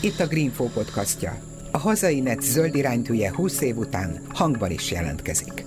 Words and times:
Itt 0.00 0.20
a 0.20 0.26
Greenfo 0.26 0.64
podcastja. 0.64 1.38
A 1.72 1.78
hazai 1.78 2.20
net 2.20 2.42
zöld 2.42 2.74
iránytűje 2.74 3.34
20 3.34 3.60
év 3.60 3.76
után 3.76 4.20
hangban 4.28 4.70
is 4.70 4.90
jelentkezik. 4.90 5.64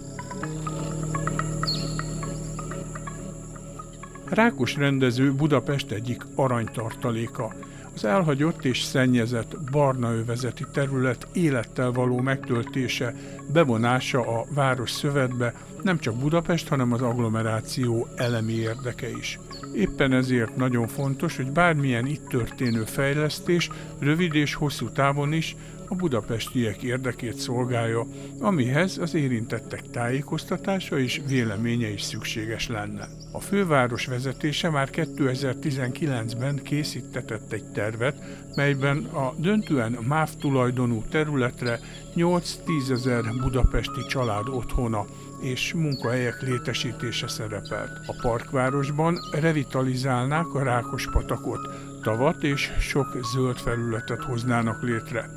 Rákos 4.29 4.75
rendező 4.75 5.33
Budapest 5.33 5.91
egyik 5.91 6.21
aranytartaléka. 6.35 7.53
Az 7.95 8.05
elhagyott 8.05 8.65
és 8.65 8.81
szennyezett 8.81 9.57
barna 9.71 10.13
övezeti 10.13 10.65
terület 10.73 11.27
élettel 11.33 11.91
való 11.91 12.19
megtöltése, 12.19 13.15
bevonása 13.53 14.19
a 14.19 14.45
város 14.53 14.91
szövetbe 14.91 15.53
nem 15.83 15.99
csak 15.99 16.15
Budapest, 16.15 16.67
hanem 16.67 16.93
az 16.93 17.01
agglomeráció 17.01 18.07
elemi 18.15 18.53
érdeke 18.53 19.09
is. 19.09 19.39
Éppen 19.73 20.13
ezért 20.13 20.55
nagyon 20.55 20.87
fontos, 20.87 21.35
hogy 21.35 21.51
bármilyen 21.51 22.05
itt 22.05 22.27
történő 22.27 22.83
fejlesztés 22.83 23.69
rövid 23.99 24.35
és 24.35 24.53
hosszú 24.53 24.89
távon 24.89 25.33
is 25.33 25.55
a 25.89 25.95
budapestiek 25.95 26.83
érdekét 26.83 27.33
szolgálja, 27.35 28.05
amihez 28.39 28.97
az 28.97 29.13
érintettek 29.13 29.89
tájékoztatása 29.91 30.99
és 30.99 31.21
véleménye 31.27 31.87
is 31.87 32.01
szükséges 32.01 32.67
lenne. 32.67 33.07
A 33.31 33.39
főváros 33.39 34.05
vezetése 34.05 34.69
már 34.69 34.89
2019-ben 34.91 36.59
készítetett 36.63 37.51
egy 37.51 37.63
tervet, 37.63 38.23
melyben 38.55 39.03
a 39.03 39.33
döntően 39.37 39.97
MÁV 40.07 40.29
tulajdonú 40.35 41.03
területre 41.09 41.79
8-10 42.15 42.91
ezer 42.91 43.23
budapesti 43.41 44.01
család 44.07 44.47
otthona 44.47 45.05
és 45.39 45.73
munkahelyek 45.73 46.41
létesítése 46.41 47.27
szerepelt. 47.27 47.99
A 48.07 48.15
parkvárosban 48.21 49.15
revitalizálnák 49.31 50.53
a 50.53 50.63
Rákos 50.63 51.09
patakot, 51.11 51.59
tavat 52.01 52.43
és 52.43 52.71
sok 52.79 53.17
zöld 53.33 53.57
felületet 53.57 54.23
hoznának 54.23 54.81
létre. 54.81 55.29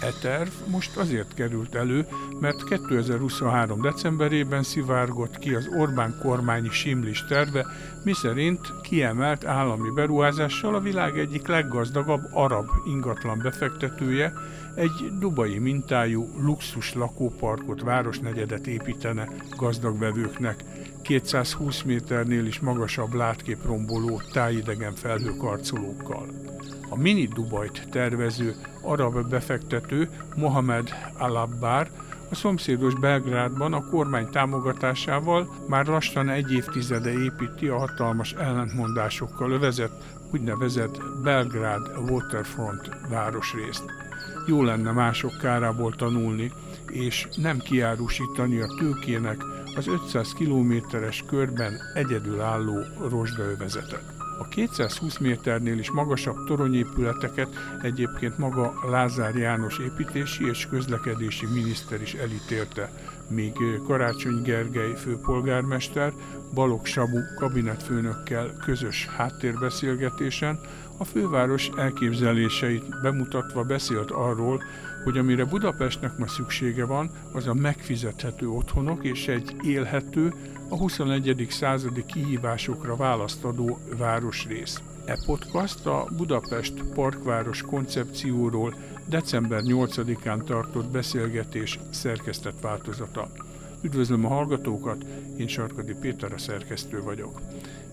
E 0.00 0.12
terv 0.20 0.48
most 0.66 0.96
azért 0.96 1.34
került 1.34 1.74
elő, 1.74 2.06
mert 2.40 2.64
2023. 2.64 3.80
decemberében 3.80 4.62
szivárgott 4.62 5.38
ki 5.38 5.54
az 5.54 5.68
Orbán 5.78 6.18
kormányi 6.22 6.70
simlis 6.70 7.24
terve, 7.24 7.66
miszerint 8.04 8.72
kiemelt 8.82 9.44
állami 9.44 9.90
beruházással 9.94 10.74
a 10.74 10.80
világ 10.80 11.18
egyik 11.18 11.46
leggazdagabb 11.46 12.28
arab 12.32 12.68
ingatlan 12.86 13.38
befektetője 13.42 14.32
egy 14.74 15.18
dubai 15.18 15.58
mintájú 15.58 16.28
luxus 16.40 16.94
lakóparkot, 16.94 17.82
városnegyedet 17.82 18.66
építene 18.66 19.28
gazdag 19.56 19.98
vevőknek, 19.98 20.64
220 21.02 21.82
méternél 21.82 22.46
is 22.46 22.60
magasabb 22.60 23.14
látkép-romboló 23.14 24.20
tájidegen 24.32 24.94
felhőkarcolókkal. 24.94 26.47
A 26.88 26.96
mini 26.96 27.26
Dubajt 27.26 27.88
tervező 27.90 28.54
arab 28.82 29.28
befektető 29.28 30.08
Mohamed 30.36 30.88
Alabbar 31.18 31.88
a 32.30 32.34
szomszédos 32.34 32.94
Belgrádban 32.94 33.72
a 33.72 33.88
kormány 33.90 34.30
támogatásával 34.30 35.54
már 35.68 35.86
lassan 35.86 36.28
egy 36.28 36.52
évtizede 36.52 37.10
építi 37.12 37.68
a 37.68 37.78
hatalmas 37.78 38.32
ellentmondásokkal 38.32 39.50
övezett 39.50 40.04
úgynevezett 40.32 41.00
Belgrád 41.22 41.80
Waterfront 42.10 42.90
városrészt. 43.08 43.84
Jó 44.46 44.62
lenne 44.62 44.92
mások 44.92 45.38
kárából 45.40 45.94
tanulni, 45.94 46.52
és 46.86 47.28
nem 47.36 47.58
kiárusítani 47.58 48.60
a 48.60 48.74
tőkének 48.78 49.44
az 49.76 49.86
500 49.86 50.32
kilométeres 50.32 51.24
körben 51.26 51.80
egyedülálló 51.94 52.82
rozsdaövezetet. 53.08 54.17
A 54.38 54.48
220 54.48 55.18
méternél 55.18 55.78
is 55.78 55.90
magasabb 55.90 56.44
toronyépületeket 56.46 57.48
egyébként 57.82 58.38
maga 58.38 58.72
Lázár 58.90 59.36
János 59.36 59.78
építési 59.78 60.48
és 60.48 60.66
közlekedési 60.66 61.46
miniszter 61.46 62.02
is 62.02 62.14
elítélte, 62.14 62.90
míg 63.28 63.52
Karácsony 63.86 64.42
Gergely 64.42 64.94
főpolgármester 64.96 66.12
Balog 66.54 66.86
Sabu 66.86 67.18
kabinetfőnökkel 67.38 68.52
közös 68.64 69.06
háttérbeszélgetésen 69.06 70.60
a 70.96 71.04
főváros 71.04 71.70
elképzeléseit 71.76 73.00
bemutatva 73.02 73.62
beszélt 73.62 74.10
arról, 74.10 74.62
hogy 75.04 75.18
amire 75.18 75.44
Budapestnek 75.44 76.18
ma 76.18 76.28
szüksége 76.28 76.84
van, 76.84 77.10
az 77.32 77.46
a 77.46 77.54
megfizethető 77.54 78.48
otthonok 78.48 79.04
és 79.04 79.28
egy 79.28 79.56
élhető, 79.62 80.34
a 80.68 80.76
21. 80.76 81.46
századi 81.50 82.04
kihívásokra 82.04 82.96
választadó 82.96 83.78
városrész. 83.96 84.82
E 85.04 85.18
podcast 85.26 85.86
a 85.86 86.08
Budapest 86.16 86.82
Parkváros 86.94 87.62
koncepcióról 87.62 88.74
december 89.06 89.60
8-án 89.64 90.44
tartott 90.44 90.90
beszélgetés 90.90 91.78
szerkesztett 91.90 92.60
változata. 92.60 93.28
Üdvözlöm 93.82 94.24
a 94.24 94.28
hallgatókat, 94.28 95.04
én 95.38 95.48
Sarkadi 95.48 95.94
Péter 96.00 96.32
a 96.32 96.38
szerkesztő 96.38 97.02
vagyok. 97.02 97.40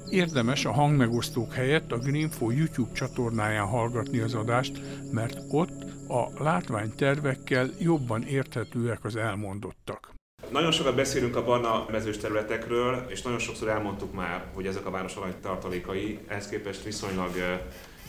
Érdemes 0.09 0.66
a 0.66 0.72
hangmegosztók 0.72 1.53
helyett 1.53 1.91
a 1.91 1.97
Greenfo 1.97 2.50
YouTube 2.50 2.91
csatornáján 2.91 3.68
hallgatni 3.68 4.19
az 4.19 4.34
adást, 4.34 4.81
mert 5.12 5.38
ott 5.50 5.84
a 6.09 6.44
látványtervekkel 6.44 7.69
jobban 7.80 8.24
érthetőek 8.24 9.03
az 9.03 9.16
elmondottak. 9.16 10.15
Nagyon 10.52 10.72
sokat 10.72 10.96
beszélünk 10.96 11.36
a 11.36 11.44
barna 11.44 11.86
mezős 11.92 12.18
területekről, 12.18 13.06
és 13.08 13.22
nagyon 13.22 13.40
sokszor 13.40 13.68
elmondtuk 13.68 14.14
már, 14.14 14.46
hogy 14.54 14.68
ezek 14.68 14.86
a 14.86 14.90
város 14.90 15.16
arany 15.16 15.34
tartalékai, 15.42 16.20
ehhez 16.28 16.48
képest 16.48 16.84
viszonylag 16.84 17.32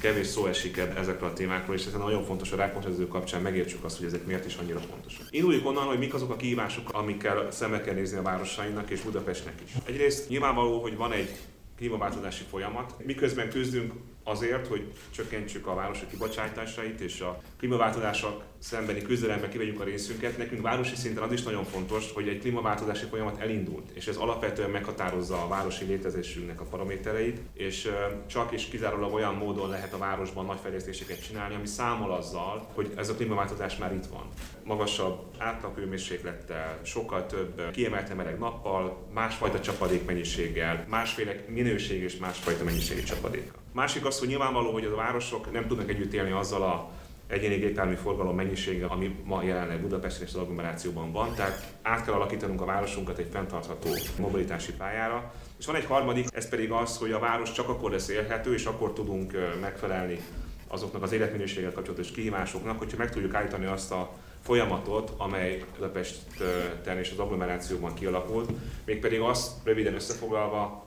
kevés 0.01 0.27
szó 0.27 0.47
esik 0.47 0.77
ezekről 0.77 1.29
a 1.29 1.33
témákról, 1.33 1.77
és 1.77 1.87
ez 1.87 1.93
nagyon 1.93 2.25
fontos 2.25 2.53
a 2.53 2.57
rákmosező 2.57 3.09
kapcsán 3.09 3.43
megértsük 3.43 3.85
azt, 3.85 3.97
hogy 3.97 4.07
ezek 4.07 4.27
miért 4.27 4.47
is 4.47 4.57
annyira 4.57 4.79
fontosak. 4.79 5.27
Induljuk 5.31 5.67
onnan, 5.67 5.85
hogy 5.85 5.99
mik 5.99 6.15
azok 6.15 6.31
a 6.31 6.37
kihívások, 6.37 6.89
amikkel 6.93 7.51
szembe 7.51 7.81
kell 7.81 7.95
nézni 7.95 8.19
a 8.19 8.23
városainak 8.23 8.91
és 8.91 9.01
Budapestnek 9.01 9.55
is. 9.65 9.73
Egyrészt 9.85 10.29
nyilvánvaló, 10.29 10.81
hogy 10.83 10.97
van 10.97 11.13
egy 11.13 11.31
klímaváltozási 11.77 12.45
folyamat, 12.51 12.95
miközben 13.05 13.51
küzdünk 13.51 13.93
azért, 14.25 14.67
hogy 14.67 14.93
csökkentsük 15.11 15.67
a 15.67 15.75
városok 15.75 16.09
kibocsátásait 16.09 17.01
és 17.01 17.21
a 17.21 17.41
klímaváltozások 17.59 18.43
szembeni 18.67 19.03
küzdelemben 19.03 19.51
kivegyünk 19.51 19.81
a 19.81 19.85
részünket. 19.85 20.39
Nekünk 20.39 20.63
városi 20.63 20.95
szinten 20.95 21.23
az 21.23 21.33
is 21.33 21.43
nagyon 21.43 21.65
fontos, 21.65 22.13
hogy 22.13 22.29
egy 22.29 22.39
klímaváltozási 22.39 23.07
folyamat 23.07 23.41
elindult, 23.41 23.91
és 23.95 24.07
ez 24.07 24.17
alapvetően 24.17 24.71
meghatározza 24.71 25.43
a 25.43 25.49
városi 25.49 25.85
létezésünknek 25.85 26.61
a 26.61 26.65
paramétereit, 26.65 27.41
és 27.55 27.91
csak 28.27 28.53
és 28.53 28.65
kizárólag 28.65 29.13
olyan 29.13 29.35
módon 29.35 29.69
lehet 29.69 29.93
a 29.93 29.99
városban 29.99 30.45
nagy 30.45 30.59
fejlesztéseket 30.63 31.27
csinálni, 31.27 31.55
ami 31.55 31.67
számol 31.67 32.13
azzal, 32.13 32.69
hogy 32.75 32.93
ez 32.97 33.09
a 33.09 33.15
klímaváltozás 33.15 33.77
már 33.77 33.93
itt 33.93 34.07
van. 34.07 34.29
Magasabb 34.65 35.19
átlaghőmérséklettel, 35.39 36.79
sokkal 36.83 37.27
több 37.27 37.71
kiemelte 37.71 38.15
meleg 38.15 38.39
nappal, 38.39 39.07
másfajta 39.15 39.61
csapadékmennyiséggel, 39.61 40.85
másféle 40.89 41.45
minőség 41.49 42.03
és 42.03 42.17
másfajta 42.17 42.65
mennyiségű 42.65 43.03
csapadékkal. 43.03 43.61
Másik 43.73 44.05
az, 44.05 44.19
hogy 44.19 44.29
nyilvánvaló, 44.29 44.73
hogy 44.73 44.85
a 44.85 44.95
városok 44.95 45.53
nem 45.53 45.67
tudnak 45.67 45.89
együtt 45.91 46.13
élni 46.13 46.31
azzal 46.31 46.63
a 46.63 46.91
egyéni 47.27 47.57
gépjármű 47.57 47.95
forgalom 47.95 48.37
mennyisége, 48.37 48.87
ami 48.87 49.17
ma 49.25 49.43
jelenleg 49.43 49.81
Budapesten 49.81 50.27
és 50.27 50.35
az 50.35 50.41
agglomerációban 50.41 51.13
van, 51.13 51.35
tehát 51.35 51.75
át 51.83 52.05
kell 52.05 52.15
alakítanunk 52.15 52.61
a 52.61 52.65
városunkat 52.65 53.19
egy 53.19 53.29
fenntartható 53.33 53.89
mobilitási 54.19 54.73
pályára. 54.73 55.33
És 55.59 55.67
van 55.67 55.77
egy 55.77 55.85
harmadik, 55.85 56.27
ez 56.33 56.49
pedig 56.49 56.71
az, 56.71 56.99
hogy 56.99 57.13
a 57.13 57.19
város 57.19 57.53
csak 57.53 57.69
akkor 57.69 57.91
lesz 57.91 58.09
élhető, 58.09 58.55
és 58.55 58.65
akkor 58.65 58.93
tudunk 58.93 59.33
megfelelni 59.61 60.21
azoknak 60.69 61.03
az 61.03 61.13
életminőséggel 61.13 61.73
kapcsolatos 61.73 62.11
kihívásoknak, 62.11 62.79
hogyha 62.79 62.97
meg 62.97 63.11
tudjuk 63.11 63.35
állítani 63.35 63.67
azt 63.67 63.93
a 63.93 64.13
folyamatot, 64.43 65.13
amely 65.17 65.65
Budapesten 65.75 66.99
és 66.99 67.11
az 67.11 67.19
agglomerációban 67.19 67.95
kialakult, 67.95 68.51
mégpedig 68.85 69.21
azt 69.21 69.53
röviden 69.65 69.95
összefoglalva, 69.95 70.87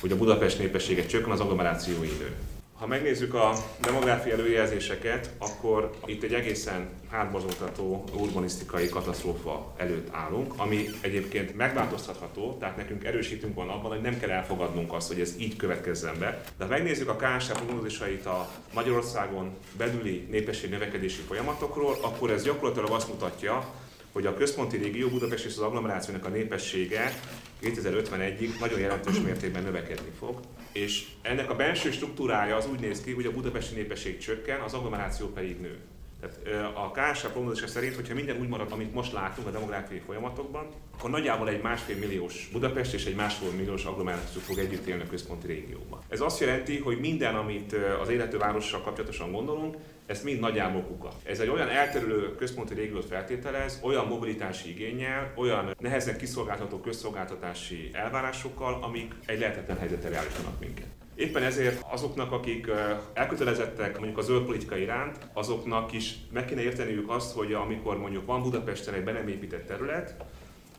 hogy 0.00 0.12
a 0.12 0.16
Budapest 0.16 0.58
népessége 0.58 1.06
csökken, 1.06 1.30
az 1.30 1.40
agglomeráció 1.40 2.02
idő. 2.02 2.34
Ha 2.80 2.86
megnézzük 2.86 3.34
a 3.34 3.52
demográfiai 3.80 4.38
előjelzéseket, 4.38 5.30
akkor 5.38 5.90
itt 6.06 6.22
egy 6.22 6.34
egészen 6.34 6.88
hátborzoltató 7.10 8.04
urbanisztikai 8.14 8.88
katasztrófa 8.88 9.74
előtt 9.76 10.08
állunk, 10.14 10.52
ami 10.56 10.88
egyébként 11.00 11.56
megváltoztatható, 11.56 12.56
tehát 12.60 12.76
nekünk 12.76 13.04
erősítünk 13.04 13.54
van 13.54 13.68
abban, 13.68 13.90
hogy 13.90 14.00
nem 14.00 14.18
kell 14.18 14.30
elfogadnunk 14.30 14.92
azt, 14.92 15.08
hogy 15.08 15.20
ez 15.20 15.34
így 15.38 15.56
következzen 15.56 16.18
be. 16.18 16.42
De 16.58 16.64
ha 16.64 16.70
megnézzük 16.70 17.08
a 17.08 17.16
KSH 17.16 17.52
prognózisait 17.52 18.26
a 18.26 18.48
Magyarországon 18.74 19.56
belüli 19.76 20.26
népesség 20.30 20.70
növekedési 20.70 21.20
folyamatokról, 21.20 21.96
akkor 22.02 22.30
ez 22.30 22.44
gyakorlatilag 22.44 22.90
azt 22.90 23.08
mutatja, 23.08 23.74
hogy 24.12 24.26
a 24.26 24.34
központi 24.34 24.76
régió 24.76 25.08
Budapest 25.08 25.44
és 25.44 25.52
az 25.56 25.62
agglomerációnak 25.62 26.24
a 26.24 26.28
népessége 26.28 27.12
2051-ig 27.62 28.58
nagyon 28.60 28.80
jelentős 28.80 29.20
mértékben 29.20 29.62
növekedni 29.62 30.10
fog, 30.18 30.40
és 30.72 31.06
ennek 31.22 31.50
a 31.50 31.56
belső 31.56 31.90
struktúrája 31.90 32.56
az 32.56 32.66
úgy 32.72 32.80
néz 32.80 33.00
ki, 33.00 33.12
hogy 33.12 33.26
a 33.26 33.32
budapesti 33.32 33.74
népesség 33.74 34.18
csökken, 34.18 34.60
az 34.60 34.74
agglomeráció 34.74 35.26
pedig 35.26 35.60
nő. 35.60 35.78
Tehát 36.20 36.74
a 36.76 36.90
KSH 36.90 37.26
prognózisa 37.26 37.66
szerint, 37.66 37.94
hogyha 37.94 38.14
minden 38.14 38.40
úgy 38.40 38.48
marad, 38.48 38.72
amit 38.72 38.94
most 38.94 39.12
látunk 39.12 39.46
a 39.46 39.50
demográfiai 39.50 40.00
folyamatokban, 40.06 40.66
akkor 40.94 41.10
nagyjából 41.10 41.48
egy 41.48 41.62
másfél 41.62 41.96
milliós 41.96 42.48
Budapest 42.52 42.94
és 42.94 43.04
egy 43.04 43.14
másfél 43.14 43.50
milliós 43.50 43.84
agglomeráció 43.84 44.40
fog 44.40 44.58
együtt 44.58 44.86
élni 44.86 45.02
a 45.02 45.06
központi 45.06 45.46
régióban. 45.46 46.00
Ez 46.08 46.20
azt 46.20 46.40
jelenti, 46.40 46.78
hogy 46.78 46.98
minden, 46.98 47.34
amit 47.34 47.76
az 48.00 48.08
élető 48.08 48.38
várossal 48.38 48.80
kapcsolatosan 48.80 49.32
gondolunk, 49.32 49.76
ez 50.10 50.22
mind 50.22 50.40
nagyjából 50.40 50.82
kuka. 50.82 51.08
Ez 51.22 51.40
egy 51.40 51.48
olyan 51.48 51.68
elterülő 51.68 52.34
központi 52.34 52.74
régiót 52.74 53.04
feltételez, 53.04 53.80
olyan 53.82 54.06
mobilitási 54.06 54.70
igényel, 54.70 55.32
olyan 55.36 55.74
nehezen 55.78 56.16
kiszolgáltató 56.16 56.78
közszolgáltatási 56.80 57.90
elvárásokkal, 57.92 58.82
amik 58.82 59.14
egy 59.26 59.38
lehetetlen 59.38 59.78
helyzetre 59.78 60.16
állítanak 60.16 60.60
minket. 60.60 60.86
Éppen 61.14 61.42
ezért 61.42 61.82
azoknak, 61.90 62.32
akik 62.32 62.70
elkötelezettek 63.12 63.98
mondjuk 63.98 64.18
a 64.18 64.22
zöld 64.22 64.44
politika 64.44 64.76
iránt, 64.76 65.18
azoknak 65.32 65.92
is 65.92 66.14
meg 66.32 66.44
kéne 66.44 66.62
érteniük 66.62 67.10
azt, 67.10 67.34
hogy 67.34 67.52
amikor 67.52 67.98
mondjuk 67.98 68.26
van 68.26 68.42
Budapesten 68.42 68.94
egy 68.94 69.04
be 69.04 69.12
nem 69.12 69.28
épített 69.28 69.66
terület, 69.66 70.14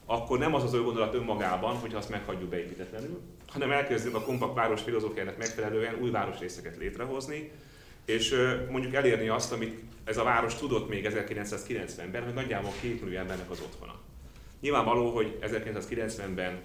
akkor 0.05 0.39
nem 0.39 0.53
az 0.53 0.63
az 0.63 0.73
ő 0.73 0.81
gondolat 0.81 1.13
önmagában, 1.13 1.75
hogy 1.75 1.93
azt 1.93 2.09
meghagyjuk 2.09 2.49
beépítetlenül, 2.49 3.21
hanem 3.47 3.71
elkezdünk 3.71 4.15
a 4.15 4.21
kompakt 4.21 4.55
város 4.55 4.81
filozófiának 4.81 5.37
megfelelően 5.37 5.97
új 6.01 6.09
városrészeket 6.09 6.77
létrehozni, 6.77 7.51
és 8.05 8.35
mondjuk 8.69 8.93
elérni 8.93 9.27
azt, 9.27 9.51
amit 9.51 9.79
ez 10.03 10.17
a 10.17 10.23
város 10.23 10.55
tudott 10.55 10.89
még 10.89 11.07
1990-ben, 11.09 12.23
hogy 12.23 12.33
nagyjából 12.33 12.71
két 12.81 13.03
millió 13.03 13.17
embernek 13.17 13.49
az 13.49 13.59
otthona. 13.59 13.99
Nyilvánvaló, 14.61 15.15
hogy 15.15 15.37
1990-ben 15.41 16.59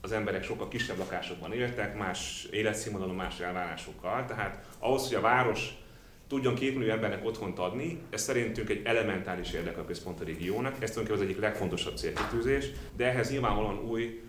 az 0.00 0.12
emberek 0.12 0.44
sokkal 0.44 0.68
kisebb 0.68 0.98
lakásokban 0.98 1.52
éltek, 1.52 1.98
más 1.98 2.48
életszínvonalon, 2.50 3.14
más 3.14 3.40
elvárásokkal, 3.40 4.24
tehát 4.24 4.66
ahhoz, 4.78 5.06
hogy 5.06 5.16
a 5.16 5.20
város 5.20 5.68
tudjon 6.28 6.54
két 6.54 6.76
millió 6.76 6.90
embernek 6.90 7.24
otthont 7.24 7.58
adni, 7.58 8.00
ez 8.10 8.22
szerintünk 8.22 8.68
egy 8.68 8.80
elementális 8.84 9.52
érdek 9.52 9.78
a 9.78 9.84
központ 9.84 10.24
régiónak, 10.24 10.82
ez 10.82 10.90
tulajdonképpen 10.90 11.16
az 11.16 11.22
egyik 11.22 11.40
legfontosabb 11.40 11.96
célkitűzés, 11.96 12.66
de 12.96 13.06
ehhez 13.06 13.30
nyilvánvalóan 13.30 13.78
új 13.78 14.22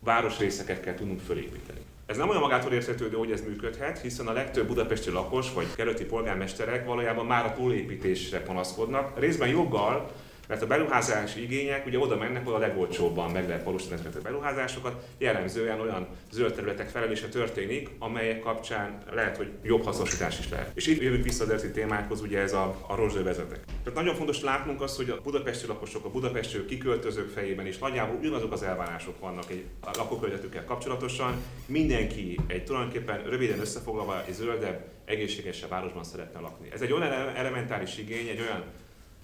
városrészeket 0.00 0.80
kell 0.80 0.94
tudnunk 0.94 1.20
fölépíteni. 1.20 1.80
Ez 2.10 2.16
nem 2.16 2.28
olyan 2.28 2.40
magától 2.40 2.72
értetődő, 2.72 3.16
hogy 3.16 3.30
ez 3.30 3.40
működhet, 3.40 4.00
hiszen 4.00 4.26
a 4.26 4.32
legtöbb 4.32 4.66
budapesti 4.66 5.10
lakos 5.10 5.52
vagy 5.52 5.66
kerületi 5.74 6.04
polgármesterek 6.04 6.86
valójában 6.86 7.26
már 7.26 7.44
a 7.44 7.52
túlépítésre 7.52 8.40
panaszkodnak, 8.40 9.18
részben 9.18 9.48
joggal, 9.48 10.10
mert 10.50 10.62
a 10.62 10.66
beruházási 10.66 11.42
igények 11.42 11.86
ugye 11.86 11.98
oda 11.98 12.16
mennek, 12.16 12.42
ahol 12.42 12.54
a 12.54 12.58
legolcsóbban 12.58 13.30
meg 13.30 13.48
lehet 13.48 13.64
valósítani 13.64 14.00
ezeket 14.00 14.18
a 14.18 14.22
beruházásokat, 14.22 15.04
jellemzően 15.18 15.80
olyan 15.80 16.08
zöld 16.30 16.54
területek 16.54 16.88
felelése 16.88 17.28
történik, 17.28 17.90
amelyek 17.98 18.40
kapcsán 18.40 19.02
lehet, 19.12 19.36
hogy 19.36 19.50
jobb 19.62 19.84
hasznosítás 19.84 20.38
is 20.38 20.48
lehet. 20.48 20.70
És 20.74 20.86
itt 20.86 21.02
jövünk 21.02 21.24
vissza 21.24 21.42
az 21.42 21.50
eredeti 21.50 21.70
témákhoz, 21.70 22.20
ugye 22.20 22.40
ez 22.40 22.52
a, 22.52 22.76
a 22.86 22.94
rozsővezetek. 22.94 23.64
Tehát 23.84 23.98
nagyon 23.98 24.14
fontos 24.14 24.42
látnunk 24.42 24.82
azt, 24.82 24.96
hogy 24.96 25.10
a 25.10 25.20
budapesti 25.22 25.66
lakosok, 25.66 26.04
a 26.04 26.10
budapesti 26.10 26.64
kiköltözők 26.64 27.28
fejében 27.28 27.66
is 27.66 27.78
nagyjából 27.78 28.16
ugyanazok 28.16 28.52
az 28.52 28.62
elvárások 28.62 29.20
vannak 29.20 29.50
egy 29.50 29.64
a 29.80 29.90
lakókörnyezetükkel 29.96 30.64
kapcsolatosan. 30.64 31.34
Mindenki 31.66 32.38
egy 32.46 32.64
tulajdonképpen 32.64 33.22
röviden 33.22 33.60
összefoglalva 33.60 34.24
egy 34.26 34.34
zöldebb, 34.34 34.84
egészségesebb 35.04 35.70
városban 35.70 36.04
szeretne 36.04 36.40
lakni. 36.40 36.68
Ez 36.72 36.80
egy 36.80 36.92
olyan 36.92 37.12
elementáris 37.34 37.98
igény, 37.98 38.28
egy 38.28 38.40
olyan 38.40 38.64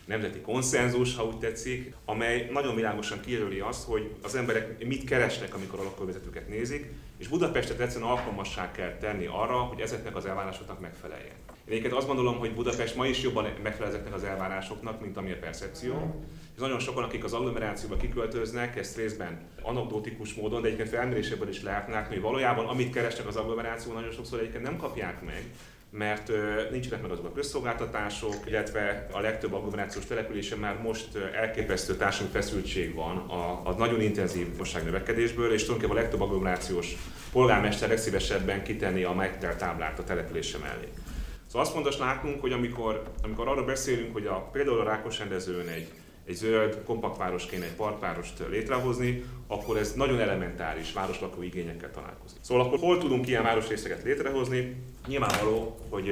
nemzeti 0.06 0.40
konszenzus, 0.40 1.16
ha 1.16 1.24
úgy 1.24 1.38
tetszik, 1.38 1.94
amely 2.04 2.48
nagyon 2.52 2.74
világosan 2.74 3.20
kijelöli 3.20 3.60
azt, 3.60 3.84
hogy 3.84 4.10
az 4.22 4.34
emberek 4.34 4.86
mit 4.86 5.04
keresnek, 5.04 5.54
amikor 5.54 5.80
a 5.80 5.82
lakóvezetőket 5.82 6.48
nézik, 6.48 6.90
és 7.18 7.28
Budapestet 7.28 7.80
egyszerűen 7.80 8.10
alkalmassá 8.10 8.72
kell 8.72 8.96
tenni 8.96 9.26
arra, 9.26 9.56
hogy 9.56 9.80
ezeknek 9.80 10.16
az 10.16 10.26
elvárásoknak 10.26 10.80
megfeleljen. 10.80 11.34
Én 11.48 11.72
egyébként 11.72 11.94
azt 11.94 12.06
gondolom, 12.06 12.38
hogy 12.38 12.54
Budapest 12.54 12.96
ma 12.96 13.06
is 13.06 13.22
jobban 13.22 13.46
megfelel 13.62 13.92
ezeknek 13.92 14.14
az 14.14 14.24
elvárásoknak, 14.24 15.00
mint 15.00 15.16
ami 15.16 15.32
a 15.32 15.38
percepció. 15.38 16.24
És 16.54 16.60
nagyon 16.60 16.78
sokan, 16.78 17.04
akik 17.04 17.24
az 17.24 17.32
agglomerációba 17.32 17.96
kiköltöznek, 17.96 18.76
ezt 18.76 18.96
részben 18.96 19.40
anekdotikus 19.62 20.34
módon, 20.34 20.60
de 20.60 20.66
egyébként 20.66 20.90
felméréséből 20.90 21.48
is 21.48 21.62
látnák, 21.62 22.08
hogy 22.08 22.20
valójában 22.20 22.66
amit 22.66 22.92
keresnek 22.92 23.26
az 23.26 23.36
agglomeráció, 23.36 23.92
nagyon 23.92 24.10
sokszor 24.10 24.38
egyébként 24.38 24.62
nem 24.62 24.76
kapják 24.76 25.22
meg, 25.22 25.44
mert 25.96 26.32
nincsenek 26.70 27.02
meg 27.02 27.10
azok 27.10 27.24
a 27.24 27.32
közszolgáltatások, 27.32 28.34
illetve 28.46 29.06
a 29.12 29.20
legtöbb 29.20 29.52
agglomerációs 29.52 30.04
településen 30.04 30.58
már 30.58 30.78
most 30.82 31.16
elképesztő 31.16 31.96
társadalmi 31.96 32.32
feszültség 32.32 32.94
van 32.94 33.16
a, 33.16 33.60
a 33.64 33.72
nagyon 33.78 34.00
intenzív 34.00 34.46
növekedésből, 34.84 35.52
és 35.52 35.64
tulajdonképpen 35.64 35.96
a 35.96 36.00
legtöbb 36.00 36.20
agglomerációs 36.20 36.96
polgármester 37.32 37.88
legszívesebben 37.88 38.62
kitenni 38.62 39.02
a 39.02 39.12
megtelt 39.12 39.58
táblát 39.58 39.98
a 39.98 40.04
települése 40.04 40.58
mellé. 40.58 40.88
Szóval 41.46 41.62
azt 41.62 41.72
fontos 41.72 41.98
látnunk, 41.98 42.40
hogy 42.40 42.52
amikor, 42.52 43.02
amikor 43.22 43.48
arról 43.48 43.64
beszélünk, 43.64 44.12
hogy 44.12 44.26
a, 44.26 44.48
például 44.52 44.80
a 44.80 44.84
Rákos 44.84 45.18
rendezőn 45.18 45.68
egy 45.68 45.88
egy 46.26 46.34
zöld, 46.34 46.82
kompakt 46.84 47.16
város 47.16 47.46
kéne 47.46 47.64
egy 47.64 47.74
parkvárost 47.74 48.42
létrehozni, 48.50 49.24
akkor 49.46 49.76
ez 49.76 49.92
nagyon 49.92 50.20
elementáris 50.20 50.92
városlakó 50.92 51.42
igényekkel 51.42 51.90
találkozik. 51.90 52.38
Szóval 52.40 52.66
akkor 52.66 52.78
hol 52.78 52.98
tudunk 52.98 53.26
ilyen 53.28 53.42
városrészeket 53.42 54.02
létrehozni? 54.02 54.76
Nyilvánvaló, 55.06 55.78
hogy 55.88 56.10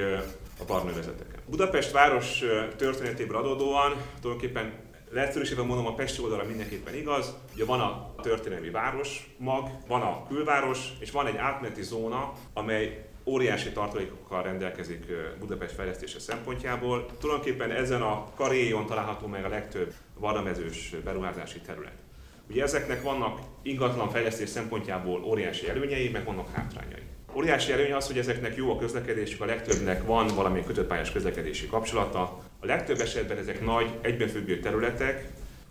a 0.60 0.64
parknövezeteken. 0.66 1.40
Budapest 1.46 1.92
város 1.92 2.42
történetéből 2.76 3.36
adódóan 3.36 3.92
tulajdonképpen 4.20 4.72
leegyszerűsítve 5.10 5.62
mondom, 5.62 5.86
a 5.86 5.94
Pesti 5.94 6.22
oldalra 6.22 6.44
mindenképpen 6.44 6.94
igaz, 6.94 7.34
ugye 7.54 7.64
van 7.64 7.80
a 7.80 8.14
történelmi 8.22 8.70
város 8.70 9.34
mag, 9.36 9.70
van 9.86 10.00
a 10.00 10.26
külváros, 10.28 10.92
és 10.98 11.10
van 11.10 11.26
egy 11.26 11.36
átmeneti 11.36 11.82
zóna, 11.82 12.32
amely 12.52 13.06
óriási 13.24 13.68
tartalékokkal 13.68 14.42
rendelkezik 14.42 15.04
Budapest 15.38 15.74
fejlesztése 15.74 16.18
szempontjából. 16.18 17.06
Tulajdonképpen 17.20 17.70
ezen 17.70 18.02
a 18.02 18.32
karéjon 18.34 18.86
található 18.86 19.26
meg 19.26 19.44
a 19.44 19.48
legtöbb 19.48 19.92
vadamezős 20.18 20.94
beruházási 21.04 21.58
terület. 21.58 21.92
Ugye 22.50 22.62
ezeknek 22.62 23.02
vannak 23.02 23.38
ingatlan 23.62 24.10
fejlesztés 24.10 24.48
szempontjából 24.48 25.24
óriási 25.24 25.68
előnyei, 25.68 26.08
meg 26.08 26.24
vannak 26.24 26.54
hátrányai. 26.54 27.02
Óriási 27.36 27.72
előny 27.72 27.92
az, 27.92 28.06
hogy 28.06 28.18
ezeknek 28.18 28.56
jó 28.56 28.70
a 28.70 28.78
közlekedésük, 28.78 29.40
a 29.40 29.44
legtöbbnek 29.44 30.06
van 30.06 30.26
valamilyen 30.26 30.66
kötöttpályás 30.66 31.12
közlekedési 31.12 31.66
kapcsolata. 31.66 32.20
A 32.60 32.66
legtöbb 32.66 33.00
esetben 33.00 33.38
ezek 33.38 33.64
nagy, 33.64 33.90
egybefüggő 34.00 34.60
területek, 34.60 35.28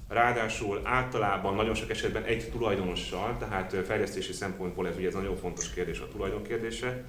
ráadásul 0.07 0.81
általában 0.83 1.55
nagyon 1.55 1.75
sok 1.75 1.89
esetben 1.89 2.23
egy 2.23 2.50
tulajdonossal, 2.51 3.38
tehát 3.39 3.75
fejlesztési 3.85 4.33
szempontból 4.33 4.88
ez 4.88 4.97
ugye 4.97 5.07
ez 5.07 5.13
nagyon 5.13 5.35
fontos 5.35 5.69
kérdés 5.69 6.00
a 6.00 6.07
tulajdon 6.07 6.44
kérdése. 6.44 7.03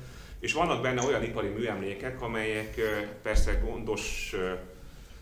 És 0.44 0.52
vannak 0.52 0.82
benne 0.82 1.02
olyan 1.02 1.22
ipari 1.22 1.48
műemlékek, 1.48 2.22
amelyek 2.22 2.74
persze 3.22 3.52
gondos 3.64 4.34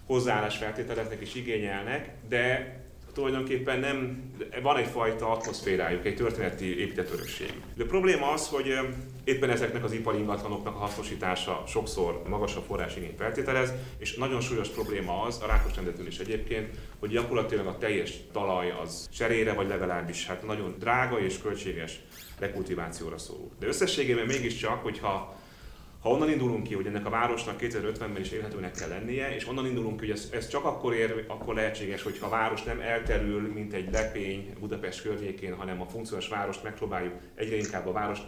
hozzáállás 0.07 0.57
feltételeznek 0.57 1.21
és 1.21 1.35
igényelnek, 1.35 2.11
de 2.29 2.77
tulajdonképpen 3.15 3.79
nem, 3.79 4.23
van 4.63 4.77
egyfajta 4.77 5.31
atmoszférájuk, 5.31 6.07
egy 6.07 6.15
történeti 6.15 6.81
épített 6.81 7.13
örökség. 7.13 7.53
De 7.75 7.83
a 7.83 7.87
probléma 7.87 8.31
az, 8.31 8.49
hogy 8.49 8.79
éppen 9.25 9.51
ezeknek 9.51 9.85
az 9.85 9.93
ipari 9.93 10.19
ingatlanoknak 10.19 10.75
a 10.75 10.79
hasznosítása 10.79 11.65
sokszor 11.67 12.23
magasabb 12.29 12.65
forrásigényt 12.65 13.17
feltételez, 13.17 13.73
és 13.99 14.15
nagyon 14.15 14.41
súlyos 14.41 14.69
probléma 14.69 15.23
az, 15.23 15.41
a 15.43 15.47
rákos 15.47 15.75
rendetől 15.75 16.07
is 16.07 16.19
egyébként, 16.19 16.77
hogy 16.99 17.11
gyakorlatilag 17.11 17.67
a 17.67 17.79
teljes 17.79 18.13
talaj 18.33 18.75
az 18.83 19.09
serére, 19.13 19.53
vagy 19.53 19.69
legalábbis 19.69 20.27
hát 20.27 20.47
nagyon 20.47 20.75
drága 20.79 21.21
és 21.21 21.39
költséges 21.39 22.01
rekultivációra 22.43 23.19
szorul. 23.19 23.51
De 23.59 23.67
összességében 23.67 24.27
mégiscsak, 24.27 24.83
hogyha 24.83 25.41
ha 26.03 26.11
onnan 26.11 26.31
indulunk 26.31 26.63
ki, 26.63 26.75
hogy 26.75 26.87
ennek 26.87 27.07
a 27.07 27.11
városnak 27.11 27.61
2050-ben 27.61 28.21
is 28.21 28.31
élhetőnek 28.31 28.73
kell 28.73 28.89
lennie, 28.89 29.35
és 29.35 29.49
onnan 29.49 29.67
indulunk 29.67 30.01
ki, 30.01 30.07
hogy 30.07 30.17
ez, 30.17 30.29
ez 30.33 30.49
csak 30.49 30.65
akkor, 30.65 30.95
ér, 30.95 31.25
akkor 31.29 31.55
lehetséges, 31.55 32.03
hogyha 32.03 32.27
a 32.27 32.31
város 32.31 32.63
nem 32.63 32.81
elterül, 32.81 33.53
mint 33.53 33.73
egy 33.73 33.93
lepény 33.93 34.55
Budapest 34.61 35.03
környékén, 35.03 35.55
hanem 35.55 35.81
a 35.81 35.87
funkciós 35.87 36.29
várost 36.29 36.63
megpróbáljuk 36.63 37.15
egyre 37.35 37.57
inkább 37.57 37.87
a 37.87 37.93
város 37.93 38.19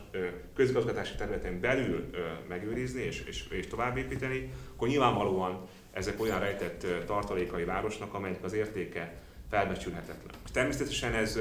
közigazgatási 0.54 1.14
területen 1.14 1.61
belül 1.61 2.11
megőrizni 2.49 3.02
és, 3.02 3.25
és, 3.28 3.44
és 3.50 3.66
továbbépíteni, 3.66 4.52
akkor 4.75 4.88
nyilvánvalóan 4.88 5.68
ezek 5.92 6.21
olyan 6.21 6.38
rejtett 6.38 6.87
tartalékai 7.06 7.64
városnak, 7.64 8.14
amelynek 8.14 8.44
az 8.44 8.52
értéke 8.52 9.14
felbecsülhetetlen. 9.50 10.35
Természetesen 10.52 11.14
ez 11.14 11.38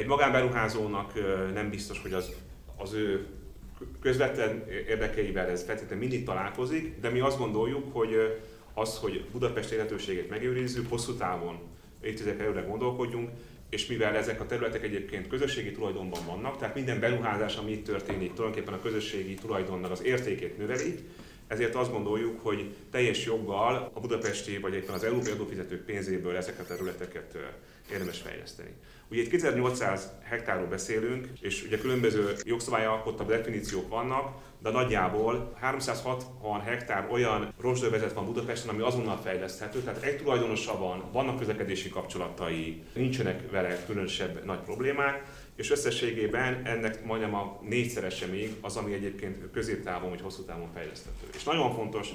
egy 0.00 0.06
magánberuházónak 0.06 1.12
nem 1.54 1.70
biztos, 1.70 2.02
hogy 2.02 2.12
az, 2.12 2.30
az 2.76 2.92
ő 2.92 3.26
közvetlen 4.00 4.64
érdekeivel 4.88 5.48
ez 5.48 5.64
feltétlenül 5.64 5.98
mindig 5.98 6.24
találkozik, 6.24 7.00
de 7.00 7.08
mi 7.08 7.20
azt 7.20 7.38
gondoljuk, 7.38 7.92
hogy 7.92 8.40
az, 8.74 8.98
hogy 8.98 9.24
Budapest 9.32 9.70
életőségét 9.70 10.30
megőrizzük, 10.30 10.88
hosszú 10.88 11.14
távon 11.14 11.58
évtizedek 12.00 12.40
előre 12.40 12.60
gondolkodjunk, 12.60 13.30
és 13.70 13.86
mivel 13.86 14.16
ezek 14.16 14.40
a 14.40 14.46
területek 14.46 14.82
egyébként 14.82 15.28
közösségi 15.28 15.72
tulajdonban 15.72 16.20
vannak, 16.26 16.58
tehát 16.58 16.74
minden 16.74 17.00
beruházás, 17.00 17.56
ami 17.56 17.72
itt 17.72 17.84
történik, 17.84 18.32
tulajdonképpen 18.32 18.74
a 18.74 18.82
közösségi 18.82 19.34
tulajdonnak 19.34 19.90
az 19.90 20.04
értékét 20.04 20.58
növeli, 20.58 20.94
ezért 21.46 21.74
azt 21.74 21.92
gondoljuk, 21.92 22.40
hogy 22.42 22.74
teljes 22.90 23.24
joggal 23.24 23.90
a 23.94 24.00
budapesti 24.00 24.58
vagy 24.58 24.74
éppen 24.74 24.94
az 24.94 25.04
európai 25.04 25.32
adófizetők 25.32 25.84
pénzéből 25.84 26.36
ezeket 26.36 26.60
a 26.60 26.74
területeket 26.74 27.36
érdemes 27.92 28.18
fejleszteni. 28.18 28.70
Ugye 29.10 29.22
itt 29.22 29.30
2800 29.30 30.10
hektárról 30.22 30.66
beszélünk, 30.66 31.28
és 31.40 31.64
ugye 31.66 31.78
különböző 31.78 32.36
jogszabályalkottabb 32.42 33.28
definíciók 33.28 33.88
vannak, 33.88 34.34
de 34.62 34.70
nagyjából 34.70 35.52
360 35.60 36.60
hektár 36.60 37.08
olyan 37.10 37.52
rozsdövezet 37.60 38.12
van 38.12 38.24
Budapesten, 38.24 38.74
ami 38.74 38.82
azonnal 38.82 39.16
fejleszthető, 39.16 39.80
tehát 39.80 40.02
egy 40.02 40.16
tulajdonosa 40.16 40.78
van, 40.78 41.04
vannak 41.12 41.38
közlekedési 41.38 41.88
kapcsolatai, 41.88 42.82
nincsenek 42.92 43.50
vele 43.50 43.84
különösebb 43.86 44.44
nagy 44.44 44.58
problémák, 44.58 45.22
és 45.56 45.70
összességében 45.70 46.60
ennek 46.64 47.04
majdnem 47.04 47.34
a 47.34 47.60
négyszerese 47.68 48.26
még 48.26 48.56
az, 48.60 48.76
ami 48.76 48.92
egyébként 48.92 49.50
középtávon 49.52 50.10
vagy 50.10 50.20
hosszú 50.20 50.42
távon 50.42 50.70
fejleszthető. 50.74 51.26
És 51.34 51.44
nagyon 51.44 51.74
fontos, 51.74 52.08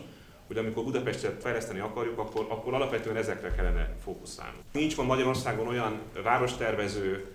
hogy 0.47 0.57
amikor 0.57 0.83
Budapestet 0.83 1.41
fejleszteni 1.41 1.79
akarjuk, 1.79 2.19
akkor, 2.19 2.45
akkor 2.49 2.73
alapvetően 2.73 3.15
ezekre 3.15 3.51
kellene 3.51 3.95
fókuszálni. 4.03 4.57
Nincs 4.71 4.95
van 4.95 5.05
Magyarországon 5.05 5.67
olyan 5.67 5.99
várostervező, 6.23 7.25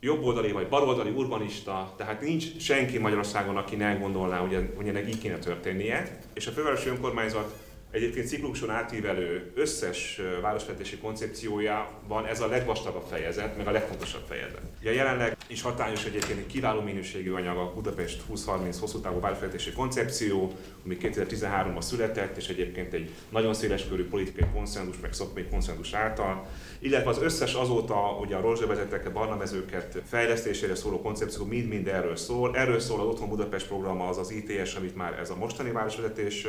jobboldali 0.00 0.52
vagy 0.52 0.68
baloldali 0.68 1.10
urbanista, 1.10 1.94
tehát 1.96 2.20
nincs 2.20 2.56
senki 2.58 2.98
Magyarországon, 2.98 3.56
aki 3.56 3.76
ne 3.76 3.94
gondolná, 3.94 4.38
hogy, 4.38 4.72
hogy 4.76 4.88
ennek 4.88 5.08
így 5.08 5.18
kéne 5.18 5.38
történnie, 5.38 6.18
és 6.34 6.46
a 6.46 6.50
fővárosi 6.50 6.88
önkormányzat 6.88 7.54
Egyébként 7.96 8.26
cikluson 8.26 8.70
átívelő 8.70 9.52
összes 9.54 10.20
városfejlesztési 10.40 10.98
koncepciójában 10.98 12.26
ez 12.26 12.40
a 12.40 12.46
legvastagabb 12.46 13.04
fejezet, 13.10 13.56
meg 13.56 13.66
a 13.66 13.70
legfontosabb 13.70 14.22
fejezet. 14.28 14.60
Ja, 14.82 14.90
jelenleg 14.90 15.36
is 15.46 15.62
hatályos 15.62 16.04
egyébként 16.04 16.38
egy 16.38 16.46
kiváló 16.46 16.80
minőségű 16.80 17.32
anyag 17.32 17.56
a 17.56 17.72
Budapest 17.74 18.22
2030 18.26 18.78
hosszú 18.78 19.00
távú 19.00 19.20
városfejlesztési 19.20 19.72
koncepció, 19.72 20.52
ami 20.84 20.96
2013-ban 21.00 21.80
született, 21.80 22.36
és 22.36 22.48
egyébként 22.48 22.92
egy 22.92 23.10
nagyon 23.28 23.54
széles 23.54 23.88
körű 23.88 24.08
politikai 24.08 24.48
konszenzus, 24.52 24.96
meg 25.00 25.12
szakmai 25.12 25.44
konszenzus 25.44 25.92
által, 25.92 26.46
illetve 26.78 27.10
az 27.10 27.22
összes 27.22 27.54
azóta 27.54 28.18
ugye 28.20 28.36
a 28.36 28.40
rozsdövezeteket, 28.40 29.12
barnamezőket 29.12 30.02
fejlesztésére 30.08 30.74
szóló 30.74 31.00
koncepció 31.00 31.44
mind-mind 31.44 31.88
erről 31.88 32.16
szól. 32.16 32.56
Erről 32.56 32.80
szól 32.80 33.00
az 33.00 33.06
Otthon 33.06 33.28
Budapest 33.28 33.66
programa, 33.66 34.08
az 34.08 34.18
az 34.18 34.30
ITS, 34.30 34.74
amit 34.74 34.96
már 34.96 35.18
ez 35.18 35.30
a 35.30 35.36
mostani 35.36 35.70
városvezetés 35.70 36.46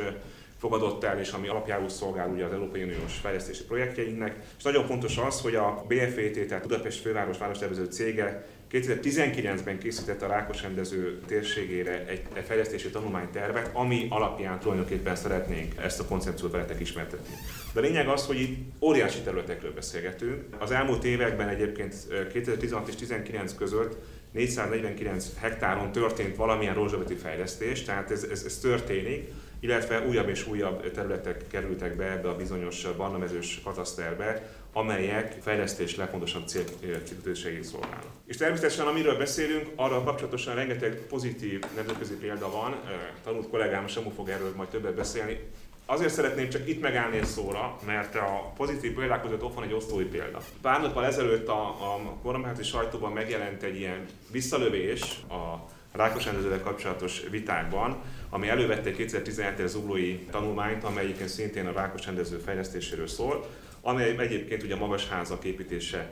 fogadott 0.58 1.04
el, 1.04 1.18
és 1.20 1.30
ami 1.30 1.48
alapjául 1.48 1.88
szolgál 1.88 2.28
ugye 2.28 2.44
az 2.44 2.52
Európai 2.52 2.82
Uniós 2.82 3.16
fejlesztési 3.22 3.64
projektjeinknek. 3.64 4.36
És 4.58 4.62
nagyon 4.62 4.86
fontos 4.86 5.16
az, 5.16 5.40
hogy 5.40 5.54
a 5.54 5.84
BFET, 5.88 6.46
tehát 6.46 6.66
Budapest 6.66 7.00
Főváros 7.00 7.38
Várostervező 7.38 7.84
cége 7.84 8.46
2019-ben 8.72 9.78
készítette 9.78 10.24
a 10.24 10.28
Rákos 10.28 10.62
rendező 10.62 11.20
térségére 11.26 12.06
egy, 12.06 12.22
fejlesztési 12.46 12.90
tanulmánytervet, 12.90 13.70
ami 13.72 14.06
alapján 14.10 14.58
tulajdonképpen 14.58 15.16
szeretnénk 15.16 15.74
ezt 15.82 16.00
a 16.00 16.04
koncepciót 16.04 16.52
veletek 16.52 16.80
ismertetni. 16.80 17.34
De 17.72 17.80
a 17.80 17.82
lényeg 17.82 18.08
az, 18.08 18.26
hogy 18.26 18.40
itt 18.40 18.82
óriási 18.82 19.20
területekről 19.20 19.74
beszélgetünk. 19.74 20.44
Az 20.58 20.70
elmúlt 20.70 21.04
években 21.04 21.48
egyébként 21.48 21.94
2016 22.32 22.88
és 22.88 22.94
2019 22.94 23.54
között 23.54 23.96
449 24.32 25.26
hektáron 25.40 25.92
történt 25.92 26.36
valamilyen 26.36 26.74
rozsaveti 26.74 27.14
fejlesztés, 27.14 27.82
tehát 27.82 28.10
ez, 28.10 28.22
ez, 28.30 28.42
ez 28.44 28.58
történik 28.58 29.28
illetve 29.60 30.06
újabb 30.06 30.28
és 30.28 30.46
újabb 30.46 30.90
területek 30.90 31.46
kerültek 31.46 31.96
be 31.96 32.04
ebbe 32.04 32.28
a 32.28 32.36
bizonyos 32.36 32.86
barnamezős 32.96 33.60
kataszterbe, 33.64 34.50
amelyek 34.72 35.36
fejlesztés 35.40 35.96
legfontosabb 35.96 36.46
célkitűzéseit 36.46 37.64
szolgálnak. 37.64 38.04
És 38.26 38.36
természetesen, 38.36 38.86
amiről 38.86 39.16
beszélünk, 39.16 39.68
arra 39.76 40.02
kapcsolatosan 40.02 40.54
rengeteg 40.54 41.00
pozitív 41.08 41.64
nemzetközi 41.74 42.14
példa 42.14 42.50
van, 42.50 42.76
tanult 43.24 43.48
kollégám 43.48 43.86
Samu 43.86 44.10
fog 44.10 44.28
erről 44.28 44.52
majd 44.56 44.68
többet 44.68 44.94
beszélni. 44.94 45.40
Azért 45.86 46.12
szeretném 46.12 46.48
csak 46.48 46.68
itt 46.68 46.80
megállni 46.80 47.16
egy 47.16 47.24
szóra, 47.24 47.78
mert 47.86 48.14
a 48.14 48.52
pozitív 48.56 48.94
példák 48.94 49.22
között 49.22 49.42
ott 49.42 49.54
van 49.54 49.64
egy 49.64 49.72
osztói 49.72 50.04
példa. 50.04 50.40
Pár 50.62 50.80
nappal 50.80 51.04
ezelőtt 51.04 51.48
a, 51.48 51.62
a 51.68 52.16
kormányzati 52.22 52.62
sajtóban 52.68 53.12
megjelent 53.12 53.62
egy 53.62 53.76
ilyen 53.76 54.06
visszalövés 54.30 55.02
a 55.28 55.68
Rákos 55.92 56.24
rendezővel 56.24 56.60
kapcsolatos 56.60 57.22
vitákban, 57.30 58.02
ami 58.30 58.48
elővette 58.48 58.88
egy 58.88 58.96
2017-es 58.98 59.66
zuglói 59.66 60.18
tanulmányt, 60.30 60.84
amely 60.84 61.14
szintén 61.24 61.66
a 61.66 61.72
Rákos 61.72 62.06
rendező 62.06 62.36
fejlesztéséről 62.36 63.06
szól, 63.06 63.46
amely 63.80 64.16
egyébként 64.18 64.62
ugye 64.62 64.74
a 64.74 64.78
magas 64.78 65.08
házak 65.08 65.44
építése 65.44 66.10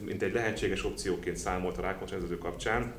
mint 0.00 0.22
egy 0.22 0.32
lehetséges 0.32 0.84
opcióként 0.84 1.36
számolt 1.36 1.78
a 1.78 1.82
Rákos 1.82 2.10
rendező 2.10 2.38
kapcsán. 2.38 2.94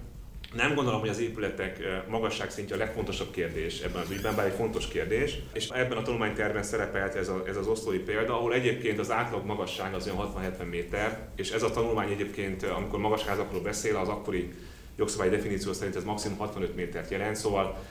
Nem 0.54 0.76
gondolom, 0.76 1.00
hogy 1.00 1.10
az 1.10 1.20
épületek 1.20 1.80
eh, 1.80 2.02
magasság 2.08 2.52
szintje 2.52 2.76
a 2.76 2.80
legfontosabb 2.80 3.32
kérdés 3.32 3.82
ebben 3.82 4.02
az 4.02 4.12
ügyben, 4.12 4.36
bár 4.36 4.46
egy 4.46 4.54
fontos 4.54 4.88
kérdés. 4.88 5.40
És 5.54 5.70
ebben 5.70 5.98
a 5.98 6.02
tanulmányterben 6.02 6.64
szerepelt 6.64 7.16
ez, 7.16 7.30
a, 7.30 7.44
ez 7.48 7.56
az 7.56 7.68
oszlói 7.68 8.00
példa, 8.00 8.34
ahol 8.34 8.54
egyébként 8.54 9.00
az 9.00 9.12
átlag 9.12 9.46
magasság 9.46 9.94
az 9.94 10.08
olyan 10.08 10.34
60-70 10.60 10.70
méter, 10.70 11.28
és 11.36 11.52
ez 11.52 11.64
a 11.64 11.72
tanulmány 11.72 12.12
egyébként, 12.12 12.64
eh, 12.64 12.78
amikor 12.78 13.00
magas 13.00 13.26
házakról 13.26 13.62
beszél, 13.62 13.96
az 13.96 14.08
akkori 14.08 14.54
jogszabályi 14.96 15.30
definíció 15.30 15.74
szerint 15.74 15.96
ez 15.96 16.04
maximum 16.04 16.38
65 16.38 16.76
métert 16.76 17.12
jelent, 17.12 17.36
szóval 17.36 17.84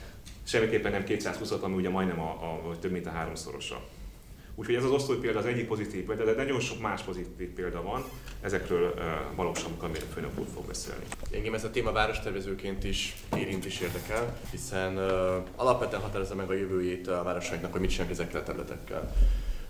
semmiképpen 0.43 0.91
nem 0.91 1.03
220-at, 1.07 1.61
ami 1.61 1.75
ugye 1.75 1.89
majdnem 1.89 2.19
a, 2.19 2.29
a, 2.29 2.79
több 2.79 2.91
mint 2.91 3.05
a 3.05 3.09
háromszorosa. 3.09 3.81
Úgyhogy 4.55 4.75
ez 4.75 4.83
az 4.83 4.91
osztói 4.91 5.17
példa 5.17 5.39
az 5.39 5.45
egyik 5.45 5.67
pozitív 5.67 6.05
példa, 6.05 6.23
de 6.25 6.33
nagyon 6.33 6.59
sok 6.59 6.81
más 6.81 7.01
pozitív 7.01 7.47
példa 7.47 7.81
van, 7.81 8.03
ezekről 8.41 8.93
uh, 8.95 9.35
valósan 9.35 9.77
Kamil 9.77 10.01
főnök 10.13 10.39
úr 10.39 10.45
fog 10.53 10.65
beszélni. 10.65 11.03
Engem 11.31 11.53
ez 11.53 11.63
a 11.63 11.69
téma 11.69 11.91
várostervezőként 11.91 12.83
is 12.83 13.15
érint 13.37 13.65
is 13.65 13.79
érdekel, 13.79 14.39
hiszen 14.51 14.97
uh, 14.97 15.45
alapvetően 15.55 16.01
határozza 16.01 16.35
meg 16.35 16.49
a 16.49 16.53
jövőjét 16.53 17.07
a 17.07 17.23
városainknak, 17.23 17.71
hogy 17.71 17.81
mit 17.81 17.89
csinálnak 17.89 18.13
ezekkel 18.13 18.39
a 18.39 18.43
területekkel. 18.43 19.13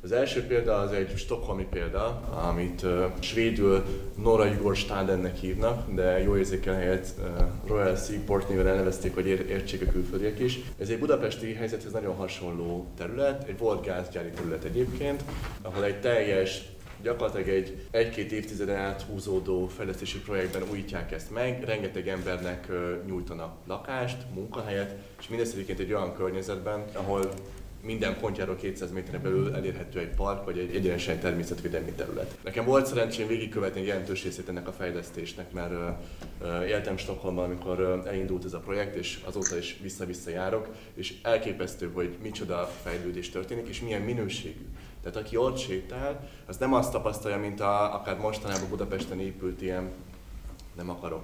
Az 0.03 0.11
első 0.11 0.43
példa 0.43 0.75
az 0.75 0.91
egy 0.91 1.17
stokholmi 1.17 1.67
példa, 1.69 2.05
amit 2.47 2.83
uh, 2.83 3.05
svédül 3.19 3.83
Nora 4.15 4.45
Jugorstadennek 4.45 5.35
hívnak, 5.35 5.93
de 5.93 6.23
jó 6.23 6.37
érzékel 6.37 6.75
helyett 6.75 7.07
uh, 7.19 7.27
Royal 7.67 7.95
Seaport 7.95 8.49
néven 8.49 8.67
elnevezték, 8.67 9.13
hogy 9.13 9.27
ér- 9.27 9.49
értsék 9.49 9.87
a 9.87 9.91
külföldiek 9.91 10.39
is. 10.39 10.59
Ez 10.77 10.89
egy 10.89 10.99
budapesti 10.99 11.53
helyzethez 11.53 11.91
nagyon 11.91 12.15
hasonló 12.15 12.87
terület, 12.97 13.47
egy 13.47 13.57
volt 13.57 13.85
gázgyári 13.85 14.29
terület 14.29 14.63
egyébként, 14.63 15.23
ahol 15.61 15.83
egy 15.83 15.99
teljes 15.99 16.61
gyakorlatilag 17.01 17.47
egy 17.47 17.87
egy-két 17.91 18.31
évtizeden 18.31 18.75
át 18.75 19.01
húzódó 19.01 19.67
fejlesztési 19.67 20.19
projektben 20.19 20.63
újítják 20.71 21.11
ezt 21.11 21.31
meg, 21.31 21.63
rengeteg 21.63 22.07
embernek 22.07 22.67
nyújtanak 23.07 23.55
lakást, 23.67 24.17
munkahelyet, 24.33 24.95
és 25.19 25.27
mindezt 25.27 25.53
egyébként 25.53 25.79
egy 25.79 25.93
olyan 25.93 26.13
környezetben, 26.13 26.83
ahol 26.93 27.31
minden 27.81 28.19
pontjáról 28.19 28.55
200 28.55 28.91
méterre 28.91 29.17
belül 29.17 29.55
elérhető 29.55 29.99
egy 29.99 30.09
park 30.15 30.45
vagy 30.45 30.57
egy 30.57 30.75
egyenesen 30.75 31.13
egy 31.13 31.19
természetvédelmi 31.19 31.91
terület. 31.91 32.37
Nekem 32.43 32.65
volt 32.65 32.85
szerencsém 32.85 33.27
végigkövetni 33.27 33.81
jelentős 33.81 34.23
részét 34.23 34.49
ennek 34.49 34.67
a 34.67 34.71
fejlesztésnek, 34.71 35.51
mert 35.51 35.71
uh, 36.41 36.67
éltem 36.67 36.97
Stockholmban, 36.97 37.43
amikor 37.43 37.79
uh, 37.79 38.07
elindult 38.07 38.45
ez 38.45 38.53
a 38.53 38.59
projekt, 38.59 38.95
és 38.95 39.19
azóta 39.25 39.57
is 39.57 39.77
vissza-vissza 39.81 40.29
járok, 40.29 40.67
és 40.93 41.13
elképesztő, 41.21 41.91
hogy 41.93 42.17
micsoda 42.21 42.69
fejlődés 42.83 43.29
történik, 43.29 43.67
és 43.67 43.81
milyen 43.81 44.01
minőségű. 44.01 44.65
Tehát 45.03 45.17
aki 45.17 45.37
ott 45.37 45.57
sétál, 45.57 46.29
az 46.45 46.57
nem 46.57 46.73
azt 46.73 46.91
tapasztalja, 46.91 47.37
mint 47.37 47.59
a, 47.59 47.93
akár 47.95 48.17
mostanában 48.17 48.69
Budapesten 48.69 49.19
épült 49.19 49.61
ilyen, 49.61 49.89
nem 50.75 50.89
akarok 50.89 51.23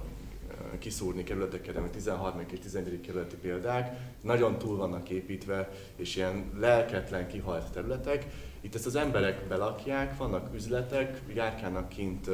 kiszúrni 0.78 1.22
kerületeket, 1.22 1.74
de 1.74 1.80
13. 1.80 2.40
és 2.50 2.58
14. 2.58 3.00
kerületi 3.00 3.36
példák, 3.36 3.96
nagyon 4.20 4.58
túl 4.58 4.76
vannak 4.76 5.08
építve, 5.08 5.70
és 5.96 6.16
ilyen 6.16 6.50
lelketlen, 6.58 7.28
kihalt 7.28 7.72
területek. 7.72 8.26
Itt 8.60 8.74
ezt 8.74 8.86
az 8.86 8.96
emberek 8.96 9.46
belakják, 9.48 10.16
vannak 10.16 10.54
üzletek, 10.54 11.22
járkálnak 11.34 11.88
kint 11.88 12.30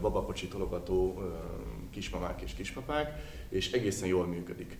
babakocsi 0.00 0.48
tologató 0.48 1.22
kismamák 1.90 2.40
és 2.40 2.54
kispapák, 2.54 3.20
és 3.48 3.72
egészen 3.72 4.08
jól 4.08 4.26
működik 4.26 4.78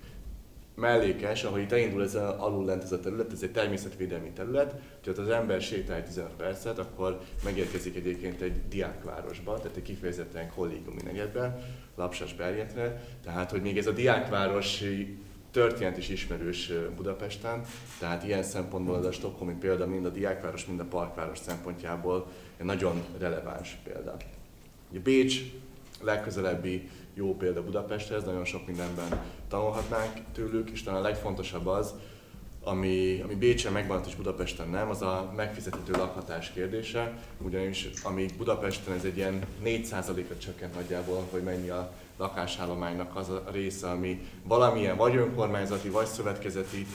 mellékes, 0.75 1.45
ahogy 1.45 1.61
itt 1.61 1.73
elindul 1.73 2.03
ez 2.03 2.15
a, 2.15 2.45
alul 2.45 2.65
lent 2.65 2.83
ez 2.83 2.93
a 2.93 3.01
terület, 3.01 3.33
ez 3.33 3.43
egy 3.43 3.53
természetvédelmi 3.53 4.31
terület, 4.31 4.75
tehát 5.03 5.19
az 5.19 5.29
ember 5.29 5.61
sétál 5.61 6.05
15 6.05 6.31
percet, 6.33 6.79
akkor 6.79 7.21
megérkezik 7.45 7.97
egyébként 7.97 8.41
egy 8.41 8.69
diákvárosba, 8.69 9.57
tehát 9.57 9.77
egy 9.77 9.83
kifejezetten 9.83 10.51
kollégiumi 10.55 11.03
negyedbe, 11.05 11.59
Lapsas 11.97 12.35
Berjetre, 12.35 13.05
tehát 13.25 13.51
hogy 13.51 13.63
még 13.63 13.79
ez 13.79 13.87
a 13.87 13.93
diákvárosi 13.93 15.19
történet 15.51 15.97
is 15.97 16.09
ismerős 16.09 16.73
Budapesten, 16.97 17.61
tehát 17.99 18.25
ilyen 18.25 18.43
szempontból 18.43 18.95
az 18.95 19.05
a 19.05 19.13
Stockholmi 19.13 19.55
példa 19.55 19.87
mind 19.87 20.05
a 20.05 20.11
diákváros, 20.11 20.67
mind 20.67 20.81
a 20.81 20.85
parkváros 20.85 21.39
szempontjából 21.39 22.27
egy 22.57 22.67
nagyon 22.67 23.03
releváns 23.19 23.79
példa. 23.85 24.17
Ugye 24.91 25.01
Bécs 25.01 25.41
legközelebbi 26.01 26.89
jó 27.15 27.37
példa 27.37 27.65
Budapesthez, 27.65 28.25
nagyon 28.25 28.45
sok 28.45 28.67
mindenben 28.67 29.25
tanulhatnánk 29.49 30.13
tőlük, 30.33 30.71
és 30.71 30.83
talán 30.83 31.01
a 31.01 31.03
legfontosabb 31.03 31.67
az, 31.67 31.95
ami, 32.65 33.21
ami 33.25 33.35
Bécsen 33.35 33.73
megvan, 33.73 34.03
és 34.07 34.15
Budapesten 34.15 34.69
nem, 34.69 34.91
az 34.91 35.03
a 35.03 35.33
megfizethető 35.37 35.93
lakhatás 35.93 36.51
kérdése, 36.51 37.19
ugyanis 37.39 37.91
amíg 38.03 38.37
Budapesten 38.37 38.95
ez 38.95 39.05
egy 39.05 39.17
ilyen 39.17 39.47
4%-ra 39.65 40.39
csökkent 40.39 40.75
nagyjából, 40.75 41.27
hogy 41.31 41.43
mennyi 41.43 41.69
a 41.69 41.93
lakásállománynak 42.17 43.17
az 43.17 43.29
a 43.29 43.45
része, 43.53 43.91
ami 43.91 44.21
valamilyen 44.45 44.97
vagy 44.97 45.17
önkormányzati, 45.17 45.89
vagy 45.89 46.07
szövetkezeti, 46.07 46.87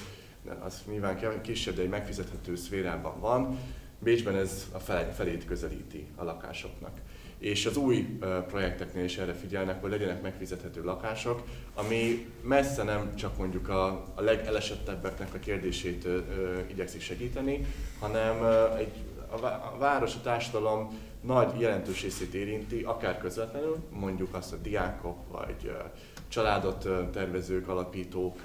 az 0.60 0.84
nyilván 0.90 1.42
kisebb, 1.42 1.76
de 1.76 1.82
egy 1.82 1.90
megfizethető 1.90 2.56
szférában 2.56 3.20
van. 3.20 3.60
Bécsben 4.00 4.36
ez 4.36 4.68
a 4.72 4.80
felét 5.14 5.46
közelíti 5.46 6.08
a 6.16 6.24
lakásoknak 6.24 7.00
és 7.40 7.66
az 7.66 7.78
új 7.78 8.18
projekteknél 8.48 9.04
is 9.04 9.18
erre 9.18 9.34
figyelnek, 9.34 9.82
hogy 9.82 9.92
legyenek 9.92 10.22
megfizethető 10.22 10.84
lakások, 10.84 11.44
ami 11.76 12.32
messze 12.42 12.84
nem 12.84 13.16
csak 13.16 13.38
mondjuk 13.38 13.70
a, 13.70 13.88
a 14.16 14.22
legelesettebbeknek 14.22 15.34
a 15.34 15.40
kérdését 15.40 16.06
ö, 16.06 16.20
igyekszik 16.68 17.02
segíteni, 17.02 17.66
hanem 18.00 18.46
egy, 18.78 18.92
a, 19.30 19.46
a 19.46 19.76
város, 19.80 20.16
a 20.16 20.22
társadalom 20.22 21.00
nagy 21.22 21.60
jelentős 21.60 22.02
részét 22.02 22.34
érinti, 22.34 22.82
akár 22.84 23.18
közvetlenül, 23.18 23.78
mondjuk 23.90 24.34
azt, 24.34 24.50
hogy 24.50 24.62
diákok 24.62 25.18
vagy 25.32 25.72
családot 26.28 26.88
tervezők, 27.12 27.68
alapítók 27.68 28.40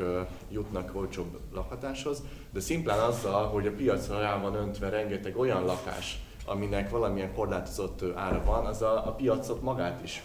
jutnak 0.51 0.91
olcsóbb 0.95 1.39
lakhatáshoz, 1.53 2.23
de 2.53 2.61
szimplán 2.61 2.99
azzal, 2.99 3.47
hogy 3.47 3.67
a 3.67 3.73
piacra 3.73 4.21
rá 4.21 4.41
van 4.41 4.55
öntve 4.55 4.89
rengeteg 4.89 5.39
olyan 5.39 5.65
lakás, 5.65 6.19
aminek 6.45 6.91
valamilyen 6.91 7.35
korlátozott 7.35 8.05
ára 8.15 8.43
van, 8.45 8.65
az 8.67 8.83
a, 8.83 9.07
a 9.07 9.11
piacot 9.11 9.63
magát 9.63 10.03
is 10.03 10.23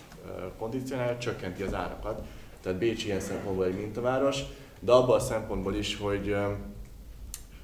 kondicionál, 0.58 1.18
csökkenti 1.18 1.64
az 1.64 1.74
árakat. 1.74 2.22
Tehát 2.62 2.78
Bécs 2.78 3.06
ilyen 3.06 3.20
szempontból 3.20 3.66
egy 3.66 3.76
mintaváros, 3.76 4.42
de 4.80 4.92
abban 4.92 5.16
a 5.16 5.20
szempontból 5.20 5.76
is, 5.76 5.98
hogy 5.98 6.36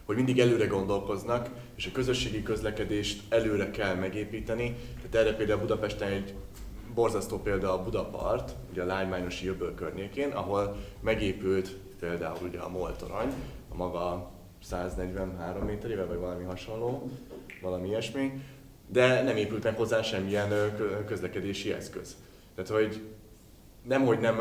hogy 0.05 0.15
mindig 0.15 0.39
előre 0.39 0.65
gondolkoznak, 0.65 1.49
és 1.75 1.85
a 1.85 1.91
közösségi 1.91 2.43
közlekedést 2.43 3.33
előre 3.33 3.71
kell 3.71 3.95
megépíteni. 3.95 4.75
Tehát 4.95 5.27
erre 5.27 5.37
például 5.37 5.59
Budapesten 5.59 6.11
egy 6.11 6.33
borzasztó 6.93 7.39
példa 7.39 7.73
a 7.73 7.83
Budapart, 7.83 8.55
ugye 8.71 8.81
a 8.81 8.85
Lágymányosi 8.85 9.45
Jöböl 9.45 9.75
környékén, 9.75 10.31
ahol 10.31 10.75
megépült 10.99 11.77
például 11.99 12.37
ugye 12.47 12.59
a 12.59 12.69
Moltorany, 12.69 13.33
a 13.69 13.75
maga 13.75 14.31
143 14.63 15.65
méterével, 15.65 16.07
vagy 16.07 16.19
valami 16.19 16.43
hasonló, 16.43 17.09
valami 17.63 17.87
ilyesmi, 17.87 18.31
de 18.87 19.21
nem 19.21 19.37
épült 19.37 19.63
meg 19.63 19.75
hozzá 19.75 20.01
semmilyen 20.01 20.49
közlekedési 21.05 21.73
eszköz. 21.73 22.15
Tehát, 22.55 22.69
hogy 22.69 23.01
nem, 23.83 24.05
hogy 24.05 24.19
nem 24.19 24.35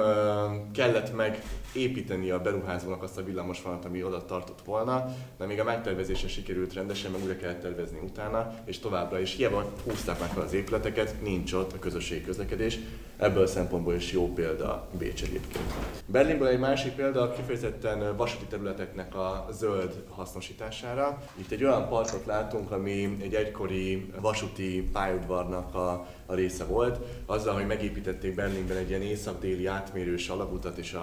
kellett 0.73 1.15
meg 1.17 1.43
építeni 1.73 2.31
a 2.31 2.41
beruházónak 2.41 3.03
azt 3.03 3.19
a 3.19 3.25
villamosvonalat, 3.25 3.85
ami 3.85 4.05
oda 4.05 4.25
tartott 4.25 4.61
volna, 4.65 5.15
de 5.39 5.47
még 5.47 5.61
a 5.61 5.65
megtervezése 5.65 6.29
sikerült 6.29 6.73
rendesen, 6.73 7.11
meg 7.11 7.23
újra 7.23 7.37
kellett 7.37 7.61
tervezni 7.61 7.99
utána, 7.99 8.55
és 8.65 8.79
továbbra 8.79 9.21
is 9.21 9.35
hiába 9.37 9.73
húzták 9.85 10.21
meg 10.21 10.29
fel 10.29 10.43
az 10.43 10.53
épületeket, 10.53 11.23
nincs 11.23 11.53
ott 11.53 11.73
a 11.73 11.79
közösségi 11.79 12.25
közlekedés. 12.25 12.79
Ebből 13.17 13.43
a 13.43 13.47
szempontból 13.47 13.95
is 13.95 14.13
jó 14.13 14.33
példa 14.33 14.89
Bécs 14.99 15.23
egyébként. 15.23 15.65
Berlinből 16.07 16.49
egy 16.49 16.59
másik 16.59 16.93
példa 16.93 17.33
kifejezetten 17.33 18.17
vasúti 18.17 18.45
területeknek 18.45 19.15
a 19.15 19.47
zöld 19.51 20.05
hasznosítására. 20.09 21.19
Itt 21.35 21.51
egy 21.51 21.65
olyan 21.65 21.89
parkot 21.89 22.27
látunk, 22.27 22.71
ami 22.71 23.17
egy 23.21 23.35
egykori 23.35 24.13
vasúti 24.21 24.89
pályaudvarnak 24.93 25.75
a 25.75 26.07
a 26.33 26.35
része 26.35 26.65
volt, 26.65 26.99
azzal, 27.27 27.55
hogy 27.55 27.67
megépítették 27.67 28.35
Berlinben 28.35 28.77
egy 28.77 28.89
ilyen 28.89 29.03
észak-déli 29.33 29.67
átmérős 29.67 30.29
alagutat, 30.29 30.79
és 30.79 30.97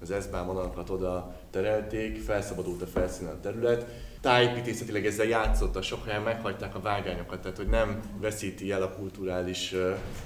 az 0.00 0.14
S-Bahn 0.22 0.46
vonalakat 0.46 0.90
oda 0.90 1.34
terelték, 1.50 2.22
felszabadult 2.22 2.82
a 2.82 2.86
felszínen 2.86 3.32
a 3.32 3.40
terület, 3.40 3.86
tájépítészetileg 4.20 5.06
ezzel 5.06 5.26
játszott, 5.26 5.82
sok 5.82 6.06
helyen 6.06 6.22
meghagyták 6.22 6.74
a 6.74 6.80
vágányokat, 6.80 7.40
tehát 7.40 7.56
hogy 7.56 7.68
nem 7.68 8.00
veszíti 8.20 8.70
el 8.70 8.82
a 8.82 8.92
kulturális 8.92 9.74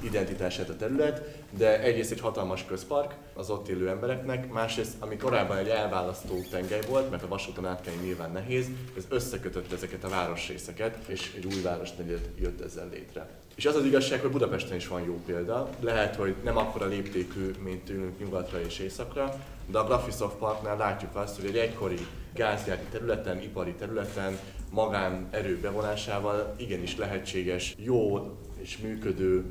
identitását 0.01 0.69
a 0.69 0.77
terület, 0.77 1.39
de 1.57 1.81
egyrészt 1.81 2.13
egy 2.13 2.21
hatalmas 2.21 2.65
közpark 2.65 3.15
az 3.35 3.51
ott 3.51 3.69
élő 3.69 3.89
embereknek, 3.89 4.53
másrészt, 4.53 4.95
ami 4.99 5.17
korábban 5.17 5.57
egy 5.57 5.69
elválasztó 5.69 6.35
tengely 6.51 6.83
volt, 6.89 7.11
mert 7.11 7.23
a 7.23 7.29
vasúton 7.29 7.67
átkelni 7.67 8.03
nyilván 8.03 8.33
nehéz, 8.33 8.67
ez 8.97 9.05
összekötött 9.09 9.73
ezeket 9.73 10.05
a 10.05 10.09
városrészeket, 10.09 10.97
és 11.07 11.33
egy 11.37 11.47
új 11.47 11.63
városnegyed 11.63 12.31
jött 12.39 12.61
ezzel 12.61 12.89
létre. 12.93 13.29
És 13.55 13.67
az 13.67 13.75
az 13.75 13.85
igazság, 13.85 14.21
hogy 14.21 14.31
Budapesten 14.31 14.77
is 14.77 14.89
van 14.89 15.03
jó 15.03 15.23
példa. 15.27 15.71
Lehet, 15.81 16.17
hogy 16.17 16.35
nem 16.45 16.57
akkora 16.57 16.87
léptékű, 16.87 17.51
mint 17.65 17.85
tőlünk 17.85 18.19
nyugatra 18.19 18.61
és 18.61 18.79
északra, 18.79 19.45
de 19.67 19.79
a 19.79 19.85
Graphisoft 19.85 20.37
Parknál 20.37 20.77
látjuk 20.77 21.17
azt, 21.17 21.41
hogy 21.41 21.49
egy 21.49 21.57
egykori 21.57 22.07
gázgyárti 22.35 22.87
területen, 22.91 23.43
ipari 23.43 23.73
területen 23.73 24.39
magán 24.71 25.29
erő 25.31 25.59
bevonásával 25.59 26.55
igenis 26.59 26.97
lehetséges 26.97 27.75
jó 27.79 28.31
és 28.63 28.79
működő 28.79 29.45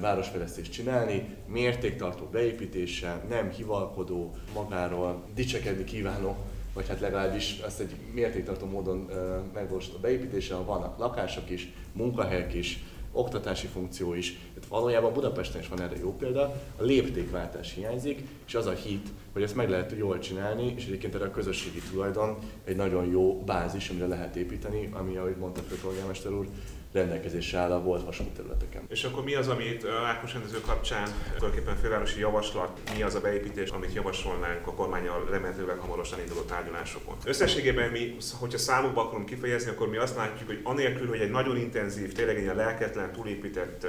városfejlesztést 0.00 0.72
csinálni, 0.72 1.36
mértéktartó 1.46 2.28
beépítéssel, 2.32 3.24
nem 3.28 3.50
hivalkodó, 3.50 4.34
magáról 4.54 5.22
dicsekedni 5.34 5.84
kívánó 5.84 6.36
vagy 6.72 6.88
hát 6.88 7.00
legalábbis 7.00 7.60
azt 7.66 7.80
egy 7.80 7.94
mértéktartó 8.14 8.66
módon 8.66 9.10
megvalósító 9.54 9.98
beépítéssel 9.98 10.64
vannak 10.64 10.98
lakások 10.98 11.50
is, 11.50 11.72
munkahelyek 11.92 12.54
is, 12.54 12.78
oktatási 13.12 13.66
funkció 13.66 14.14
is. 14.14 14.32
Tehát 14.54 14.68
valójában 14.68 15.12
Budapesten 15.12 15.60
is 15.60 15.68
van 15.68 15.80
erre 15.80 15.96
jó 16.00 16.16
példa, 16.16 16.62
a 16.76 16.82
léptékváltás 16.82 17.74
hiányzik, 17.74 18.22
és 18.46 18.54
az 18.54 18.66
a 18.66 18.72
hit, 18.72 19.08
hogy 19.32 19.42
ezt 19.42 19.56
meg 19.56 19.70
lehet 19.70 19.94
jól 19.98 20.18
csinálni, 20.18 20.72
és 20.76 20.84
egyébként 20.84 21.14
erre 21.14 21.24
a 21.24 21.30
közösségi 21.30 21.80
tulajdon 21.90 22.36
egy 22.64 22.76
nagyon 22.76 23.06
jó 23.06 23.40
bázis, 23.40 23.88
amire 23.88 24.06
lehet 24.06 24.36
építeni, 24.36 24.88
ami, 24.92 25.16
ahogy 25.16 25.36
mondta 25.36 25.60
főpolgármester 25.60 26.32
úr, 26.32 26.46
rendelkezésre 26.92 27.58
áll 27.58 27.72
a 27.72 27.82
volt 27.82 28.04
vasúti 28.04 28.30
területeken. 28.30 28.82
És 28.88 29.04
akkor 29.04 29.24
mi 29.24 29.34
az, 29.34 29.48
amit 29.48 29.86
Ákos 30.06 30.32
rendező 30.32 30.60
kapcsán 30.60 31.08
tulajdonképpen 31.36 31.76
fővárosi 31.76 32.20
javaslat, 32.20 32.80
mi 32.96 33.02
az 33.02 33.14
a 33.14 33.20
beépítés, 33.20 33.68
amit 33.68 33.94
javasolnánk 33.94 34.66
a 34.66 34.72
kormányal 34.72 35.26
remélhetőleg 35.30 35.78
hamarosan 35.78 36.20
induló 36.20 36.40
tárgyalásokon? 36.40 37.16
Összességében 37.24 37.90
mi, 37.90 38.16
hogyha 38.38 38.58
számokba 38.58 39.00
akarunk 39.00 39.26
kifejezni, 39.26 39.70
akkor 39.70 39.88
mi 39.88 39.96
azt 39.96 40.16
látjuk, 40.16 40.48
hogy 40.48 40.60
anélkül, 40.62 41.08
hogy 41.08 41.20
egy 41.20 41.30
nagyon 41.30 41.56
intenzív, 41.56 42.12
tényleg 42.12 42.36
egy 42.36 42.56
lelketlen, 42.56 43.12
túlépített 43.12 43.86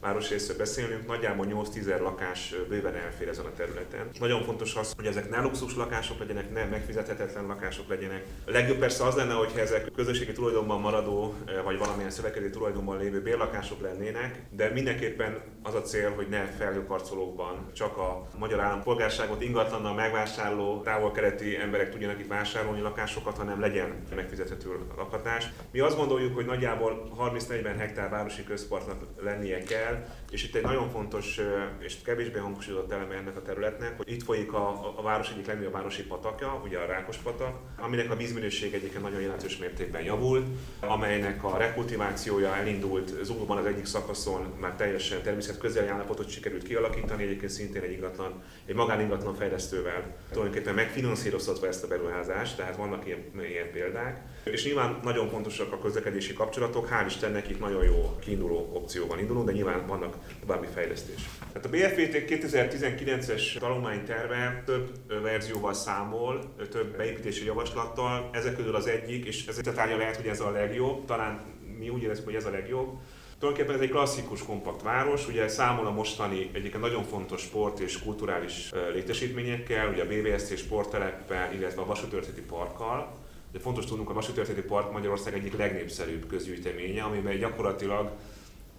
városrészről 0.00 0.56
beszélünk, 0.56 1.06
nagyjából 1.06 1.46
8-10 1.48 2.00
lakás 2.00 2.54
bőven 2.68 2.94
elfér 2.94 3.28
ezen 3.28 3.44
a 3.44 3.52
területen. 3.56 4.08
Nagyon 4.18 4.42
fontos 4.42 4.74
az, 4.74 4.92
hogy 4.96 5.06
ezek 5.06 5.30
ne 5.30 5.40
luxus 5.40 5.76
lakások 5.76 6.18
legyenek, 6.18 6.52
nem 6.52 6.68
megfizethetetlen 6.68 7.46
lakások 7.46 7.88
legyenek. 7.88 8.24
A 8.46 8.50
legjobb 8.50 8.78
persze 8.78 9.04
az 9.04 9.14
lenne, 9.14 9.32
hogyha 9.32 9.60
ezek 9.60 9.90
közösségi 9.94 10.32
tulajdonban 10.32 10.80
maradó, 10.80 11.34
vagy 11.64 11.78
valamilyen 11.78 12.10
szövetkező 12.10 12.50
tulajdonban 12.50 12.98
lévő 12.98 13.22
bérlakások 13.22 13.80
lennének, 13.80 14.42
de 14.50 14.70
mindenképpen 14.70 15.40
az 15.62 15.74
a 15.74 15.82
cél, 15.82 16.12
hogy 16.14 16.28
ne 16.28 16.46
felhőkarcolókban 16.46 17.66
csak 17.72 17.96
a 17.96 18.28
magyar 18.38 18.60
állampolgárságot 18.60 19.42
ingatlannal 19.42 19.94
megvásárló 19.94 20.80
távol-keleti 20.82 21.56
emberek 21.56 21.90
tudjanak 21.90 22.20
itt 22.20 22.28
vásárolni 22.28 22.80
lakásokat, 22.80 23.36
hanem 23.36 23.60
legyen 23.60 24.02
megfizethető 24.14 24.68
lakhatás. 24.96 25.48
Mi 25.70 25.80
azt 25.80 25.96
gondoljuk, 25.96 26.34
hogy 26.34 26.46
nagyjából 26.46 27.10
30-40 27.18 27.74
hektár 27.78 28.10
városi 28.10 28.44
közpartnak 28.44 29.02
lennie 29.20 29.58
kell, 29.58 29.89
el, 29.90 30.18
és 30.30 30.44
itt 30.44 30.54
egy 30.54 30.62
nagyon 30.62 30.90
fontos 30.90 31.40
és 31.78 31.96
kevésbé 32.04 32.38
hangsúlyozott 32.38 32.92
eleme 32.92 33.14
ennek 33.14 33.36
a 33.36 33.42
területnek, 33.42 33.96
hogy 33.96 34.12
itt 34.12 34.22
folyik 34.22 34.52
a, 34.52 34.94
a 34.98 35.02
város 35.02 35.30
egyik 35.30 35.46
legnagyobb 35.46 35.72
városi 35.72 36.02
patakja, 36.02 36.60
ugye 36.64 36.78
a 36.78 36.86
Rákos 36.86 37.16
patak, 37.16 37.58
aminek 37.78 38.10
a 38.10 38.16
vízminőség 38.16 38.74
egyébként 38.74 39.02
nagyon 39.02 39.20
jelentős 39.20 39.56
mértékben 39.56 40.02
javult, 40.02 40.46
amelynek 40.80 41.44
a 41.44 41.56
rekultivációja 41.56 42.56
elindult 42.56 43.24
Zuglóban 43.24 43.58
az 43.58 43.66
egyik 43.66 43.86
szakaszon, 43.86 44.54
már 44.60 44.72
teljesen 44.72 45.22
természet 45.22 45.58
közeli 45.58 45.88
állapotot 45.88 46.30
sikerült 46.30 46.62
kialakítani, 46.62 47.22
egyébként 47.22 47.50
szintén 47.50 47.82
egy 47.82 47.92
ingatlan, 47.92 48.42
egy 48.66 48.74
magáningatlan 48.74 49.34
fejlesztővel 49.34 50.16
tulajdonképpen 50.32 50.74
megfinanszíroztatva 50.74 51.66
ezt 51.66 51.84
a 51.84 51.88
beruházást, 51.88 52.56
tehát 52.56 52.76
vannak 52.76 53.06
ilyen, 53.06 53.24
ilyen 53.48 53.70
példák. 53.72 54.22
És 54.44 54.64
nyilván 54.64 55.00
nagyon 55.02 55.28
fontosak 55.28 55.72
a 55.72 55.78
közlekedési 55.78 56.32
kapcsolatok, 56.32 56.88
hál' 56.88 57.06
Istennek 57.06 57.48
itt 57.48 57.60
nagyon 57.60 57.84
jó 57.84 58.16
kiinduló 58.20 58.70
opcióban 58.72 59.18
indulunk, 59.18 59.46
de 59.46 59.52
nyilván 59.52 59.86
vannak 59.86 60.16
további 60.40 60.66
fejlesztés. 60.74 61.28
Tehát 61.52 61.66
a 61.66 61.68
BFVT 61.68 62.24
2019-es 62.28 63.58
tanulmányterve 63.58 64.62
több 64.66 64.90
verzióval 65.22 65.72
számol, 65.72 66.54
több 66.70 66.96
beépítési 66.96 67.44
javaslattal, 67.44 68.30
ezek 68.32 68.56
közül 68.56 68.74
az 68.74 68.86
egyik, 68.86 69.24
és 69.24 69.46
ez 69.46 69.58
a 69.66 69.72
tárgya 69.72 69.96
lehet, 69.96 70.16
hogy 70.16 70.26
ez 70.26 70.40
a 70.40 70.50
legjobb, 70.50 71.04
talán 71.04 71.40
mi 71.78 71.88
úgy 71.88 72.02
érezzük, 72.02 72.24
hogy 72.24 72.34
ez 72.34 72.46
a 72.46 72.50
legjobb, 72.50 72.98
Tulajdonképpen 73.38 73.80
ez 73.80 73.86
egy 73.86 73.94
klasszikus 73.94 74.42
kompakt 74.42 74.82
város, 74.82 75.28
ugye 75.28 75.48
számol 75.48 75.86
a 75.86 75.90
mostani 75.90 76.50
egyik 76.52 76.78
nagyon 76.78 77.04
fontos 77.04 77.40
sport 77.40 77.78
és 77.78 78.02
kulturális 78.02 78.70
létesítményekkel, 78.92 79.88
ugye 79.88 80.02
a 80.02 80.06
BVSC 80.06 80.58
sportteleppel, 80.58 81.52
illetve 81.52 81.82
a 81.82 81.86
vasútörténeti 81.86 82.40
parkkal. 82.40 83.19
De 83.52 83.58
fontos 83.58 83.84
tudnunk, 83.84 84.10
a 84.10 84.12
vasútörténeti 84.12 84.66
park 84.66 84.92
Magyarország 84.92 85.34
egyik 85.34 85.56
legnépszerűbb 85.56 86.26
közgyűjteménye, 86.26 87.02
amiben 87.02 87.38
gyakorlatilag 87.38 88.10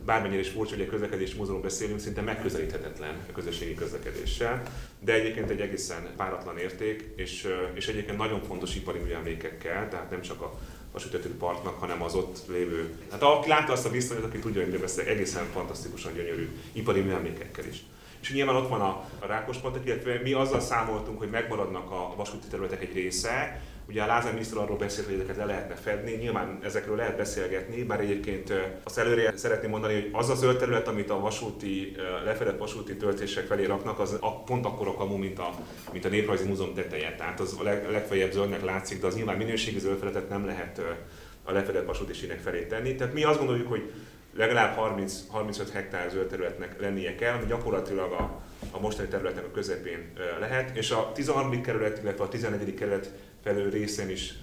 bármennyire 0.06 0.40
is 0.40 0.50
furcsa, 0.50 0.76
hogy 0.76 0.86
a 0.86 0.90
közlekedési 0.90 1.38
múzeumról 1.38 1.62
beszélünk, 1.62 2.00
szinte 2.00 2.22
megközelíthetetlen 2.22 3.16
a 3.30 3.32
közösségi 3.32 3.74
közlekedéssel, 3.74 4.62
de 5.00 5.14
egyébként 5.14 5.50
egy 5.50 5.62
egészen 5.62 6.14
páratlan 6.18 6.58
érték, 6.58 7.14
és, 7.16 7.48
és 7.74 7.88
egyébként 7.88 8.18
nagyon 8.18 8.42
fontos 8.42 8.76
ipari 8.76 9.00
műemlékekkel, 9.00 9.90
tehát 9.90 10.10
nem 10.10 10.22
csak 10.22 10.42
a 10.42 10.60
vasútető 10.92 11.36
parknak, 11.38 11.80
hanem 11.80 12.04
az 12.04 12.16
ott 12.16 12.40
lévő. 12.48 12.96
Hát 13.12 13.22
aki 13.22 13.50
látta 13.50 13.72
azt 13.72 13.86
a 13.86 13.90
viszonyot, 13.90 14.24
aki 14.24 14.40
tudja, 14.40 14.64
hogy 14.64 14.80
beszél, 14.80 15.08
egészen 15.08 15.46
fantasztikusan 15.46 16.14
gyönyörű 16.14 16.50
ipari 16.72 17.02
műemlékekkel 17.02 17.66
is. 17.66 17.84
És 18.22 18.34
nyilván 18.34 18.56
ott 18.56 18.70
van 18.70 18.82
a, 18.82 19.10
a 19.20 19.26
Rákos 19.26 19.58
patak, 19.58 19.86
illetve 19.86 20.20
mi 20.24 20.34
azzal 20.34 20.60
számoltunk, 20.60 21.18
hogy 21.20 21.30
megmaradnak 21.30 21.92
a 21.92 22.14
vasúti 22.16 22.48
területek 22.48 22.82
egy 22.82 22.94
része, 22.94 23.62
Ugye 23.88 24.02
a 24.02 24.06
Lázár 24.06 24.32
miniszter 24.32 24.58
arról 24.58 24.78
beszélt, 24.78 25.06
hogy 25.06 25.16
ezeket 25.16 25.36
le 25.36 25.46
lehetne 25.46 25.76
fedni, 25.76 26.12
nyilván 26.12 26.60
ezekről 26.64 26.96
lehet 26.96 27.18
beszélgetni, 27.18 27.84
bár 27.84 28.00
egyébként 28.00 28.54
azt 28.84 28.98
előre 28.98 29.38
szeretném 29.38 29.70
mondani, 29.70 29.94
hogy 29.94 30.10
az 30.12 30.30
a 30.30 30.36
zöld 30.36 30.58
terület, 30.58 30.88
amit 30.88 31.10
a 31.10 31.20
vasúti, 31.20 31.96
lefedett 32.26 32.58
vasúti 32.58 32.98
töltések 32.98 33.46
felé 33.46 33.66
raknak, 33.66 34.00
az 34.00 34.20
pont 34.46 34.66
akkor 34.66 34.88
a 34.88 34.94
kamu, 34.94 35.18
mint 35.18 35.40
a, 35.40 35.50
mint 35.92 36.06
a 36.06 36.10
Néprajzi 36.10 36.48
Múzeum 36.48 36.74
teteje. 36.74 37.16
Tehát 37.16 37.40
az 37.40 37.56
a 37.60 37.64
leg, 37.64 37.90
legfeljebb 37.92 38.32
zöldnek 38.32 38.64
látszik, 38.64 39.02
de 39.02 39.08
az 39.08 39.16
nyilván 39.16 39.38
minőségi 39.38 39.80
zöld 39.80 40.30
nem 40.30 40.46
lehet 40.46 40.82
a 41.44 41.52
lefedett 41.52 41.86
vasúti 41.86 42.14
sínek 42.14 42.40
felé 42.40 42.66
tenni. 42.66 42.96
Tehát 42.96 43.14
mi 43.14 43.24
azt 43.24 43.38
gondoljuk, 43.38 43.68
hogy 43.68 43.92
legalább 44.36 44.78
30-35 44.80 45.68
hektár 45.74 46.10
zöld 46.10 46.28
területnek 46.28 46.82
lennie 46.82 47.16
kell, 47.16 47.36
ami 47.36 47.46
gyakorlatilag 47.46 48.12
a, 48.12 48.42
a 48.72 48.80
mostani 48.80 49.08
területnek 49.08 49.46
a 49.46 49.52
közepén 49.52 50.14
lehet, 50.40 50.78
és 50.78 50.92
a 50.92 51.12
13. 51.14 51.62
kerület, 51.62 52.00
illetve 52.04 52.24
a 52.24 52.28
14. 52.28 52.74
kerület 52.74 53.12
felől 53.44 53.70
részén 53.70 54.10
is 54.10 54.34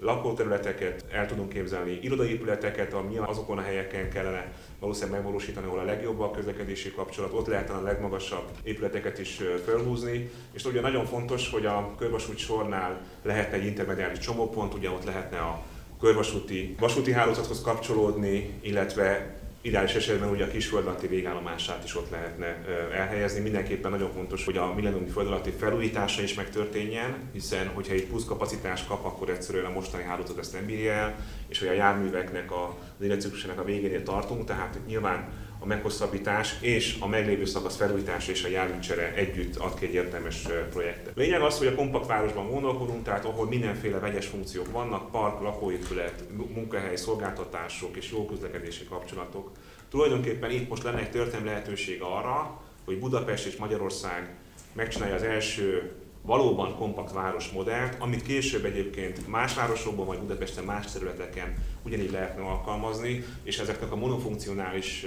lakóterületeket 0.00 1.04
el 1.10 1.26
tudunk 1.26 1.48
képzelni, 1.48 1.98
irodaépületeket, 2.02 2.92
ami 2.92 3.16
azokon 3.16 3.58
a 3.58 3.62
helyeken 3.62 4.10
kellene 4.10 4.52
valószínűleg 4.80 5.14
megvalósítani, 5.14 5.66
ahol 5.66 5.78
a 5.78 5.84
legjobb 5.84 6.20
a 6.20 6.30
közlekedési 6.30 6.92
kapcsolat, 6.92 7.32
ott 7.32 7.46
lehetne 7.46 7.74
a 7.74 7.82
legmagasabb 7.82 8.48
épületeket 8.62 9.18
is 9.18 9.40
felhúzni, 9.64 10.30
és 10.52 10.64
ugye 10.64 10.80
nagyon 10.80 11.06
fontos, 11.06 11.50
hogy 11.50 11.66
a 11.66 11.94
körvasút 11.98 12.38
sornál 12.38 13.00
lehetne 13.22 13.56
egy 13.56 13.66
intermediális 13.66 14.18
csomópont, 14.18 14.74
ugye 14.74 14.90
ott 14.90 15.04
lehetne 15.04 15.38
a 15.38 15.62
körvasúti 16.00 16.74
vasúti 16.78 17.12
hálózathoz 17.12 17.62
kapcsolódni, 17.62 18.58
illetve 18.60 19.35
ideális 19.66 19.94
esetben 19.94 20.28
ugye 20.28 20.44
a 20.44 20.48
kisföldalatti 20.48 21.06
végállomását 21.06 21.84
is 21.84 21.96
ott 21.96 22.10
lehetne 22.10 22.64
elhelyezni. 22.94 23.40
Mindenképpen 23.40 23.90
nagyon 23.90 24.12
fontos, 24.12 24.44
hogy 24.44 24.56
a 24.56 24.74
millenniumi 24.74 25.08
földalatti 25.08 25.50
felújítása 25.50 26.22
is 26.22 26.34
megtörténjen, 26.34 27.16
hiszen 27.32 27.68
hogyha 27.68 27.92
egy 27.92 28.06
plusz 28.06 28.24
kapacitást 28.24 28.86
kap, 28.86 29.04
akkor 29.04 29.28
egyszerűen 29.28 29.64
a 29.64 29.70
mostani 29.70 30.02
hálózat 30.02 30.38
ezt 30.38 30.52
nem 30.52 30.66
bírja 30.66 30.92
el, 30.92 31.14
és 31.48 31.58
hogy 31.58 31.68
a 31.68 31.72
járműveknek 31.72 32.52
az 32.52 33.04
életciklusának 33.04 33.58
a 33.58 33.64
végénél 33.64 34.02
tartunk, 34.02 34.44
tehát 34.44 34.78
nyilván 34.86 35.28
a 35.66 35.68
meghosszabbítás 35.68 36.56
és 36.60 36.96
a 37.00 37.06
meglévő 37.06 37.44
szakasz 37.44 37.76
felújítása 37.76 38.30
és 38.30 38.44
a 38.44 38.48
járműcsere 38.48 39.14
együtt 39.14 39.56
ad 39.56 39.78
ki 39.78 39.86
egy 39.86 39.94
értelmes 39.94 40.46
projektet. 40.70 41.16
Lényeg 41.16 41.40
az, 41.40 41.58
hogy 41.58 41.66
a 41.66 41.74
kompakt 41.74 42.06
városban 42.06 42.50
gondolkodunk, 42.50 43.04
tehát 43.04 43.24
ahol 43.24 43.46
mindenféle 43.46 43.98
vegyes 43.98 44.26
funkciók 44.26 44.70
vannak, 44.70 45.10
park, 45.10 45.40
lakóépület, 45.40 46.24
munkahely, 46.54 46.96
szolgáltatások 46.96 47.96
és 47.96 48.10
jó 48.10 48.26
közlekedési 48.26 48.84
kapcsolatok. 48.84 49.50
Tulajdonképpen 49.90 50.50
itt 50.50 50.68
most 50.68 50.82
lenne 50.82 50.98
egy 50.98 51.10
történelmi 51.10 51.48
lehetőség 51.48 52.02
arra, 52.02 52.60
hogy 52.84 52.98
Budapest 52.98 53.46
és 53.46 53.56
Magyarország 53.56 54.34
megcsinálja 54.72 55.14
az 55.14 55.22
első 55.22 55.92
valóban 56.22 56.76
kompakt 56.76 57.12
városmodellt, 57.12 57.96
amit 57.98 58.22
később 58.22 58.64
egyébként 58.64 59.28
más 59.28 59.54
városokban 59.54 60.06
vagy 60.06 60.18
Budapesten 60.18 60.64
más 60.64 60.92
területeken 60.92 61.54
ugyanígy 61.82 62.10
lehetne 62.10 62.42
alkalmazni, 62.42 63.24
és 63.42 63.58
ezeknek 63.58 63.92
a 63.92 63.96
monofunkcionális 63.96 65.06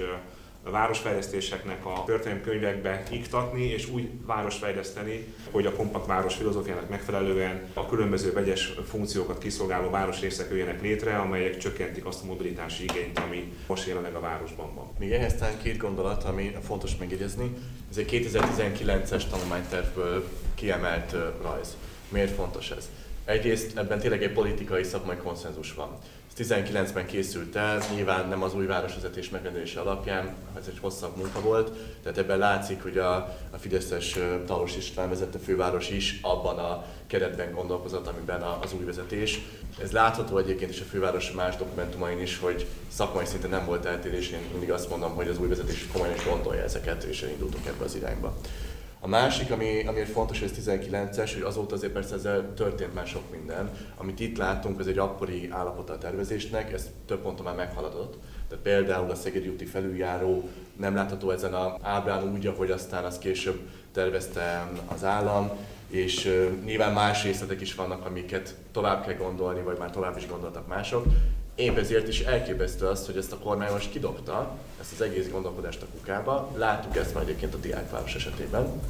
a 0.62 0.70
városfejlesztéseknek 0.70 1.86
a 1.86 2.02
történelmi 2.06 2.40
könyvekbe 2.40 3.02
iktatni, 3.10 3.64
és 3.64 3.88
úgy 3.88 4.08
városfejleszteni, 4.26 5.34
hogy 5.50 5.66
a 5.66 5.72
kompakt 5.72 6.06
város 6.06 6.34
filozófiának 6.34 6.88
megfelelően 6.88 7.62
a 7.74 7.86
különböző 7.86 8.32
vegyes 8.32 8.72
funkciókat 8.88 9.38
kiszolgáló 9.38 9.90
városrészek 9.90 10.50
jöjjenek 10.50 10.82
létre, 10.82 11.16
amelyek 11.16 11.56
csökkentik 11.56 12.06
azt 12.06 12.22
a 12.22 12.26
mobilitási 12.26 12.82
igényt, 12.82 13.18
ami 13.18 13.52
most 13.66 13.86
jelenleg 13.86 14.14
a 14.14 14.20
városban 14.20 14.74
van. 14.74 14.90
Még 14.98 15.12
ehhez 15.12 15.34
talán 15.34 15.58
két 15.62 15.76
gondolat, 15.76 16.24
ami 16.24 16.56
fontos 16.66 16.96
megjegyezni. 16.96 17.56
Ez 17.90 17.96
egy 17.96 18.08
2019-es 18.10 19.28
tanulmánytervből 19.30 20.28
kiemelt 20.54 21.16
rajz. 21.42 21.76
Miért 22.08 22.34
fontos 22.34 22.70
ez? 22.70 22.88
Egyrészt 23.24 23.78
ebben 23.78 23.98
tényleg 23.98 24.22
egy 24.22 24.32
politikai 24.32 24.82
szakmai 24.82 25.16
konszenzus 25.16 25.74
van. 25.74 25.98
19-ben 26.42 27.06
készült 27.06 27.56
el, 27.56 27.82
nyilván 27.94 28.28
nem 28.28 28.42
az 28.42 28.54
új 28.54 28.66
városvezetés 28.66 29.30
megrendelése 29.30 29.80
alapján, 29.80 30.34
ez 30.58 30.66
egy 30.66 30.78
hosszabb 30.80 31.16
munka 31.16 31.40
volt, 31.40 31.70
tehát 32.02 32.18
ebben 32.18 32.38
látszik, 32.38 32.82
hogy 32.82 32.98
a, 32.98 33.14
a 33.50 33.56
Fideszes 33.58 34.18
Talos 34.46 34.76
István 34.76 35.08
vezette 35.08 35.38
főváros 35.38 35.90
is 35.90 36.18
abban 36.22 36.58
a 36.58 36.84
keretben 37.06 37.52
gondolkozott, 37.52 38.06
amiben 38.06 38.42
az 38.42 38.72
új 38.72 38.84
vezetés. 38.84 39.40
Ez 39.82 39.90
látható 39.90 40.38
egyébként 40.38 40.70
is 40.70 40.80
a 40.80 40.84
főváros 40.84 41.30
más 41.30 41.56
dokumentumain 41.56 42.20
is, 42.20 42.38
hogy 42.38 42.66
szakmai 42.88 43.24
szinten 43.24 43.50
nem 43.50 43.64
volt 43.64 43.84
eltérés, 43.84 44.30
én 44.30 44.40
mindig 44.50 44.70
azt 44.70 44.90
mondom, 44.90 45.14
hogy 45.14 45.28
az 45.28 45.38
új 45.38 45.48
vezetés 45.48 45.86
komolyan 45.92 46.14
is 46.14 46.24
gondolja 46.24 46.62
ezeket, 46.62 47.02
és 47.02 47.22
elindultunk 47.22 47.66
ebbe 47.66 47.84
az 47.84 47.94
irányba. 47.94 48.36
A 49.02 49.08
másik, 49.08 49.50
ami, 49.50 49.84
amiért 49.86 50.08
fontos, 50.08 50.38
hogy 50.40 50.50
ez 50.56 50.64
19-es, 50.64 51.30
hogy 51.34 51.42
azóta 51.42 51.74
azért 51.74 51.92
persze 51.92 52.14
ezzel 52.14 52.54
történt 52.54 52.94
már 52.94 53.06
sok 53.06 53.30
minden. 53.30 53.70
Amit 53.96 54.20
itt 54.20 54.38
látunk, 54.38 54.78
az 54.78 54.86
egy 54.86 54.98
akkori 54.98 55.48
állapota 55.50 55.92
a 55.92 55.98
tervezésnek, 55.98 56.72
ez 56.72 56.90
több 57.06 57.20
ponton 57.20 57.44
már 57.44 57.54
meghaladott. 57.54 58.16
Tehát 58.48 58.64
például 58.64 59.10
a 59.10 59.14
Szegedi 59.14 59.48
úti 59.48 59.64
felüljáró 59.64 60.48
nem 60.76 60.94
látható 60.94 61.30
ezen 61.30 61.54
az 61.54 61.72
ábrán 61.82 62.32
úgy, 62.32 62.46
ahogy 62.46 62.70
aztán 62.70 63.04
az 63.04 63.18
később 63.18 63.58
tervezte 63.92 64.70
az 64.94 65.04
állam, 65.04 65.50
és 65.88 66.24
uh, 66.24 66.64
nyilván 66.64 66.92
más 66.92 67.22
részletek 67.22 67.60
is 67.60 67.74
vannak, 67.74 68.06
amiket 68.06 68.54
tovább 68.72 69.06
kell 69.06 69.14
gondolni, 69.14 69.62
vagy 69.62 69.78
már 69.78 69.90
tovább 69.90 70.16
is 70.16 70.28
gondoltak 70.28 70.66
mások. 70.66 71.04
Épp 71.60 71.76
ezért 71.76 72.08
is 72.08 72.20
elképesztő 72.20 72.86
az, 72.86 73.06
hogy 73.06 73.16
ezt 73.16 73.32
a 73.32 73.38
kormány 73.38 73.72
most 73.72 73.90
kidobta, 73.90 74.56
ezt 74.80 74.92
az 74.92 75.00
egész 75.00 75.30
gondolkodást 75.30 75.82
a 75.82 75.86
kukába. 75.98 76.52
Láttuk 76.56 76.96
ezt 76.96 77.14
már 77.14 77.22
egyébként 77.22 77.54
a 77.54 77.58
diákváros 77.58 78.14
esetében. 78.14 78.80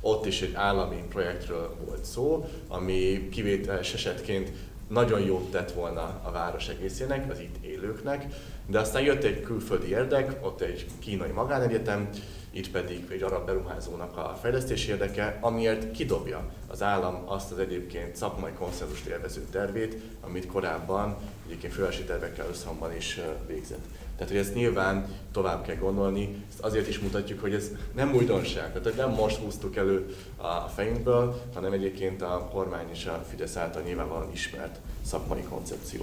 Ott 0.00 0.26
is 0.26 0.42
egy 0.42 0.54
állami 0.54 1.02
projektről 1.08 1.76
volt 1.86 2.04
szó, 2.04 2.48
ami 2.68 3.28
kivételes 3.28 3.94
esetként 3.94 4.52
nagyon 4.88 5.20
jót 5.20 5.50
tett 5.50 5.72
volna 5.72 6.20
a 6.22 6.30
város 6.30 6.68
egészének, 6.68 7.30
az 7.30 7.38
itt 7.38 7.64
élőknek, 7.64 8.26
de 8.66 8.78
aztán 8.78 9.02
jött 9.02 9.24
egy 9.24 9.42
külföldi 9.42 9.88
érdek, 9.88 10.46
ott 10.46 10.60
egy 10.60 10.86
kínai 10.98 11.30
magánegyetem, 11.30 12.08
itt 12.58 12.70
pedig 12.70 13.04
egy 13.10 13.22
arab 13.22 13.46
beruházónak 13.46 14.16
a 14.16 14.38
fejlesztési 14.40 14.90
érdeke, 14.90 15.38
amiért 15.40 15.90
kidobja 15.90 16.50
az 16.66 16.82
állam 16.82 17.22
azt 17.26 17.52
az 17.52 17.58
egyébként 17.58 18.16
szakmai 18.16 18.50
konszenzust 18.58 19.06
élvező 19.06 19.46
tervét, 19.50 19.96
amit 20.20 20.46
korábban 20.46 21.16
egyébként 21.46 21.72
fővárosi 21.72 22.02
tervekkel 22.02 22.46
összhangban 22.48 22.96
is 22.96 23.20
végzett. 23.46 23.84
Tehát, 24.16 24.32
hogy 24.32 24.42
ezt 24.42 24.54
nyilván 24.54 25.06
tovább 25.32 25.66
kell 25.66 25.76
gondolni, 25.76 26.44
ezt 26.48 26.60
azért 26.60 26.88
is 26.88 26.98
mutatjuk, 26.98 27.40
hogy 27.40 27.54
ez 27.54 27.70
nem 27.94 28.14
újdonság, 28.14 28.68
tehát 28.68 28.82
hogy 28.82 28.96
nem 28.96 29.10
most 29.10 29.36
húztuk 29.36 29.76
elő 29.76 30.16
a 30.36 30.60
fejünkből, 30.60 31.42
hanem 31.54 31.72
egyébként 31.72 32.22
a 32.22 32.48
kormány 32.52 32.86
és 32.92 33.06
a 33.06 33.24
Fidesz 33.28 33.56
által 33.56 33.82
nyilvánvalóan 33.82 34.32
ismert 34.32 34.78
szakmai 35.02 35.42
koncepció. 35.42 36.02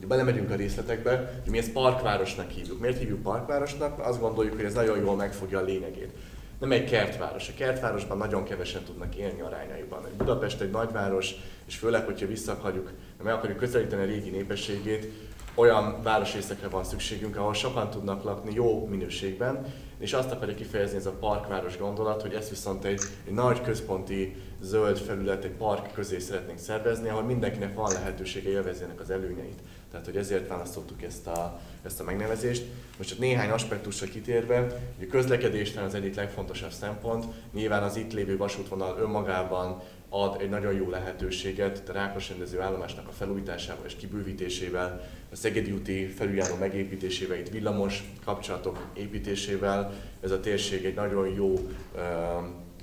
Ha 0.00 0.06
belemegyünk 0.06 0.50
a 0.50 0.54
részletekbe, 0.54 1.40
hogy 1.42 1.50
mi 1.50 1.58
ezt 1.58 1.72
parkvárosnak 1.72 2.50
hívjuk. 2.50 2.80
Miért 2.80 2.98
hívjuk 2.98 3.22
parkvárosnak? 3.22 3.98
Azt 3.98 4.20
gondoljuk, 4.20 4.54
hogy 4.54 4.64
ez 4.64 4.74
nagyon 4.74 4.98
jól 4.98 5.16
megfogja 5.16 5.58
a 5.58 5.62
lényegét. 5.62 6.10
Nem 6.58 6.72
egy 6.72 6.84
kertváros. 6.84 7.48
A 7.48 7.52
kertvárosban 7.56 8.18
nagyon 8.18 8.44
kevesen 8.44 8.82
tudnak 8.82 9.16
élni 9.16 9.40
arányaiban. 9.40 10.06
Budapest 10.16 10.60
egy 10.60 10.70
nagyváros, 10.70 11.34
és 11.66 11.76
főleg, 11.76 12.04
hogyha 12.04 12.26
vissza 12.26 12.52
akarjuk, 12.52 12.90
meg 13.22 13.34
akarjuk 13.34 13.58
közelíteni 13.58 14.02
a 14.02 14.06
régi 14.06 14.30
népességét, 14.30 15.12
olyan 15.54 16.02
városrészekre 16.02 16.68
van 16.68 16.84
szükségünk, 16.84 17.36
ahol 17.36 17.54
sokan 17.54 17.90
tudnak 17.90 18.24
lakni 18.24 18.54
jó 18.54 18.86
minőségben, 18.86 19.66
és 19.98 20.12
azt 20.12 20.32
akarja 20.32 20.54
kifejezni 20.54 20.96
ez 20.96 21.06
a 21.06 21.16
parkváros 21.20 21.78
gondolat, 21.78 22.22
hogy 22.22 22.32
ezt 22.32 22.48
viszont 22.48 22.84
egy, 22.84 23.00
egy 23.26 23.32
nagy 23.32 23.60
központi 23.60 24.36
zöld 24.60 24.98
felület, 24.98 25.44
egy 25.44 25.50
park 25.50 25.92
közé 25.92 26.18
szeretnénk 26.18 26.58
szervezni, 26.58 27.08
ahol 27.08 27.22
mindenkinek 27.22 27.74
van 27.74 27.92
lehetősége 27.92 28.50
élvezni 28.50 28.86
az 28.98 29.10
előnyeit. 29.10 29.58
Tehát, 29.92 30.06
hogy 30.06 30.16
ezért 30.16 30.48
választottuk 30.48 31.02
ezt 31.02 31.26
a, 31.26 31.60
ezt 31.82 32.00
a 32.00 32.04
megnevezést. 32.04 32.64
Most 32.96 33.08
csak 33.08 33.18
néhány 33.18 33.50
aspektusra 33.50 34.06
kitérve, 34.06 34.58
a 35.00 35.06
közlekedés 35.10 35.76
az 35.76 35.94
egyik 35.94 36.14
legfontosabb 36.14 36.70
szempont. 36.70 37.24
Nyilván 37.52 37.82
az 37.82 37.96
itt 37.96 38.12
lévő 38.12 38.36
vasútvonal 38.36 38.98
önmagában 39.00 39.82
ad 40.08 40.40
egy 40.40 40.48
nagyon 40.48 40.72
jó 40.72 40.90
lehetőséget 40.90 41.88
a 41.88 41.92
Rákos 41.92 42.28
rendező 42.28 42.60
állomásnak 42.60 43.08
a 43.08 43.12
felújításával 43.12 43.86
és 43.86 43.96
kibővítésével, 43.96 45.08
a 45.32 45.36
Szegedi 45.36 45.72
úti 45.72 46.06
felüljáró 46.06 46.54
megépítésével, 46.54 47.38
itt 47.38 47.48
villamos 47.48 48.02
kapcsolatok 48.24 48.86
építésével. 48.94 49.92
Ez 50.20 50.30
a 50.30 50.40
térség 50.40 50.84
egy 50.84 50.94
nagyon 50.94 51.28
jó 51.28 51.54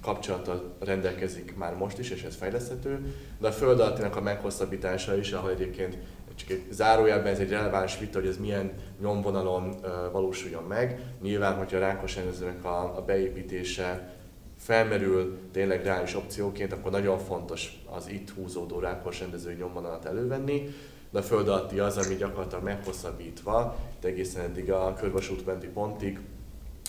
kapcsolattal 0.01 0.75
rendelkezik 0.79 1.55
már 1.57 1.75
most 1.75 1.99
is, 1.99 2.09
és 2.09 2.23
ez 2.23 2.35
fejleszthető, 2.35 3.13
de 3.39 3.47
a 3.47 3.51
föld 3.51 3.79
a 3.79 4.21
meghosszabbítása 4.21 5.17
is, 5.17 5.31
ahol 5.31 5.49
egyébként 5.49 5.97
csak 6.39 6.49
egy 6.49 6.65
zárójelben 6.71 7.33
ez 7.33 7.39
egy 7.39 7.49
releváns 7.49 7.99
vita, 7.99 8.19
hogy 8.19 8.27
ez 8.27 8.37
milyen 8.37 8.71
nyomvonalon 9.01 9.75
valósuljon 10.11 10.63
meg. 10.63 11.01
Nyilván, 11.21 11.55
hogyha 11.55 11.77
a 11.77 11.79
rákos 11.79 12.15
rendezőnek 12.15 12.65
a, 12.65 12.97
a 12.97 13.01
beépítése 13.05 14.13
felmerül 14.57 15.37
tényleg 15.51 15.83
reális 15.83 16.15
opcióként, 16.15 16.73
akkor 16.73 16.91
nagyon 16.91 17.19
fontos 17.19 17.81
az 17.95 18.09
itt 18.09 18.29
húzódó 18.29 18.79
rákos 18.79 19.19
rendezői 19.19 19.55
nyomvonalat 19.55 20.05
elővenni, 20.05 20.69
de 21.09 21.19
a 21.19 21.21
föld 21.21 21.47
alatti 21.47 21.79
az, 21.79 21.97
ami 21.97 22.15
gyakorlatilag 22.15 22.63
meghosszabbítva, 22.63 23.77
egészen 24.03 24.43
eddig 24.43 24.71
a 24.71 24.93
körvasútmenti 24.93 25.67
pontig 25.67 26.19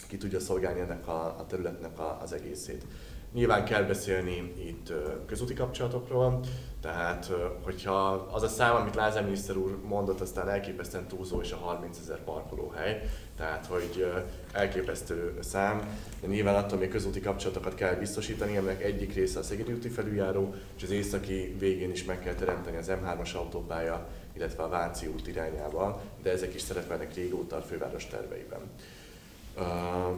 ki 0.08 0.16
tudja 0.16 0.40
szolgálni 0.40 0.80
ennek 0.80 1.08
a, 1.08 1.24
a 1.24 1.44
területnek 1.48 1.98
a, 1.98 2.18
az 2.22 2.32
egészét. 2.32 2.84
Nyilván 3.32 3.64
kell 3.64 3.82
beszélni 3.82 4.52
itt 4.66 4.92
közúti 5.26 5.54
kapcsolatokról, 5.54 6.40
tehát 6.80 7.30
hogyha 7.62 8.10
az 8.32 8.42
a 8.42 8.48
szám, 8.48 8.74
amit 8.74 8.94
Lázár 8.94 9.22
miniszter 9.22 9.56
úr 9.56 9.78
mondott, 9.84 10.20
aztán 10.20 10.48
elképesztően 10.48 11.06
túlzó 11.06 11.40
és 11.40 11.52
a 11.52 11.56
30 11.56 11.98
ezer 11.98 12.18
parkolóhely, 12.18 13.08
tehát 13.36 13.66
hogy 13.66 14.12
elképesztő 14.52 15.38
szám. 15.40 15.98
De 16.20 16.26
nyilván 16.26 16.54
attól 16.54 16.78
még 16.78 16.88
közúti 16.88 17.20
kapcsolatokat 17.20 17.74
kell 17.74 17.94
biztosítani, 17.94 18.56
ennek 18.56 18.82
egyik 18.82 19.14
része 19.14 19.38
a 19.38 19.42
Szegedi 19.42 19.72
úti 19.72 19.88
felüljáró, 19.88 20.54
és 20.76 20.82
az 20.82 20.90
északi 20.90 21.56
végén 21.58 21.90
is 21.90 22.04
meg 22.04 22.20
kell 22.20 22.34
teremteni 22.34 22.76
az 22.76 22.90
M3-as 22.90 23.36
autópálya, 23.36 24.08
illetve 24.32 24.62
a 24.62 24.68
Váci 24.68 25.06
út 25.06 25.28
irányába, 25.28 26.02
de 26.22 26.30
ezek 26.30 26.54
is 26.54 26.60
szerepelnek 26.60 27.14
régóta 27.14 27.56
a 27.56 27.62
főváros 27.62 28.06
terveiben. 28.06 28.60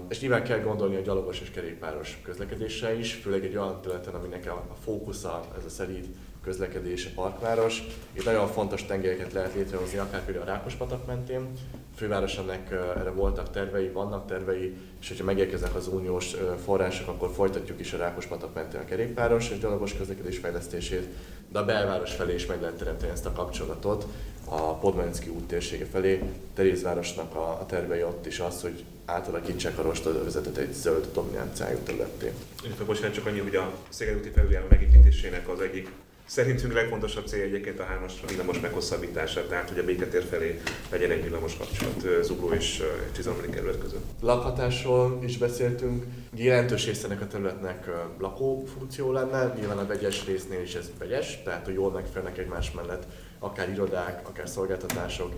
És 0.09 0.20
nyilván 0.20 0.42
kell 0.42 0.61
gondolni 0.61 0.96
a 0.96 1.00
gyalogos 1.00 1.40
és 1.40 1.50
kerékpáros 1.50 2.18
közlekedésre 2.22 2.98
is, 2.98 3.12
főleg 3.14 3.44
egy 3.44 3.57
olyan 3.57 3.81
területen, 3.81 4.14
aminek 4.14 4.46
a, 4.46 4.74
fókusza 4.85 5.46
ez 5.57 5.64
a 5.64 5.68
szelíd 5.68 6.07
közlekedés, 6.44 7.07
a 7.07 7.11
parkváros. 7.14 7.83
Itt 8.12 8.24
nagyon 8.24 8.48
fontos 8.48 8.85
tengelyeket 8.85 9.33
lehet 9.33 9.55
létrehozni, 9.55 9.98
akár 9.98 10.24
például 10.24 10.48
a 10.48 10.52
Rákospatak 10.52 11.07
mentén. 11.07 11.48
A 11.72 11.96
fővárosnak 11.96 12.70
erre 12.70 13.11
voltak 13.11 13.50
tervei, 13.50 13.88
vannak 13.88 14.26
tervei, 14.26 14.76
és 15.00 15.09
hogyha 15.09 15.24
megérkeznek 15.24 15.74
az 15.74 15.87
uniós 15.87 16.37
források, 16.64 17.09
akkor 17.09 17.31
folytatjuk 17.35 17.81
is 17.81 17.92
a 17.92 17.96
Rákospatak 17.96 18.55
mentén 18.55 18.81
a 18.81 18.85
kerékpáros 18.85 19.50
és 19.50 19.59
gyalogos 19.59 19.96
közlekedés 19.96 20.38
fejlesztését, 20.38 21.07
de 21.48 21.59
a 21.59 21.64
belváros 21.64 22.14
felé 22.14 22.35
is 22.35 22.46
meg 22.46 22.61
lehet 22.61 22.76
teremteni 22.76 23.12
ezt 23.12 23.26
a 23.26 23.33
kapcsolatot 23.33 24.07
a 24.44 24.74
Podmanicki 24.74 25.28
út 25.28 25.46
térsége 25.46 25.87
felé. 25.87 26.22
Terézvárosnak 26.55 27.35
a, 27.35 27.48
a 27.61 27.66
tervei 27.66 28.02
ott 28.02 28.26
is 28.26 28.40
az, 28.40 28.62
hogy 28.62 28.85
átalakítsák 29.05 29.78
a 29.78 29.83
rostadövezetet 29.83 30.57
egy 30.57 30.72
zöld 30.72 31.09
dominanciájú 31.14 31.78
területté. 31.78 32.33
Bocsánat, 32.87 33.14
csak 33.14 33.26
annyi, 33.26 33.38
hogy 33.38 33.57
a 33.57 33.72
Szeged 33.88 34.16
úti 34.16 34.28
felüljáró 34.28 34.66
megépítésének 34.70 35.48
az 35.48 35.61
egyik 35.61 35.90
Szerintünk 36.33 36.73
legfontosabb 36.73 37.27
cél 37.27 37.42
egyébként 37.42 37.81
a 37.81 37.85
hármas 37.85 38.12
villamos 38.29 38.61
meghosszabbítása, 38.61 39.47
tehát 39.47 39.68
hogy 39.68 39.79
a 39.79 39.85
béketér 39.85 40.23
felé 40.23 40.61
legyen 40.90 41.11
egy 41.11 41.23
villamos 41.23 41.57
kapcsolat 41.57 42.25
Zugló 42.25 42.53
és 42.53 42.83
Csizamli 43.14 43.49
kerület 43.51 43.79
között. 43.79 44.05
Lakhatásról 44.21 45.18
is 45.25 45.38
beszéltünk. 45.38 46.05
Jelentős 46.35 46.87
része 46.87 47.05
ennek 47.05 47.21
a 47.21 47.27
területnek 47.27 47.90
lakófunkció 48.18 49.12
lenne, 49.12 49.55
nyilván 49.59 49.79
a 49.79 49.87
vegyes 49.87 50.27
résznél 50.27 50.61
is 50.61 50.75
ez 50.75 50.90
vegyes, 50.99 51.42
tehát 51.45 51.64
hogy 51.64 51.75
jól 51.75 51.90
megfelelnek 51.90 52.38
egymás 52.38 52.71
mellett 52.71 53.07
akár 53.38 53.68
irodák, 53.68 54.29
akár 54.29 54.49
szolgáltatások, 54.49 55.33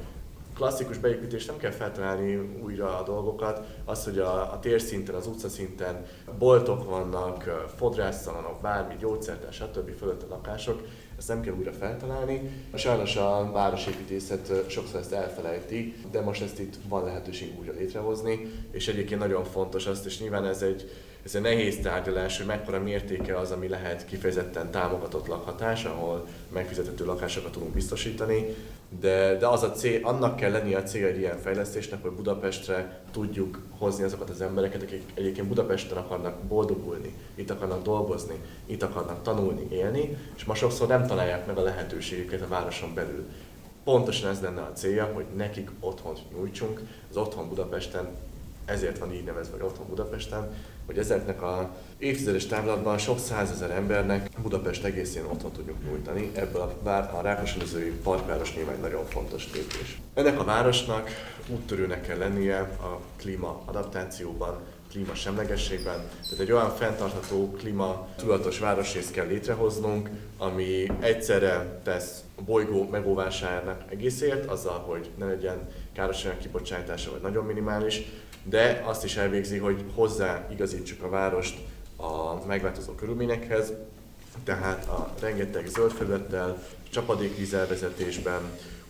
klasszikus 0.55 0.99
beépítés 0.99 1.45
nem 1.45 1.57
kell 1.57 1.71
feltalálni 1.71 2.37
újra 2.63 2.99
a 2.99 3.03
dolgokat. 3.03 3.67
Az, 3.85 4.05
hogy 4.05 4.19
a, 4.19 4.53
a 4.53 4.59
térszinten, 4.59 5.15
az 5.15 5.27
utcaszinten 5.27 6.07
boltok 6.39 6.85
vannak, 6.85 7.67
fodrászszalonok, 7.77 8.61
bármi, 8.61 8.95
gyógyszertár, 9.01 9.53
stb. 9.53 9.97
fölött 9.99 10.23
a 10.23 10.27
lakások, 10.29 10.83
ezt 11.19 11.29
nem 11.29 11.41
kell 11.41 11.55
újra 11.55 11.73
feltalálni. 11.73 12.51
Sajnos 12.75 13.17
a 13.17 13.51
városépítészet 13.53 14.71
sokszor 14.71 15.01
ezt 15.01 15.13
elfelejti, 15.13 15.95
de 16.11 16.21
most 16.21 16.43
ezt 16.43 16.59
itt 16.59 16.75
van 16.89 17.05
lehetőség 17.05 17.59
újra 17.59 17.73
létrehozni, 17.73 18.51
és 18.71 18.89
egyébként 18.89 19.21
nagyon 19.21 19.45
fontos 19.45 19.87
azt, 19.87 20.07
és 20.07 20.21
nyilván 20.21 20.45
ez 20.45 20.63
egy, 20.63 20.91
ez 21.25 21.35
egy 21.35 21.43
nehéz 21.43 21.79
tárgyalás, 21.83 22.37
hogy 22.37 22.47
mekkora 22.47 22.81
mértéke 22.81 23.37
az, 23.39 23.51
ami 23.51 23.69
lehet 23.69 24.07
kifejezetten 24.07 24.71
támogatott 24.71 25.27
lakhatás, 25.27 25.85
ahol 25.85 26.27
megfizethető 26.53 27.05
lakásokat 27.05 27.53
tudunk 27.53 27.73
biztosítani, 27.73 28.55
de, 29.01 29.37
de 29.37 29.47
az 29.47 29.63
a 29.63 29.71
cél, 29.71 30.07
annak 30.07 30.37
kell 30.37 30.51
lennie 30.51 30.77
a 30.77 30.83
célja 30.83 31.07
egy 31.07 31.19
ilyen 31.19 31.39
fejlesztésnek, 31.39 32.03
hogy 32.03 32.11
Budapestre 32.11 33.01
tudjuk 33.13 33.63
hozni 33.79 34.05
azokat 34.05 34.31
az 34.31 34.41
embereket, 34.41 34.83
akik 34.83 35.03
egyébként 35.15 35.49
Budapesten 35.49 35.97
akarnak 35.97 36.43
boldogulni, 36.43 37.15
itt 37.35 37.51
akarnak 37.51 37.83
dolgozni, 37.83 38.35
itt 38.67 38.83
akarnak 38.83 39.23
tanulni, 39.23 39.67
élni, 39.71 40.17
és 40.37 40.45
ma 40.45 40.55
sokszor 40.55 40.89
nem 40.89 41.07
találják 41.07 41.47
meg 41.47 41.59
a 41.59 41.63
lehetőségüket 41.63 42.43
a 42.43 42.49
városon 42.49 42.95
belül. 42.95 43.25
Pontosan 43.85 44.31
ez 44.31 44.41
lenne 44.41 44.61
a 44.61 44.73
célja, 44.73 45.05
hogy 45.15 45.25
nekik 45.37 45.71
otthont 45.81 46.19
nyújtsunk, 46.37 46.81
az 47.11 47.17
otthon 47.17 47.49
Budapesten, 47.49 48.09
ezért 48.65 48.99
van 48.99 49.13
így 49.13 49.25
nevezve, 49.25 49.53
hogy 49.53 49.67
otthon 49.67 49.87
Budapesten, 49.89 50.49
hogy 50.87 50.99
ezeknek 50.99 51.43
a 51.43 51.71
évtizedes 51.99 52.47
távlatban 52.47 52.99
sok 52.99 53.19
százezer 53.19 53.71
embernek 53.71 54.29
Budapest 54.43 54.85
egészén 54.85 55.25
otthon 55.25 55.53
tudjuk 55.53 55.77
nyújtani. 55.85 56.31
Ebből 56.35 56.61
a, 56.61 56.75
vár, 56.83 57.11
a 57.15 57.21
Rákosendezői 57.21 57.93
parkváros 58.03 58.55
nyilván 58.55 58.81
nagyon 58.81 59.05
fontos 59.05 59.53
lépés. 59.53 60.01
Ennek 60.15 60.41
a 60.41 60.45
városnak 60.45 61.09
úttörőnek 61.49 62.07
kell 62.07 62.19
lennie 62.19 62.59
a 62.61 63.01
klíma 63.17 63.63
adaptációban, 63.65 64.61
klíma 64.91 65.15
semlegességben. 65.15 66.09
Tehát 66.23 66.39
egy 66.39 66.53
olyan 66.53 66.71
fenntartható, 66.71 67.51
klíma 67.51 68.09
tudatos 68.17 68.59
városrészt 68.59 69.11
kell 69.11 69.27
létrehoznunk, 69.27 70.11
ami 70.39 70.87
egyszerre 71.01 71.81
tesz 71.83 72.23
a 72.37 72.43
bolygó 72.43 72.89
megóvásának 72.91 73.85
egészért, 73.89 74.51
azzal, 74.51 74.79
hogy 74.79 75.11
ne 75.19 75.27
legyen 75.27 75.69
károsanyag 75.93 76.39
kibocsátása, 76.39 77.11
vagy 77.11 77.21
nagyon 77.21 77.45
minimális, 77.45 78.03
de 78.45 78.83
azt 78.87 79.05
is 79.05 79.17
elvégzi, 79.17 79.59
hogy 79.59 79.85
hozzáigazítsuk 79.95 81.03
a 81.03 81.09
várost 81.09 81.59
a 81.97 82.47
megváltozó 82.47 82.93
körülményekhez, 82.93 83.73
tehát 84.45 84.89
a 84.89 85.15
rengeteg 85.21 85.67
zöld 85.67 85.93
felülettel, 85.93 86.63
csapadékvízelvezetésben, 86.91 88.41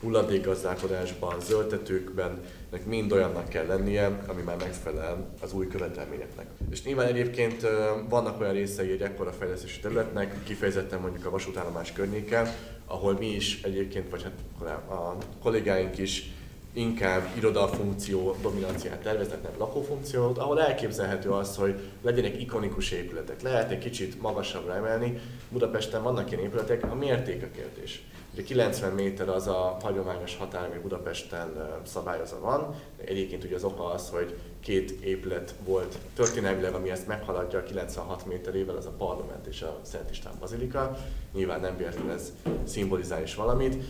hulladékgazdálkodásban, 0.01 1.41
zöldtetőkben, 1.41 2.41
nek 2.71 2.87
mind 2.87 3.13
olyannak 3.13 3.49
kell 3.49 3.67
lennie, 3.67 4.23
ami 4.27 4.43
már 4.43 4.57
megfelel 4.57 5.27
az 5.41 5.53
új 5.53 5.69
követelményeknek. 5.69 6.47
És 6.71 6.83
nyilván 6.83 7.07
egyébként 7.07 7.67
vannak 8.09 8.41
olyan 8.41 8.53
részei 8.53 8.91
egy 8.91 9.03
ekkora 9.03 9.33
fejlesztési 9.33 9.81
területnek, 9.81 10.45
kifejezetten 10.45 11.01
mondjuk 11.01 11.27
a 11.27 11.31
vasútállomás 11.31 11.93
környéken, 11.93 12.49
ahol 12.87 13.17
mi 13.19 13.27
is 13.27 13.63
egyébként, 13.63 14.11
vagy 14.11 14.23
hát 14.23 14.33
a 14.91 15.17
kollégáink 15.43 15.99
is 15.99 16.33
inkább 16.75 17.29
irodafunkció 17.37 18.37
dominanciát 18.43 19.03
terveznek, 19.03 19.43
nem 19.43 19.53
lakófunkciót, 19.59 20.39
ahol 20.39 20.61
elképzelhető 20.61 21.31
az, 21.31 21.57
hogy 21.57 21.81
legyenek 22.03 22.41
ikonikus 22.41 22.91
épületek. 22.91 23.43
Lehet 23.43 23.71
egy 23.71 23.79
kicsit 23.79 24.21
magasabbra 24.23 24.75
emelni. 24.75 25.19
Budapesten 25.49 26.03
vannak 26.03 26.31
ilyen 26.31 26.43
épületek, 26.43 26.91
a 26.91 26.95
mérték 26.95 27.43
a 27.43 27.57
kérdés. 27.57 28.03
Ugye 28.33 28.43
90 28.43 28.93
méter 28.93 29.29
az 29.29 29.47
a 29.47 29.77
hagyományos 29.83 30.37
határ, 30.37 30.65
ami 30.71 30.81
Budapesten 30.83 31.81
szabályozva 31.85 32.41
van. 32.41 32.75
Egyébként 33.05 33.45
ugye 33.45 33.55
az 33.55 33.65
oka 33.65 33.85
az, 33.85 34.09
hogy 34.09 34.39
két 34.61 34.91
épület 34.91 35.55
volt 35.65 35.99
történelmileg, 36.15 36.75
ami 36.75 36.91
ezt 36.91 37.07
meghaladja 37.07 37.63
96 37.63 38.27
méterével, 38.27 38.77
az 38.77 38.87
a 38.87 38.95
parlament 38.99 39.47
és 39.47 39.63
a 39.63 39.79
Szent 39.83 40.11
István 40.11 40.35
Bazilika. 40.41 40.97
Nyilván 41.33 41.61
nem 41.61 41.77
véletlenül 41.77 42.13
ez 42.13 42.33
szimbolizál 42.65 43.23
is 43.23 43.35
valamit. 43.35 43.85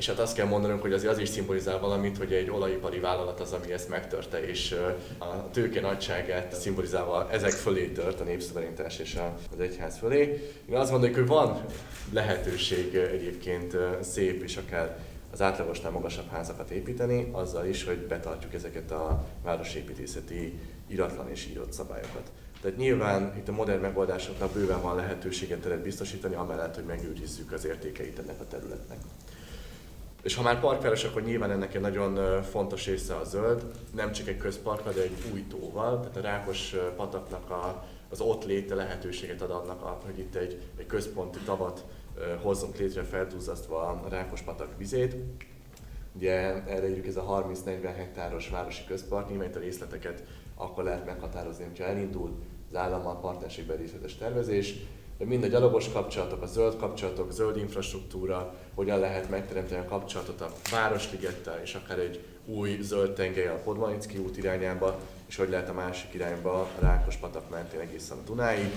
És 0.00 0.06
hát 0.06 0.18
azt 0.18 0.34
kell 0.34 0.46
mondanunk, 0.46 0.80
hogy 0.80 0.92
azért 0.92 1.12
az 1.12 1.18
is 1.18 1.28
szimbolizál 1.28 1.78
valamit, 1.78 2.18
hogy 2.18 2.32
egy 2.32 2.50
olajipari 2.50 2.98
vállalat 2.98 3.40
az, 3.40 3.52
ami 3.52 3.72
ezt 3.72 3.88
megtörte, 3.88 4.48
és 4.48 4.76
a 5.18 5.50
tőke 5.50 5.80
nagyságát 5.80 6.54
szimbolizálva 6.54 7.30
ezek 7.30 7.50
fölé 7.50 7.86
tört 7.88 8.20
a 8.20 8.24
népszuverenitás 8.24 8.98
és 8.98 9.18
az 9.52 9.60
egyház 9.60 9.98
fölé. 9.98 10.20
Én 10.68 10.76
azt 10.76 10.90
gondolom, 10.90 11.14
hogy 11.14 11.26
van 11.26 11.64
lehetőség 12.12 12.94
egyébként 12.94 13.76
szép 14.00 14.42
és 14.42 14.56
akár 14.56 14.98
az 15.32 15.42
átlagosnál 15.42 15.92
magasabb 15.92 16.28
házakat 16.30 16.70
építeni, 16.70 17.28
azzal 17.32 17.66
is, 17.66 17.84
hogy 17.84 17.98
betartjuk 17.98 18.54
ezeket 18.54 18.90
a 18.90 19.26
városépítészeti 19.42 20.58
iratlan 20.86 21.30
és 21.30 21.46
írott 21.46 21.72
szabályokat. 21.72 22.30
Tehát 22.60 22.76
nyilván 22.76 23.34
itt 23.36 23.48
a 23.48 23.52
modern 23.52 23.80
megoldásoknak 23.80 24.52
bőven 24.52 24.82
van 24.82 24.96
lehetőséget 24.96 25.60
teret 25.60 25.82
biztosítani, 25.82 26.34
amellett, 26.34 26.74
hogy 26.74 26.84
megőrizzük 26.84 27.52
az 27.52 27.64
értékeit 27.64 28.18
ennek 28.18 28.40
a 28.40 28.46
területnek. 28.46 28.98
És 30.22 30.34
ha 30.34 30.42
már 30.42 30.60
parkváros, 30.60 31.04
akkor 31.04 31.22
nyilván 31.22 31.50
ennek 31.50 31.74
egy 31.74 31.80
nagyon 31.80 32.42
fontos 32.42 32.86
része 32.86 33.14
a 33.14 33.24
zöld, 33.24 33.64
nem 33.94 34.12
csak 34.12 34.28
egy 34.28 34.36
közpark, 34.36 34.94
de 34.94 35.02
egy 35.02 35.16
új 35.32 35.44
tóval, 35.46 36.00
tehát 36.00 36.16
a 36.16 36.20
Rákos 36.20 36.74
pataknak 36.96 37.50
a, 37.50 37.84
az 38.10 38.20
ott 38.20 38.44
léte 38.44 38.74
lehetőséget 38.74 39.42
ad 39.42 39.50
annak, 39.50 40.02
hogy 40.04 40.18
itt 40.18 40.34
egy, 40.34 40.62
egy 40.76 40.86
központi 40.86 41.38
tavat 41.38 41.84
hozzunk 42.42 42.76
létre 42.76 43.02
feldúzzasztva 43.02 43.80
a 43.80 44.08
Rákos 44.08 44.40
patak 44.42 44.78
vizét. 44.78 45.16
Ugye 46.12 46.64
erre 46.64 46.88
írjuk 46.88 47.06
ez 47.06 47.16
a 47.16 47.48
30-40 47.66 47.92
hektáros 47.96 48.48
városi 48.48 48.84
közpark, 48.84 49.28
nyilván 49.28 49.50
a 49.54 49.58
részleteket 49.58 50.22
akkor 50.54 50.84
lehet 50.84 51.06
meghatározni, 51.06 51.64
hogyha 51.64 51.84
elindul 51.84 52.38
az 52.68 52.76
állammal 52.76 53.20
partnerségben 53.20 53.76
részletes 53.76 54.16
tervezés, 54.16 54.74
de 55.20 55.26
mind 55.26 55.44
a 55.44 55.46
gyalogos 55.46 55.88
kapcsolatok, 55.92 56.42
a 56.42 56.46
zöld 56.46 56.76
kapcsolatok, 56.76 57.32
zöld 57.32 57.56
infrastruktúra, 57.56 58.54
hogyan 58.74 58.98
lehet 58.98 59.30
megteremteni 59.30 59.80
a 59.80 59.88
kapcsolatot 59.88 60.40
a 60.40 60.52
Városligettel, 60.70 61.60
és 61.62 61.74
akár 61.74 61.98
egy 61.98 62.24
új 62.44 62.78
zöld 62.82 63.12
tengely 63.12 63.46
a 63.46 63.60
Podmanicki 63.64 64.18
út 64.18 64.36
irányába, 64.36 64.98
és 65.26 65.36
hogy 65.36 65.48
lehet 65.48 65.68
a 65.68 65.72
másik 65.72 66.14
irányba 66.14 66.60
a 66.60 66.68
Rákos-patak 66.78 67.50
mentén 67.50 67.80
egészen 67.80 68.16
a 68.18 68.20
Dunáig, 68.26 68.70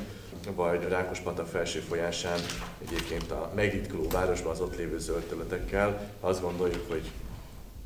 vagy 0.55 0.83
a 0.85 0.87
Rákos-patak 0.87 1.47
felső 1.47 1.79
folyásán 1.79 2.39
egyébként 2.87 3.31
a 3.31 3.51
megritkuló 3.55 4.07
városban 4.07 4.51
az 4.51 4.61
ott 4.61 4.77
lévő 4.77 4.99
zöld 4.99 5.23
területekkel. 5.23 6.11
Azt 6.19 6.41
gondoljuk, 6.41 6.89
hogy 6.89 7.11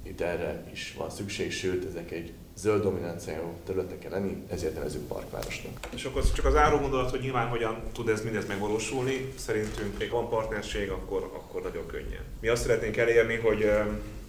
itt 0.04 0.22
erre 0.22 0.63
is 0.72 0.96
van 0.98 1.10
szükség, 1.10 1.52
sőt, 1.52 1.86
ezek 1.86 2.12
egy 2.12 2.34
zöld 2.58 2.82
dominanciájú 2.82 3.54
területeken 3.65 4.12
lenni, 4.12 4.43
ezért 4.50 4.74
nevezünk 4.76 5.08
parkvárosnak. 5.08 5.80
És 5.96 6.04
akkor 6.04 6.32
csak 6.32 6.46
az 6.46 6.56
áró 6.56 6.78
gondolat, 6.78 7.10
hogy 7.10 7.20
nyilván 7.20 7.48
hogyan 7.48 7.82
tud 7.93 8.10
ez 8.10 8.24
mindez 8.24 8.48
megvalósulni, 8.48 9.34
szerintünk 9.36 9.98
még 9.98 10.10
van 10.10 10.30
partnerség, 10.30 10.89
akkor, 10.89 11.32
akkor 11.34 11.62
nagyon 11.62 11.86
könnyen. 11.86 12.24
Mi 12.41 12.48
azt 12.48 12.62
szeretnénk 12.62 12.98
elérni, 12.98 13.36
hogy 13.36 13.70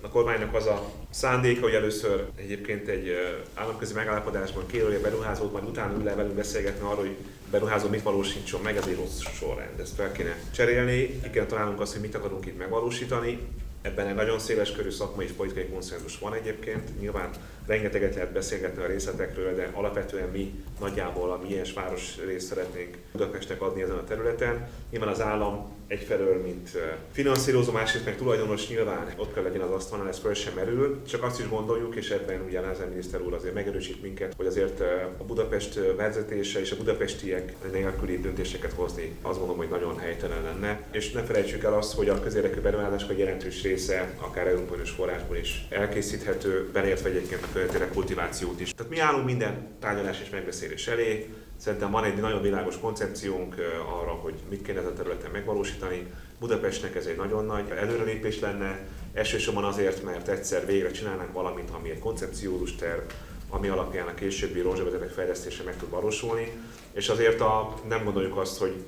a 0.00 0.08
kormánynak 0.08 0.54
az 0.54 0.66
a 0.66 0.90
szándéka, 1.10 1.60
hogy 1.60 1.74
először 1.74 2.26
egyébként 2.36 2.88
egy 2.88 3.10
államközi 3.54 3.94
megállapodásban 3.94 4.66
kérője 4.66 4.98
beruházót, 4.98 5.52
majd 5.52 5.64
utána 5.64 5.94
ül 5.96 6.04
le 6.04 6.14
velünk 6.14 6.34
beszélgetni 6.34 6.86
arról, 6.86 6.96
hogy 6.96 7.16
beruházó 7.50 7.88
mit 7.88 8.02
valósítson 8.02 8.60
meg, 8.60 8.76
ez 8.76 8.86
egy 8.86 8.96
rossz 8.96 9.20
sorrend. 9.20 9.80
Ezt 9.80 9.94
fel 9.94 10.12
kéne 10.12 10.38
cserélni, 10.50 11.20
ki 11.22 11.30
kell 11.30 11.46
találnunk 11.46 11.80
azt, 11.80 11.92
hogy 11.92 12.00
mit 12.00 12.14
akarunk 12.14 12.46
itt 12.46 12.58
megvalósítani, 12.58 13.38
Ebben 13.82 14.06
egy 14.06 14.14
nagyon 14.14 14.38
széles 14.38 14.72
körű 14.72 14.90
szakmai 14.90 15.24
és 15.24 15.30
politikai 15.30 15.66
konszenzus 15.66 16.18
van 16.18 16.34
egyébként. 16.34 17.00
Nyilván 17.00 17.30
rengeteget 17.68 18.14
lehet 18.14 18.32
beszélgetni 18.32 18.82
a 18.82 18.86
részletekről, 18.86 19.54
de 19.54 19.70
alapvetően 19.72 20.28
mi 20.28 20.64
nagyjából 20.80 21.30
a 21.30 21.40
milyen 21.48 21.66
város 21.74 22.16
részt 22.26 22.46
szeretnénk 22.46 22.96
Budapestnek 23.12 23.62
adni 23.62 23.82
ezen 23.82 23.96
a 23.96 24.04
területen. 24.04 24.68
Nyilván 24.90 25.08
az 25.08 25.20
állam 25.20 25.76
egyfelől, 25.86 26.42
mint 26.42 26.70
finanszírozó, 27.12 27.72
másrészt 27.72 28.04
meg 28.04 28.16
tulajdonos 28.16 28.68
nyilván 28.68 29.14
ott 29.16 29.34
kell 29.34 29.42
legyen 29.42 29.60
az 29.60 29.70
asztalnál, 29.70 30.08
ez 30.08 30.18
föl 30.18 30.34
sem 30.34 30.54
merül. 30.54 31.02
Csak 31.08 31.22
azt 31.22 31.40
is 31.40 31.48
gondoljuk, 31.48 31.94
és 31.94 32.10
ebben 32.10 32.40
ugye 32.46 32.60
Lázár 32.60 32.88
miniszter 32.88 33.20
úr 33.20 33.34
azért 33.34 33.54
megerősít 33.54 34.02
minket, 34.02 34.34
hogy 34.36 34.46
azért 34.46 34.80
a 35.18 35.24
Budapest 35.26 35.80
vezetése 35.96 36.60
és 36.60 36.72
a 36.72 36.76
budapestiek 36.76 37.54
nélküli 37.72 38.20
döntéseket 38.20 38.72
hozni 38.72 39.16
azt 39.22 39.38
gondolom, 39.38 39.56
hogy 39.56 39.68
nagyon 39.68 39.98
helytelen 39.98 40.42
lenne. 40.42 40.80
És 40.90 41.10
ne 41.10 41.22
felejtsük 41.22 41.62
el 41.62 41.74
azt, 41.74 41.94
hogy 41.94 42.08
a 42.08 42.20
közérdekű 42.20 42.60
beruházások 42.60 43.18
jelentős 43.18 43.62
része, 43.62 44.14
akár 44.18 44.46
európai 44.46 44.78
forrásból 44.84 45.36
is 45.36 45.66
elkészíthető, 45.70 46.68
beleértve 46.72 47.08
egyébként 47.08 47.42
a 47.42 47.57
közvetére 47.58 47.88
kultivációt 47.88 48.60
is. 48.60 48.74
Tehát 48.74 48.92
mi 48.92 48.98
állunk 48.98 49.24
minden 49.24 49.66
tárgyalás 49.80 50.20
és 50.20 50.30
megbeszélés 50.30 50.86
elé, 50.86 51.28
Szerintem 51.58 51.90
van 51.90 52.04
egy 52.04 52.16
nagyon 52.16 52.42
világos 52.42 52.78
koncepciónk 52.80 53.54
arra, 54.00 54.10
hogy 54.10 54.34
mit 54.48 54.62
kéne 54.62 54.80
a 54.80 54.92
területen 54.92 55.30
megvalósítani. 55.30 56.06
Budapestnek 56.40 56.94
ez 56.94 57.06
egy 57.06 57.16
nagyon 57.16 57.44
nagy 57.44 57.70
előrelépés 57.70 58.40
lenne, 58.40 58.86
elsősorban 59.12 59.64
azért, 59.64 60.04
mert 60.04 60.28
egyszer 60.28 60.66
végre 60.66 60.90
csinálnánk 60.90 61.32
valamit, 61.32 61.70
ami 61.70 61.90
egy 61.90 61.98
koncepciózus 61.98 62.74
terv, 62.74 63.00
ami 63.48 63.68
alapján 63.68 64.06
a 64.06 64.14
későbbi 64.14 64.60
rózsavezetek 64.60 65.10
fejlesztése 65.10 65.62
meg 65.62 65.76
tud 65.76 65.90
valósulni, 65.90 66.52
és 66.92 67.08
azért 67.08 67.40
a, 67.40 67.74
nem 67.88 68.04
gondoljuk 68.04 68.36
azt, 68.36 68.58
hogy 68.58 68.84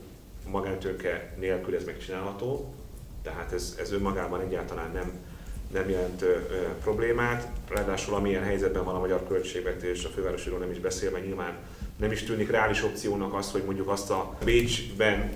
magántőke 0.50 1.34
nélkül 1.38 1.74
ez 1.74 1.84
megcsinálható, 1.84 2.74
tehát 3.22 3.52
ez, 3.52 3.76
ez 3.80 3.92
önmagában 3.92 4.40
egyáltalán 4.40 4.90
nem, 4.92 5.12
nem 5.72 5.88
jelent 5.88 6.22
ö, 6.22 6.36
problémát. 6.82 7.48
Ráadásul 7.68 8.14
amilyen 8.14 8.42
helyzetben 8.42 8.84
van 8.84 8.94
a 8.94 8.98
magyar 8.98 9.26
költségvetés, 9.28 10.04
a 10.04 10.08
fővárosról 10.08 10.58
nem 10.58 10.70
is 10.70 10.78
beszélve, 10.78 11.20
nyilván 11.20 11.58
nem 11.96 12.12
is 12.12 12.22
tűnik 12.22 12.50
reális 12.50 12.82
opciónak 12.82 13.34
az, 13.34 13.52
hogy 13.52 13.62
mondjuk 13.64 13.88
azt 13.88 14.10
a 14.10 14.36
Bécsben 14.44 15.30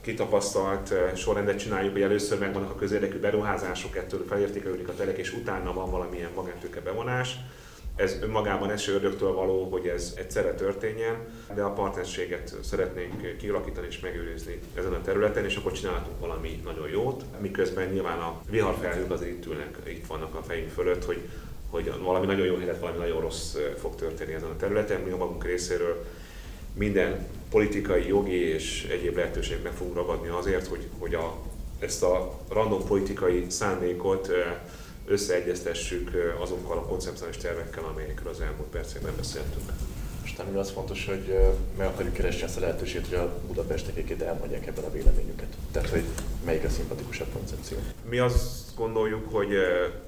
kitapasztalt 0.00 0.94
sorrendet 1.16 1.58
csináljuk, 1.58 1.92
hogy 1.92 2.02
először 2.02 2.38
megvannak 2.38 2.70
a 2.70 2.74
közérdekű 2.74 3.18
beruházások, 3.18 3.96
ettől 3.96 4.24
felértékelődik 4.28 4.88
a 4.88 4.94
telek, 4.94 5.18
és 5.18 5.32
utána 5.32 5.72
van 5.72 5.90
valamilyen 5.90 6.30
magántőke 6.34 6.80
bevonás. 6.80 7.36
Ez 7.98 8.16
önmagában 8.22 8.70
ördögtől 8.88 9.32
való, 9.32 9.68
hogy 9.70 9.86
ez 9.86 10.14
egyszerre 10.16 10.54
történjen, 10.54 11.16
de 11.54 11.62
a 11.62 11.72
partnerséget 11.72 12.54
szeretnénk 12.62 13.36
kialakítani 13.36 13.86
és 13.86 14.00
megőrizni 14.00 14.60
ezen 14.74 14.92
a 14.92 15.02
területen, 15.02 15.44
és 15.44 15.56
akkor 15.56 15.72
csinálhatunk 15.72 16.20
valami 16.20 16.60
nagyon 16.64 16.88
jót, 16.88 17.24
miközben 17.40 17.88
nyilván 17.88 18.18
a 18.18 18.40
viharfelhők 18.50 19.10
azért 19.10 19.30
itt 19.30 19.46
ülnek, 19.46 19.76
itt 19.88 20.06
vannak 20.06 20.34
a 20.34 20.42
fejünk 20.42 20.70
fölött, 20.70 21.04
hogy 21.04 21.18
hogy 21.70 21.92
valami 22.02 22.26
nagyon 22.26 22.46
jó 22.46 22.56
helyet, 22.56 22.80
valami 22.80 22.98
nagyon 22.98 23.20
rossz 23.20 23.56
fog 23.80 23.94
történni 23.94 24.32
ezen 24.32 24.48
a 24.48 24.56
területen. 24.56 25.00
Mi 25.00 25.10
a 25.10 25.16
magunk 25.16 25.44
részéről 25.44 26.04
minden 26.74 27.26
politikai, 27.50 28.06
jogi 28.06 28.48
és 28.48 28.86
egyéb 28.90 29.16
lehetőséget 29.16 29.62
meg 29.62 29.72
fogunk 29.72 29.96
ragadni 29.96 30.28
azért, 30.28 30.66
hogy, 30.66 30.88
hogy 30.98 31.14
a, 31.14 31.36
ezt 31.78 32.02
a 32.02 32.38
random 32.48 32.86
politikai 32.86 33.44
szándékot 33.48 34.30
összeegyeztessük 35.08 36.10
azokkal 36.40 36.78
a 36.78 36.82
koncepcionális 36.82 37.36
tervekkel, 37.40 37.84
amelyekről 37.84 38.32
az 38.32 38.40
elmúlt 38.40 38.68
percekben 38.68 39.12
beszéltünk. 39.16 39.72
Most 40.20 40.38
nem 40.38 40.58
az 40.58 40.70
fontos, 40.70 41.06
hogy 41.06 41.34
meg 41.76 41.86
akarjuk 41.86 42.14
keresni 42.14 42.42
ezt 42.42 42.56
a 42.56 42.60
lehetőséget, 42.60 43.06
hogy 43.08 43.18
a 43.18 43.40
budapestekéket 43.46 44.22
elmondják 44.22 44.66
ebben 44.66 44.84
a 44.84 44.90
véleményüket. 44.90 45.56
Tehát, 45.72 45.88
hogy 45.88 46.04
melyik 46.44 46.64
a 46.64 46.68
szimpatikusabb 46.68 47.32
koncepció. 47.32 47.78
Mi 48.08 48.18
azt 48.18 48.74
gondoljuk, 48.76 49.32
hogy 49.32 49.54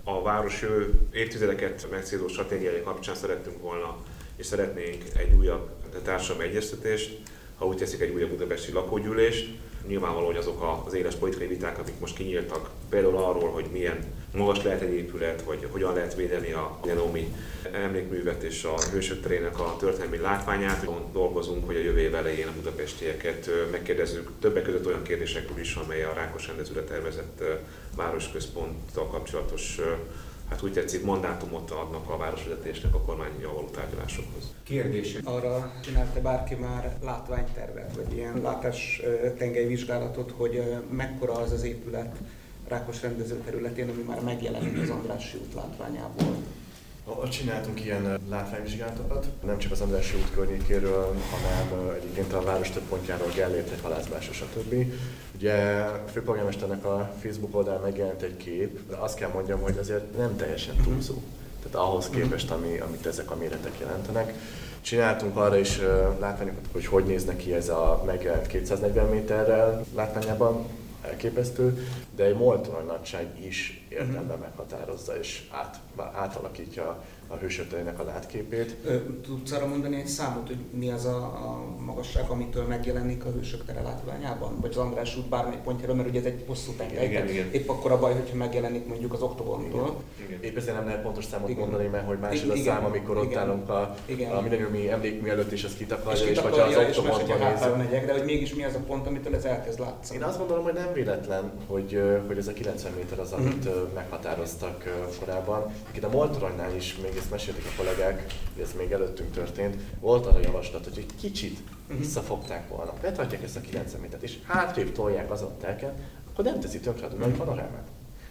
a 0.04 0.22
város 0.22 0.62
jövő 0.62 0.92
évtizedeket 1.12 1.86
megcélzó 1.90 2.28
stratégiai 2.28 2.82
kapcsán 2.82 3.14
szerettünk 3.14 3.60
volna, 3.60 3.96
és 4.36 4.46
szeretnénk 4.46 5.02
egy 5.16 5.32
újabb 5.38 5.68
társadalmi 6.02 6.48
egyeztetést, 6.48 7.18
ha 7.58 7.66
úgy 7.66 7.76
teszik 7.76 8.00
egy 8.00 8.14
újabb 8.14 8.30
budapesti 8.30 8.72
lakógyűlést, 8.72 9.48
Nyilvánvaló, 9.86 10.26
hogy 10.26 10.36
azok 10.36 10.82
az 10.86 10.94
éles 10.94 11.14
politikai 11.14 11.46
viták, 11.46 11.78
amik 11.78 11.98
most 12.00 12.16
kinyíltak, 12.16 12.70
például 12.88 13.16
arról, 13.16 13.50
hogy 13.50 13.66
milyen 13.72 14.04
magas 14.34 14.62
lehet 14.62 14.80
egy 14.80 14.92
épület, 14.92 15.42
vagy 15.42 15.68
hogyan 15.70 15.94
lehet 15.94 16.14
védeni 16.14 16.52
a 16.52 16.78
Genomi 16.84 17.34
emlékművet 17.72 18.42
és 18.42 18.64
a 18.64 18.80
hősök 18.92 19.20
terének 19.20 19.60
a 19.60 19.76
történelmi 19.78 20.16
látványát. 20.16 21.12
Dolgozunk, 21.12 21.66
hogy 21.66 21.76
a 21.76 21.80
jövő 21.80 22.16
elején 22.16 22.46
a 22.46 22.52
budapestieket 22.56 23.50
megkérdezzük 23.70 24.30
többek 24.40 24.62
között 24.62 24.86
olyan 24.86 25.02
kérdésekről 25.02 25.58
is, 25.58 25.74
amely 25.74 26.02
a 26.02 26.12
Rákos 26.12 26.46
rendezőre 26.46 26.82
tervezett 26.82 27.42
városközponttal 27.96 29.06
kapcsolatos 29.06 29.80
hát 30.50 30.62
úgy 30.62 30.72
tetszik, 30.72 31.04
mandátumot 31.04 31.70
adnak 31.70 32.10
a 32.10 32.16
városvezetésnek 32.16 32.94
a 32.94 33.00
kormányjal 33.00 33.54
való 33.54 33.66
tárgyalásokhoz. 33.66 34.52
Kérdés. 34.62 35.18
Arra 35.24 35.72
csinálta 35.84 36.20
bárki 36.20 36.54
már 36.54 36.96
látványtervet, 37.02 37.96
vagy 37.96 38.16
ilyen 38.16 38.40
látás 38.42 39.02
tengelyvizsgálatot, 39.38 40.32
hogy 40.36 40.74
mekkora 40.90 41.32
az 41.32 41.52
az 41.52 41.62
épület 41.62 42.16
Rákos 42.68 43.02
rendező 43.02 43.42
területén, 43.44 43.88
ami 43.88 44.02
már 44.02 44.20
megjelenik 44.20 44.82
az 44.82 44.90
Andrássy 44.90 45.38
út 45.38 45.54
látványából? 45.54 46.36
Csináltunk 47.30 47.84
ilyen 47.84 48.18
látványvizsgálatokat, 48.28 49.26
nem 49.46 49.58
csak 49.58 49.72
az 49.72 49.80
Andrássy 49.80 50.16
út 50.16 50.30
környékéről, 50.30 51.16
hanem 51.30 51.94
egyébként 51.94 52.32
a 52.32 52.42
város 52.42 52.70
több 52.70 52.82
pontjáról, 52.82 53.28
Gellért, 53.34 53.70
egy 53.70 54.32
stb. 54.32 54.74
Ugye 55.34 55.54
a 55.80 56.04
főpolgármesternek 56.12 56.84
a 56.84 57.12
Facebook 57.20 57.56
oldalán 57.56 57.80
megjelent 57.80 58.22
egy 58.22 58.36
kép, 58.36 58.88
de 58.88 58.96
azt 58.96 59.16
kell 59.16 59.30
mondjam, 59.30 59.60
hogy 59.60 59.78
azért 59.78 60.16
nem 60.16 60.36
teljesen 60.36 60.76
túlzó. 60.76 61.14
Tehát 61.62 61.88
ahhoz 61.88 62.08
képest, 62.08 62.50
ami, 62.50 62.78
amit 62.78 63.06
ezek 63.06 63.30
a 63.30 63.36
méretek 63.36 63.78
jelentenek. 63.80 64.34
Csináltunk 64.80 65.36
arra 65.36 65.58
is 65.58 65.78
látványokat, 66.20 66.64
hogy 66.72 66.86
hogy 66.86 67.04
néz 67.04 67.26
ki 67.36 67.54
ez 67.54 67.68
a 67.68 68.02
megjelent 68.06 68.46
240 68.46 69.06
méterrel 69.06 69.84
látványában, 69.94 70.66
elképesztő, 71.02 71.86
de 72.16 72.24
egy 72.24 72.36
moltorony 72.36 72.86
nagyság 72.86 73.26
is 73.46 73.79
érdemben 73.90 74.38
meghatározza 74.38 75.18
és 75.18 75.48
át, 75.50 75.80
átalakítja 76.12 77.04
a 77.32 77.36
hősöteinek 77.36 77.98
a 77.98 78.04
látképét. 78.04 78.76
Tudsz 79.22 79.52
arra 79.52 79.66
mondani 79.66 79.96
egy 79.96 80.06
számot, 80.06 80.46
hogy 80.46 80.58
mi 80.70 80.90
az 80.90 81.04
a, 81.04 81.16
a 81.16 81.64
magasság, 81.78 82.24
amitől 82.28 82.64
megjelenik 82.66 83.24
a 83.24 83.30
hősök 83.30 83.64
tere 83.64 83.82
látványában? 83.82 84.56
Vagy 84.60 84.70
az 84.70 84.76
András 84.76 85.16
út 85.16 85.28
bármely 85.28 85.60
pontjáról, 85.64 85.96
mert 85.96 86.08
ugye 86.08 86.18
ez 86.18 86.24
egy 86.24 86.44
hosszú 86.46 86.72
tengely. 86.72 87.06
Igen, 87.06 87.28
igen. 87.28 87.52
Épp 87.52 87.68
akkor 87.68 87.90
a 87.90 87.98
baj, 87.98 88.12
hogyha 88.12 88.36
megjelenik 88.36 88.86
mondjuk 88.86 89.12
az 89.12 89.22
oktogontól. 89.22 90.02
Épp 90.40 90.56
ezért 90.56 90.76
nem 90.76 90.86
lehet 90.86 91.02
pontos 91.02 91.24
számot 91.24 91.48
igen. 91.48 91.60
mondani, 91.60 91.86
mert 91.88 92.06
hogy 92.06 92.18
más 92.18 92.42
az 92.42 92.48
a 92.48 92.56
szám, 92.56 92.84
amikor 92.84 93.16
igen, 93.16 93.28
ott 93.28 93.36
állunk 93.36 93.68
a, 93.68 93.96
igen. 94.06 94.32
a 94.32 94.40
millenniumi 94.40 94.90
emlékmű 94.90 95.28
előtt, 95.28 95.50
és 95.50 95.64
az 95.64 95.74
kitakarja, 95.74 96.24
és, 96.24 96.30
és 96.30 96.40
vagy 96.40 96.52
az 96.58 97.06
oktogontban 97.06 97.78
nézünk. 97.78 98.06
De 98.06 98.12
hogy 98.12 98.24
mégis 98.24 98.54
mi 98.54 98.64
az 98.64 98.74
a 98.74 98.78
pont, 98.86 99.06
amitől 99.06 99.34
ez 99.34 99.44
elkezd 99.44 99.80
látszani? 99.80 100.18
Én 100.18 100.24
azt 100.24 100.38
gondolom, 100.38 100.64
hogy 100.64 100.74
nem 100.74 100.92
véletlen, 100.92 101.52
hogy, 101.66 102.02
hogy 102.26 102.38
ez 102.38 102.48
a 102.48 102.52
90 102.52 102.92
méter 102.92 103.18
az, 103.18 103.32
amit 103.32 103.68
mm. 103.68 103.94
meghatároztak 103.94 105.06
korábban. 105.18 105.74
Itt 105.92 106.04
a 106.04 106.08
Moltoronynál 106.08 106.76
is 106.76 106.96
még 107.02 107.19
ezt 107.20 107.30
mesélték 107.30 107.64
a 107.64 107.82
kollégák, 107.82 108.24
hogy 108.54 108.62
ez 108.62 108.72
még 108.78 108.90
előttünk 108.90 109.32
történt, 109.32 109.76
volt 110.00 110.26
arra 110.26 110.40
javaslat, 110.40 110.84
hogy 110.84 110.98
egy 110.98 111.20
kicsit 111.20 111.58
mhm. 111.88 111.98
visszafogták 111.98 112.68
volna, 112.68 112.92
betartják 113.00 113.42
ezt 113.42 113.56
a 113.56 113.60
90 113.60 114.00
métert, 114.00 114.22
és 114.22 114.38
hátrébb 114.46 114.92
tolják 114.92 115.30
az 115.30 115.42
a 115.42 115.56
telket, 115.60 115.98
akkor 116.30 116.44
nem 116.44 116.60
teszi 116.60 116.80
tönkre 116.80 117.06
a 117.06 117.26
panorámát. 117.36 117.88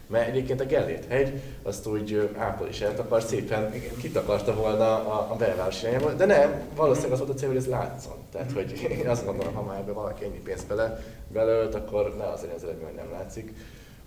Mert 0.08 0.28
egyébként 0.28 0.62
a 0.62 0.66
Gellért 0.66 1.06
hegy, 1.08 1.42
azt 1.64 1.88
úgy 1.88 2.32
ápolis 2.38 2.82
eltakar, 2.82 3.22
szépen 3.22 3.74
kitakarta 4.02 4.54
volna 4.56 4.86
a, 4.86 5.32
a 5.32 5.36
belváros 5.36 5.82
irányába, 5.82 6.14
de 6.14 6.26
nem, 6.26 6.62
valószínűleg 6.76 7.14
az 7.14 7.20
volt 7.20 7.32
a 7.32 7.34
cél, 7.34 7.48
hogy 7.48 7.58
ez 7.58 7.68
látszon. 7.68 8.18
Tehát, 8.32 8.52
hogy 8.52 8.88
én 9.00 9.08
azt 9.08 9.26
gondolom, 9.26 9.54
ha 9.54 9.62
már 9.62 9.80
ebbe 9.80 9.92
valaki 9.92 10.24
ennyi 10.24 10.40
pénzt 10.40 10.68
bele, 10.68 11.04
belölt, 11.28 11.76
akkor 11.76 12.16
ne 12.18 12.24
az 12.24 12.42
legyen 12.42 12.56
az 12.56 12.64
eredmény, 12.64 12.86
hogy 12.86 12.96
nem 12.96 13.12
látszik. 13.12 13.54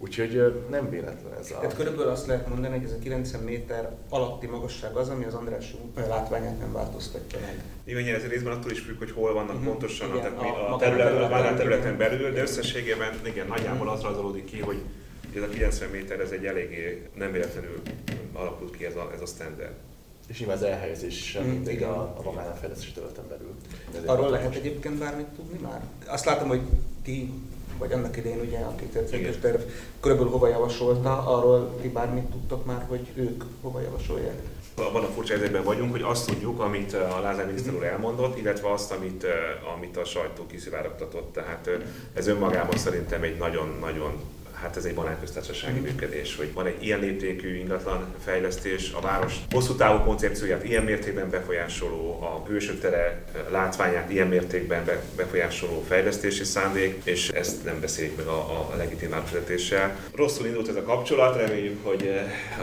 Úgyhogy 0.03 0.65
nem 0.71 0.91
véletlen 0.91 1.33
ez 1.41 1.51
a... 1.51 1.59
Tehát 1.59 1.77
körülbelül 1.77 2.11
azt 2.11 2.27
lehet 2.27 2.49
mondani, 2.49 2.77
hogy 2.77 2.85
ez 2.85 2.93
a 2.93 2.99
90 2.99 3.43
méter 3.43 3.91
alatti 4.09 4.47
magasság 4.47 4.97
az, 4.97 5.09
ami 5.09 5.25
az 5.25 5.35
András 5.35 5.75
látványát 5.95 6.59
nem 6.59 6.73
változtatja 6.73 7.39
meg. 7.41 7.63
Igen, 7.85 8.15
ez 8.15 8.27
részben 8.27 8.53
attól 8.53 8.71
is 8.71 8.81
függ, 8.81 8.99
hogy 8.99 9.11
hol 9.11 9.33
vannak 9.33 9.55
uh-huh. 9.55 9.65
pontosan 9.65 10.17
igen, 10.17 10.33
a, 10.33 10.75
a, 10.75 10.79
terület, 10.79 11.33
a, 11.33 11.49
a 11.49 11.55
területen 11.55 11.97
belül, 11.97 12.33
de 12.33 12.41
összességében 12.41 13.21
igen, 13.25 13.47
nagyjából 13.47 13.89
az 13.89 14.01
rajzolódik 14.01 14.45
ki, 14.45 14.61
hogy 14.61 14.83
ez 15.37 15.43
a 15.43 15.49
90 15.49 15.91
méter 15.91 16.21
ez 16.21 16.31
egy 16.31 16.47
eléggé 16.47 17.09
nem 17.15 17.33
véletlenül 17.33 17.83
alakult 18.33 18.77
ki 18.77 18.85
ez 18.85 18.97
a, 18.97 19.11
ez 19.15 19.21
a 19.21 19.27
standard. 19.27 19.75
És 20.27 20.39
nyilván 20.39 20.57
az 20.57 20.63
elhelyezés 20.63 21.25
sem 21.25 21.45
Mm, 21.45 21.49
mindig 21.49 21.75
igen. 21.75 21.89
a, 21.89 22.15
a 22.17 22.23
magánfejlesztési 22.25 22.93
területen 22.93 23.25
belül. 23.29 23.55
Arról 24.07 24.31
lehet 24.31 24.55
egyébként 24.55 24.99
bármit 24.99 25.27
tudni 25.27 25.59
már? 25.63 25.83
Azt 26.07 26.25
látom, 26.25 26.49
hogy 26.49 26.61
ti, 27.03 27.33
vagy 27.83 27.93
annak 27.93 28.17
idején 28.17 28.41
ugye 28.41 28.59
a 28.59 28.75
2000-es 28.75 29.13
Igen. 29.13 29.41
terv 29.41 29.61
körülbelül 30.01 30.33
hova 30.33 30.49
javasolta, 30.49 31.27
arról 31.27 31.79
ti 31.81 31.89
bármit 31.89 32.25
tudtok 32.25 32.65
már, 32.65 32.85
hogy 32.89 33.07
ők 33.15 33.45
hova 33.61 33.81
javasolják? 33.81 34.35
Abban 34.75 35.05
a 35.05 35.07
furcsa 35.07 35.33
helyzetben 35.33 35.65
vagyunk, 35.65 35.91
hogy 35.91 36.03
azt 36.03 36.27
tudjuk, 36.27 36.61
amit 36.61 36.93
a 36.95 37.21
Lázár 37.23 37.47
miniszter 37.47 37.75
úr 37.75 37.85
elmondott, 37.85 38.39
illetve 38.39 38.73
azt, 38.73 38.93
amit, 38.93 39.25
eh, 39.25 39.75
amit 39.75 39.97
a 39.97 40.05
sajtó 40.05 40.47
kiszivárogtatott. 40.47 41.33
Tehát 41.33 41.67
eh, 41.67 41.75
ez 42.15 42.27
önmagában 42.27 42.77
szerintem 42.77 43.23
egy 43.23 43.37
nagyon-nagyon 43.39 44.13
hát 44.63 44.77
ez 44.77 44.85
egy 44.85 44.95
banánköztársasági 44.95 45.81
működés, 45.81 46.37
hogy 46.37 46.53
van 46.53 46.67
egy 46.67 46.83
ilyen 46.83 47.01
léptékű 47.01 47.55
ingatlan 47.55 48.15
fejlesztés, 48.25 48.93
a 48.93 49.01
város 49.01 49.35
hosszú 49.51 49.75
távú 49.75 50.05
koncepcióját 50.05 50.65
ilyen 50.65 50.85
mértékben 50.85 51.31
befolyásoló, 51.31 52.23
a 52.23 52.43
külső 52.43 52.79
tere 52.79 53.23
látványát 53.51 54.11
ilyen 54.11 54.27
mértékben 54.27 54.85
be- 54.85 55.03
befolyásoló 55.17 55.85
fejlesztési 55.89 56.45
szándék, 56.45 57.01
és 57.05 57.29
ezt 57.29 57.65
nem 57.65 57.81
beszéljük 57.81 58.17
meg 58.17 58.27
a, 58.27 58.71
a 58.73 58.77
legitim 58.77 59.11
városvezetéssel. 59.11 59.97
Rosszul 60.15 60.47
indult 60.47 60.69
ez 60.69 60.77
a 60.77 60.83
kapcsolat, 60.83 61.37
reméljük, 61.37 61.85
hogy 61.87 62.11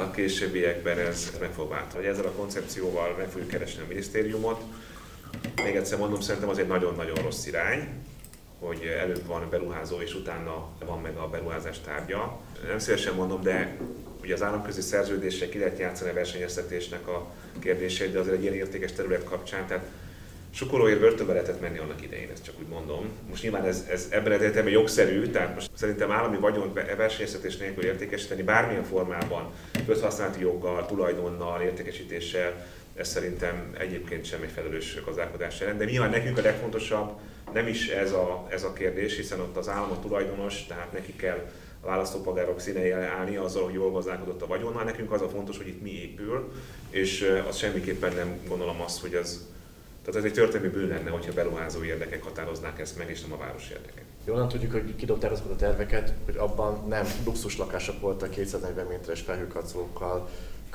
a 0.01 0.11
későbbiekben 0.11 0.99
ez 0.99 1.31
meg 1.39 1.49
fog 1.55 1.69
változni. 1.69 2.07
Ezzel 2.07 2.25
a 2.25 2.31
koncepcióval 2.31 3.15
meg 3.17 3.27
fogjuk 3.29 3.49
keresni 3.49 3.81
a 3.81 3.85
minisztériumot. 3.87 4.61
Még 5.63 5.75
egyszer 5.75 5.97
mondom, 5.97 6.21
szerintem 6.21 6.49
az 6.49 6.57
egy 6.57 6.67
nagyon-nagyon 6.67 7.15
rossz 7.15 7.45
irány, 7.45 7.87
hogy 8.59 8.95
előbb 8.99 9.25
van 9.25 9.41
a 9.41 9.49
beruházó, 9.49 10.01
és 10.01 10.15
utána 10.15 10.67
van 10.85 11.01
meg 11.01 11.15
a 11.15 11.27
beruházás 11.27 11.79
tárgya. 11.79 12.39
Nem 12.67 12.79
szívesen 12.79 13.13
mondom, 13.13 13.41
de 13.41 13.77
ugye 14.21 14.33
az 14.33 14.43
államközi 14.43 14.81
szerződésre 14.81 15.49
ki 15.49 15.57
lehet 15.57 15.79
játszani 15.79 16.09
a 16.09 16.13
versenyeztetésnek 16.13 17.07
a 17.07 17.31
kérdését, 17.59 18.11
de 18.11 18.19
azért 18.19 18.35
egy 18.35 18.41
ilyen 18.41 18.53
értékes 18.53 18.91
terület 18.91 19.23
kapcsán, 19.23 19.67
tehát 19.67 19.85
Sukolóért 20.53 20.99
börtönbe 20.99 21.33
lehetett 21.33 21.61
menni 21.61 21.77
annak 21.77 22.03
idején, 22.03 22.29
ezt 22.33 22.43
csak 22.43 22.55
úgy 22.59 22.67
mondom. 22.67 23.09
Most 23.29 23.41
nyilván 23.41 23.65
ez, 23.65 23.85
ez 23.89 24.07
ebben 24.09 24.31
az 24.31 24.41
értelemben 24.41 24.73
jogszerű, 24.73 25.27
tehát 25.27 25.53
most 25.53 25.69
szerintem 25.73 26.11
állami 26.11 26.37
vagyont 26.37 26.73
versenyeztetés 26.97 27.57
nélkül 27.57 27.83
értékesíteni 27.83 28.43
bármilyen 28.43 28.83
formában, 28.83 29.51
közhasználati 29.85 30.39
joggal, 30.39 30.85
tulajdonnal, 30.85 31.61
értékesítéssel, 31.61 32.65
ez 32.95 33.07
szerintem 33.07 33.75
egyébként 33.77 34.25
sem 34.25 34.41
egy 34.41 34.51
felelős 34.55 35.03
gazdálkodás 35.05 35.59
jelent. 35.59 35.77
De 35.77 35.85
nyilván 35.85 36.09
nekünk 36.09 36.37
a 36.37 36.41
legfontosabb 36.41 37.19
nem 37.53 37.67
is 37.67 37.87
ez 37.87 38.11
a, 38.11 38.47
ez 38.49 38.63
a 38.63 38.73
kérdés, 38.73 39.15
hiszen 39.15 39.39
ott 39.39 39.57
az 39.57 39.69
állam 39.69 39.91
a 39.91 39.99
tulajdonos, 39.99 40.65
tehát 40.65 40.91
neki 40.91 41.15
kell 41.15 41.49
a 41.81 41.85
választópolgárok 41.85 42.59
színei 42.59 42.91
állni 42.91 43.35
azzal, 43.35 43.63
hogy 43.63 43.73
jól 43.73 43.91
gazdálkodott 43.91 44.41
a 44.41 44.47
vagyonnal. 44.47 44.83
Nekünk 44.83 45.11
az 45.11 45.21
a 45.21 45.29
fontos, 45.29 45.57
hogy 45.57 45.67
itt 45.67 45.81
mi 45.81 45.91
épül, 45.91 46.51
és 46.89 47.35
az 47.47 47.57
semmiképpen 47.57 48.13
nem 48.15 48.39
gondolom 48.47 48.81
azt, 48.81 49.01
hogy 49.01 49.13
az, 49.13 49.47
tehát 50.05 50.19
ez 50.19 50.25
egy 50.25 50.33
történelmi 50.33 50.73
bűn 50.73 50.87
lenne, 50.87 51.09
hogyha 51.09 51.33
beruházó 51.33 51.83
érdekek 51.83 52.23
határoznák 52.23 52.79
ezt 52.79 52.97
meg, 52.97 53.09
és 53.09 53.21
nem 53.21 53.33
a 53.33 53.37
város 53.37 53.69
érdekek. 53.69 54.03
Jól 54.25 54.47
tudjuk, 54.47 54.71
hogy 54.71 54.95
kidobták 54.95 55.31
azokat 55.31 55.51
a 55.51 55.55
terveket, 55.55 56.13
hogy 56.25 56.37
abban 56.37 56.87
nem 56.87 57.05
luxus 57.25 57.57
lakások 57.57 57.99
voltak 57.99 58.29
240 58.29 58.85
méteres 58.85 59.21
felhőkarcolókkal, 59.21 60.29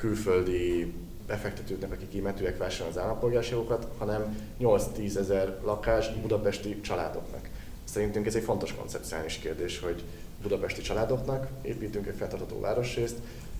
külföldi 0.05 0.93
befektetőknek, 1.27 1.91
akik 1.91 2.09
kimetőek 2.09 2.57
vásárolni 2.57 2.97
az 2.97 3.03
állampolgárságokat, 3.03 3.87
hanem 3.97 4.37
8-10 4.61 5.17
ezer 5.17 5.59
lakás 5.63 6.09
budapesti 6.21 6.81
családoknak. 6.81 7.49
Szerintünk 7.83 8.25
ez 8.25 8.35
egy 8.35 8.43
fontos 8.43 8.73
koncepciális 8.73 9.37
kérdés, 9.37 9.79
hogy 9.79 10.03
budapesti 10.41 10.81
családoknak 10.81 11.47
építünk 11.61 12.07
egy 12.07 12.15
fenntartható 12.17 12.59
városrészt, 12.59 13.15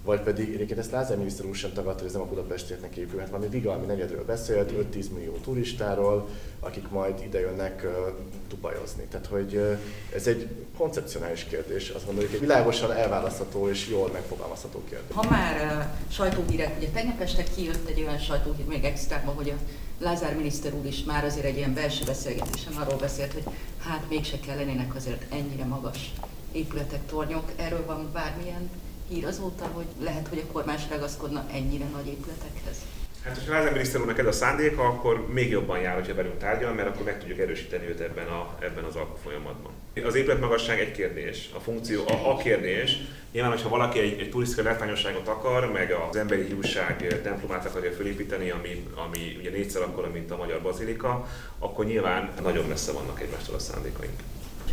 vagy 0.06 0.22
pedig 0.22 0.54
egyébként 0.54 0.80
ezt 0.80 0.92
Lázár 0.92 1.18
miniszter 1.18 1.46
úr 1.46 1.56
sem 1.56 1.74
tagadta, 1.74 2.00
hogy 2.00 2.08
ez 2.08 2.14
nem 2.14 2.22
a 2.22 2.26
budapestieknek 2.26 2.96
épül, 2.96 3.20
hát 3.20 3.30
valami 3.30 3.50
vigalmi 3.50 3.86
negyedről 3.86 4.26
beszélt, 4.26 4.72
5-10 4.94 5.06
millió 5.14 5.32
turistáról, 5.32 6.28
akik 6.60 6.90
majd 6.90 7.22
ide 7.24 7.40
jönnek 7.40 7.82
uh, 7.84 8.14
dubajozni. 8.50 9.04
Tehát, 9.04 9.26
hogy 9.26 9.56
uh, 9.56 9.78
ez 10.16 10.28
egy 10.28 10.48
koncepcionális 10.78 11.44
kérdés, 11.44 11.90
azt 11.90 12.06
gondoljuk, 12.06 12.34
egy 12.34 12.40
világosan 12.40 12.92
elválasztható 12.92 13.70
és 13.70 13.88
jól 13.88 14.10
megfogalmazható 14.12 14.82
kérdés. 14.90 15.16
Ha 15.16 15.30
már 15.30 15.56
uh, 15.56 16.14
sajtóhírek, 16.14 16.78
ugye 16.78 16.88
tegnap 16.88 17.22
este 17.22 17.44
kijött 17.56 17.90
egy 17.90 18.02
olyan 18.02 18.20
sajtóhír 18.20 18.66
még 18.66 18.84
extrában, 18.84 19.36
hogy 19.36 19.50
a 19.50 19.56
Lázár 20.04 20.36
miniszter 20.36 20.74
úr 20.74 20.86
is 20.86 21.04
már 21.04 21.24
azért 21.24 21.46
egy 21.46 21.58
ilyen 21.58 21.74
belső 21.74 22.04
beszélgetésen 22.06 22.74
arról 22.74 22.98
beszélt, 23.00 23.34
hogy 23.34 23.44
hát 23.80 24.06
mégse 24.10 24.40
kellenének 24.40 24.96
azért 24.96 25.34
ennyire 25.34 25.66
magas 25.66 26.14
épületek, 26.52 27.06
tornyok. 27.06 27.52
Erről 27.56 27.86
van 27.86 28.10
bármilyen 28.14 28.70
hír 29.10 29.26
azóta, 29.26 29.66
hogy 29.66 29.86
lehet, 30.00 30.28
hogy 30.28 30.44
a 30.48 30.52
kormány 30.52 30.80
ragaszkodna 30.90 31.46
ennyire 31.52 31.86
nagy 31.94 32.08
épületekhez? 32.08 32.78
Hát, 33.26 33.44
ha 33.46 33.52
Lázár 33.52 33.72
miniszter 33.72 34.02
úrnak 34.02 34.20
ez 34.20 34.26
a 34.26 34.32
szándéka, 34.32 34.84
akkor 34.84 35.28
még 35.28 35.50
jobban 35.50 35.80
jár, 35.80 35.96
hogyha 35.96 36.14
velünk 36.14 36.38
tárgyal, 36.38 36.74
mert 36.74 36.88
akkor 36.88 37.04
meg 37.04 37.20
tudjuk 37.20 37.40
erősíteni 37.40 37.88
őt 37.88 38.00
ebben, 38.00 38.28
a, 38.28 38.56
ebben 38.60 38.84
az 38.84 38.96
alkofolyamatban. 38.96 39.72
Az 40.06 40.16
épületmagasság 40.16 40.80
egy 40.80 40.92
kérdés, 40.92 41.50
a 41.56 41.60
funkció 41.60 42.04
a, 42.08 42.32
a 42.32 42.38
kérdés. 42.38 42.98
Nyilván, 43.32 43.52
hogyha 43.52 43.70
valaki 43.70 44.00
egy, 44.00 44.20
egy 44.20 44.30
turisztikai 44.30 44.64
látványosságot 44.64 45.28
akar, 45.28 45.72
meg 45.72 45.92
az 46.10 46.16
emberi 46.16 46.44
hiúság 46.44 47.22
templomát 47.24 47.66
akarja 47.66 47.92
felépíteni, 47.92 48.50
ami, 48.50 48.88
ami 48.96 49.38
ugye 49.40 49.50
négyszer 49.50 49.82
akkora, 49.82 50.10
mint 50.10 50.32
a 50.32 50.38
magyar 50.38 50.62
bazilika, 50.62 51.28
akkor 51.60 51.86
nyilván 51.86 52.34
nagyon 52.42 52.66
messze 52.66 52.92
vannak 52.92 53.22
egymástól 53.22 53.56
a 53.56 53.60
szándékaink. 53.60 54.20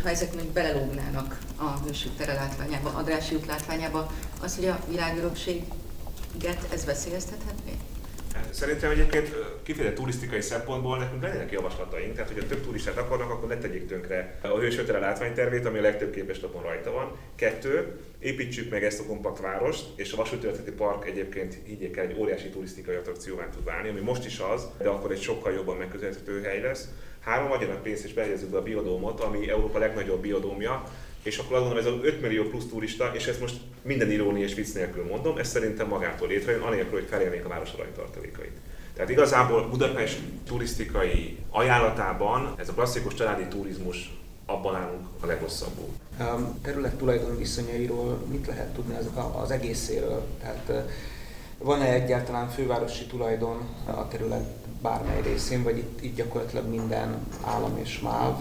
Ha 0.03 0.09
ezek 0.09 0.35
még 0.35 0.45
belelógnának 0.45 1.39
a 1.55 1.79
hősük 1.85 2.15
tere 2.15 2.33
látványába, 2.33 2.89
Andrássy 2.89 3.35
út 3.35 3.45
látványába, 3.45 4.11
az, 4.41 4.55
hogy 4.55 4.65
a 4.65 4.79
világörökséget 4.89 6.67
ez 6.71 6.85
veszélyeztethetné? 6.85 7.71
Hát 8.33 8.53
Szerintem 8.53 8.91
egyébként 8.91 9.29
ö, 9.33 9.61
kifejezetten 9.63 10.03
turisztikai 10.03 10.41
szempontból 10.41 10.97
nekünk 10.97 11.21
lennének 11.21 11.51
javaslataink, 11.51 12.13
tehát 12.13 12.31
hogyha 12.31 12.47
több 12.47 12.63
turistát 12.63 12.97
akarnak, 12.97 13.29
akkor 13.29 13.47
ne 13.47 13.57
tegyék 13.57 13.87
tönkre 13.87 14.39
a 14.41 14.47
hősötere 14.47 14.99
látványtervét, 14.99 15.65
ami 15.65 15.77
a 15.77 15.81
legtöbb 15.81 16.13
képeslapon 16.13 16.61
rajta 16.61 16.91
van. 16.91 17.17
Kettő, 17.35 17.99
építsük 18.19 18.69
meg 18.69 18.83
ezt 18.83 18.99
a 18.99 19.05
kompakt 19.05 19.39
várost, 19.39 19.85
és 19.95 20.13
a 20.13 20.15
vasútörténeti 20.15 20.71
park 20.71 21.05
egyébként 21.05 21.57
higgyék 21.63 21.97
el 21.97 22.05
egy 22.05 22.17
óriási 22.19 22.49
turisztikai 22.49 22.95
attrakcióvá 22.95 23.49
tud 23.49 23.63
válni, 23.63 23.89
ami 23.89 23.99
most 23.99 24.25
is 24.25 24.39
az, 24.39 24.67
de 24.77 24.89
akkor 24.89 25.11
egy 25.11 25.21
sokkal 25.21 25.53
jobban 25.53 25.77
megközelíthető 25.77 26.41
hely 26.41 26.61
lesz. 26.61 26.87
Három, 27.23 27.51
adjanak 27.51 27.83
pénzt 27.83 28.03
és 28.03 28.13
behelyezzük 28.13 28.49
be 28.49 28.57
a 28.57 28.61
biodómot, 28.61 29.19
ami 29.19 29.49
Európa 29.49 29.77
legnagyobb 29.77 30.21
biodómja, 30.21 30.83
és 31.23 31.37
akkor 31.37 31.55
azt 31.55 31.65
mondom, 31.65 31.79
ez 31.79 31.85
az 31.85 31.99
5 32.01 32.21
millió 32.21 32.43
plusz 32.43 32.67
turista, 32.69 33.11
és 33.13 33.27
ezt 33.27 33.39
most 33.39 33.55
minden 33.81 34.11
irónia 34.11 34.43
és 34.43 34.53
vicc 34.53 34.73
nélkül 34.73 35.05
mondom, 35.05 35.37
ez 35.37 35.47
szerintem 35.47 35.87
magától 35.87 36.27
létrejön, 36.27 36.61
anélkül, 36.61 36.99
hogy 36.99 37.07
felélnék 37.09 37.45
a 37.45 37.47
város 37.47 37.73
aranytartalékait. 37.73 38.57
Tehát 38.93 39.09
igazából 39.09 39.67
Budapest 39.69 40.19
turisztikai 40.47 41.37
ajánlatában 41.49 42.53
ez 42.57 42.69
a 42.69 42.73
klasszikus 42.73 43.13
családi 43.13 43.45
turizmus 43.45 44.11
abban 44.45 44.75
állunk 44.75 45.07
a 45.19 45.25
legrosszabbul. 45.25 45.89
A 46.19 46.61
terület 46.61 46.95
tulajdon 46.95 47.37
viszonyairól 47.37 48.25
mit 48.31 48.47
lehet 48.47 48.73
tudni 48.73 48.95
az, 48.95 49.09
az 49.41 49.51
egészéről? 49.51 50.25
Tehát 50.39 50.69
eh, 50.69 50.83
van-e 51.57 51.93
egyáltalán 51.93 52.49
fővárosi 52.49 53.05
tulajdon 53.05 53.69
a 53.85 54.07
terület 54.07 54.62
bármely 54.83 55.21
részén, 55.21 55.63
vagy 55.63 55.77
itt, 55.77 56.01
itt 56.01 56.15
gyakorlatilag 56.15 56.69
minden 56.69 57.27
állam 57.45 57.77
és 57.77 57.99
MÁV 57.99 58.35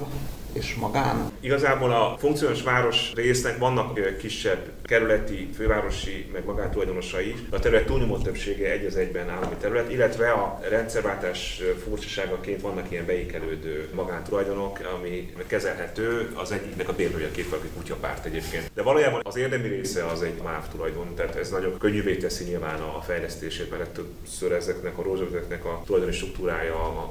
és 0.52 0.74
magán? 0.74 1.31
Igazából 1.44 1.92
a 1.92 2.16
funkciós 2.18 2.62
város 2.62 3.12
résznek 3.14 3.58
vannak 3.58 4.16
kisebb 4.18 4.70
kerületi, 4.82 5.48
fővárosi, 5.54 6.26
meg 6.32 6.44
magántulajdonosai 6.44 7.28
is. 7.28 7.38
A 7.50 7.58
terület 7.58 7.86
túlnyomó 7.86 8.18
többsége 8.18 8.70
egy 8.70 8.86
az 8.86 8.96
egyben 8.96 9.28
állami 9.28 9.54
terület, 9.60 9.92
illetve 9.92 10.30
a 10.30 10.60
rendszerváltás 10.68 11.62
furcsaságaként 11.84 12.60
vannak 12.60 12.90
ilyen 12.90 13.06
beékelődő 13.06 13.88
magántulajdonok, 13.94 14.78
ami 14.96 15.32
kezelhető, 15.46 16.30
az 16.34 16.52
egyiknek 16.52 16.88
a 16.88 16.92
bérlője 16.92 17.30
két 17.30 17.48
valaki 17.48 17.68
kutyapárt 17.76 18.24
egyébként. 18.24 18.70
De 18.74 18.82
valójában 18.82 19.20
az 19.24 19.36
érdemi 19.36 19.68
része 19.68 20.06
az 20.06 20.22
egy 20.22 20.42
MÁV 20.42 20.68
tulajdon, 20.68 21.14
tehát 21.14 21.36
ez 21.36 21.50
nagyon 21.50 21.78
könnyűvé 21.78 22.16
teszi 22.16 22.44
nyilván 22.44 22.80
a 22.80 23.00
fejlesztését, 23.00 23.70
mert 23.70 23.82
legtöbbször 23.82 24.52
ezeknek 24.52 24.98
a 24.98 25.02
rózsavezetnek 25.02 25.64
a 25.64 25.82
tulajdoni 25.86 26.12
struktúrája 26.12 27.08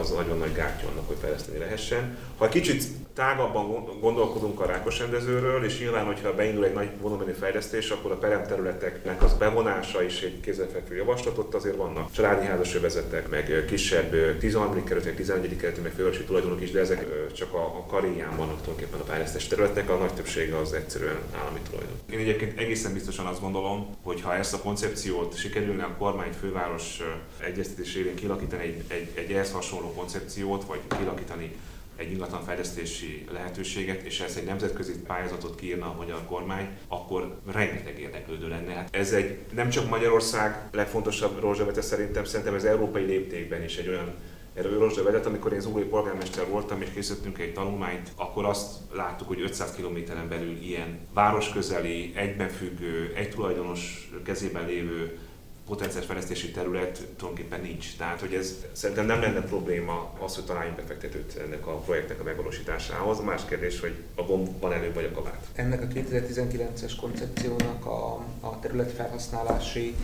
az 0.00 0.10
nagyon 0.10 0.38
nagy 0.38 0.52
gátja 0.52 0.88
annak, 0.88 1.06
hogy 1.06 1.16
fejleszteni 1.20 1.58
lehessen. 1.58 2.18
Ha 2.36 2.48
kicsit 2.48 2.84
tágabban 3.14 3.68
gondolkodunk 4.00 4.60
a 4.60 4.66
rákos 4.66 4.98
rendezőről, 4.98 5.64
és 5.64 5.78
nyilván, 5.78 6.04
hogyha 6.04 6.34
beindul 6.34 6.64
egy 6.64 6.72
nagy 6.72 6.88
volumenű 7.00 7.32
fejlesztés, 7.32 7.90
akkor 7.90 8.10
a 8.10 8.16
peremterületeknek 8.16 9.22
az 9.22 9.32
bevonása 9.32 10.02
is 10.02 10.22
egy 10.22 10.40
kézzelfekvő 10.40 10.96
javaslat, 10.96 11.38
ott 11.38 11.54
azért 11.54 11.76
vannak 11.76 12.12
családi 12.12 12.46
házasövezetek, 12.46 13.28
meg 13.28 13.64
kisebb 13.68 14.12
ö, 14.12 14.36
13. 14.36 14.84
kerületek, 14.84 15.16
11. 15.16 15.56
kerületi, 15.56 15.80
meg 15.80 15.92
fővárosi 15.92 16.24
tulajdonok 16.24 16.60
is, 16.60 16.70
de 16.70 16.80
ezek 16.80 17.32
csak 17.32 17.54
a, 17.54 17.64
a 17.64 17.84
karéján 17.88 18.36
vannak 18.36 18.60
tulajdonképpen 18.60 19.00
a 19.00 19.04
fejlesztés 19.04 19.46
területnek, 19.46 19.90
a 19.90 19.96
nagy 19.96 20.14
többsége 20.14 20.58
az 20.58 20.72
egyszerűen 20.72 21.18
állami 21.40 21.58
tulajdon. 21.70 21.96
Én 22.10 22.18
egyébként 22.18 22.58
egészen 22.58 22.92
biztosan 22.92 23.26
azt 23.26 23.40
gondolom, 23.40 23.96
hogy 24.02 24.20
ha 24.20 24.34
ezt 24.34 24.54
a 24.54 24.58
koncepciót 24.58 25.36
sikerülne 25.36 25.84
a 25.84 25.96
kormány 25.98 26.32
főváros 26.40 27.00
ö, 27.00 27.44
egyeztetés 27.44 27.94
révén 27.94 28.14
kilakítani 28.14 28.62
egy, 28.62 28.84
egy, 28.88 29.08
egy 29.14 29.32
ehhez 29.32 29.52
hasonló 29.52 29.92
koncepciót, 29.92 30.64
vagy 30.64 30.80
kilakítani 30.98 31.56
egy 31.96 32.10
ingatlanfejlesztési 32.10 33.24
lehetőséget, 33.32 34.02
és 34.02 34.20
ez 34.20 34.36
egy 34.36 34.44
nemzetközi 34.44 35.00
pályázatot 35.06 35.54
kiírna 35.54 35.86
a 35.86 35.94
magyar 35.96 36.24
kormány, 36.26 36.68
akkor 36.88 37.36
rengeteg 37.52 37.98
érdeklődő 37.98 38.48
lenne. 38.48 38.72
Hát 38.72 38.96
ez 38.96 39.12
egy 39.12 39.38
nem 39.54 39.68
csak 39.68 39.88
Magyarország 39.88 40.68
legfontosabb 40.72 41.40
rózsavete 41.40 41.80
szerintem, 41.80 42.24
szerintem 42.24 42.54
ez 42.54 42.64
európai 42.64 43.04
léptékben 43.04 43.62
is 43.62 43.76
egy 43.76 43.88
olyan 43.88 44.14
erről 44.54 44.90
vezet, 45.04 45.26
amikor 45.26 45.52
én 45.52 45.60
zúli 45.60 45.84
polgármester 45.84 46.48
voltam 46.48 46.82
és 46.82 46.88
készítettünk 46.94 47.38
egy 47.38 47.52
tanulmányt, 47.52 48.10
akkor 48.16 48.44
azt 48.44 48.78
láttuk, 48.92 49.28
hogy 49.28 49.40
500 49.40 49.74
kilométeren 49.74 50.28
belül 50.28 50.56
ilyen 50.62 50.98
városközeli, 51.14 52.12
egybenfüggő, 52.14 53.12
egy 53.16 53.30
tulajdonos 53.30 54.10
kezében 54.24 54.66
lévő 54.66 55.18
potenciális 55.66 56.06
fejlesztési 56.06 56.50
terület 56.50 57.06
tulajdonképpen 57.16 57.60
nincs. 57.60 57.96
Tehát, 57.96 58.20
hogy 58.20 58.34
ez 58.34 58.54
szerintem 58.72 59.06
nem 59.06 59.20
lenne 59.20 59.40
probléma 59.40 60.10
az, 60.20 60.34
hogy 60.34 60.44
találjunk 60.44 60.76
befektetőt 60.76 61.36
ennek 61.44 61.66
a 61.66 61.70
projektnek 61.70 62.20
a 62.20 62.24
megvalósításához. 62.24 63.20
Más 63.20 63.44
kérdés, 63.48 63.80
hogy 63.80 63.94
a 64.14 64.22
gomb 64.22 64.60
van 64.60 64.72
előbb 64.72 64.94
vagy 64.94 65.04
a 65.04 65.14
kabát. 65.14 65.46
Ennek 65.54 65.82
a 65.82 65.86
2019-es 65.86 66.92
koncepciónak 67.00 67.86
a, 67.86 68.14
a 68.40 68.58
területfelhasználási 68.60 69.94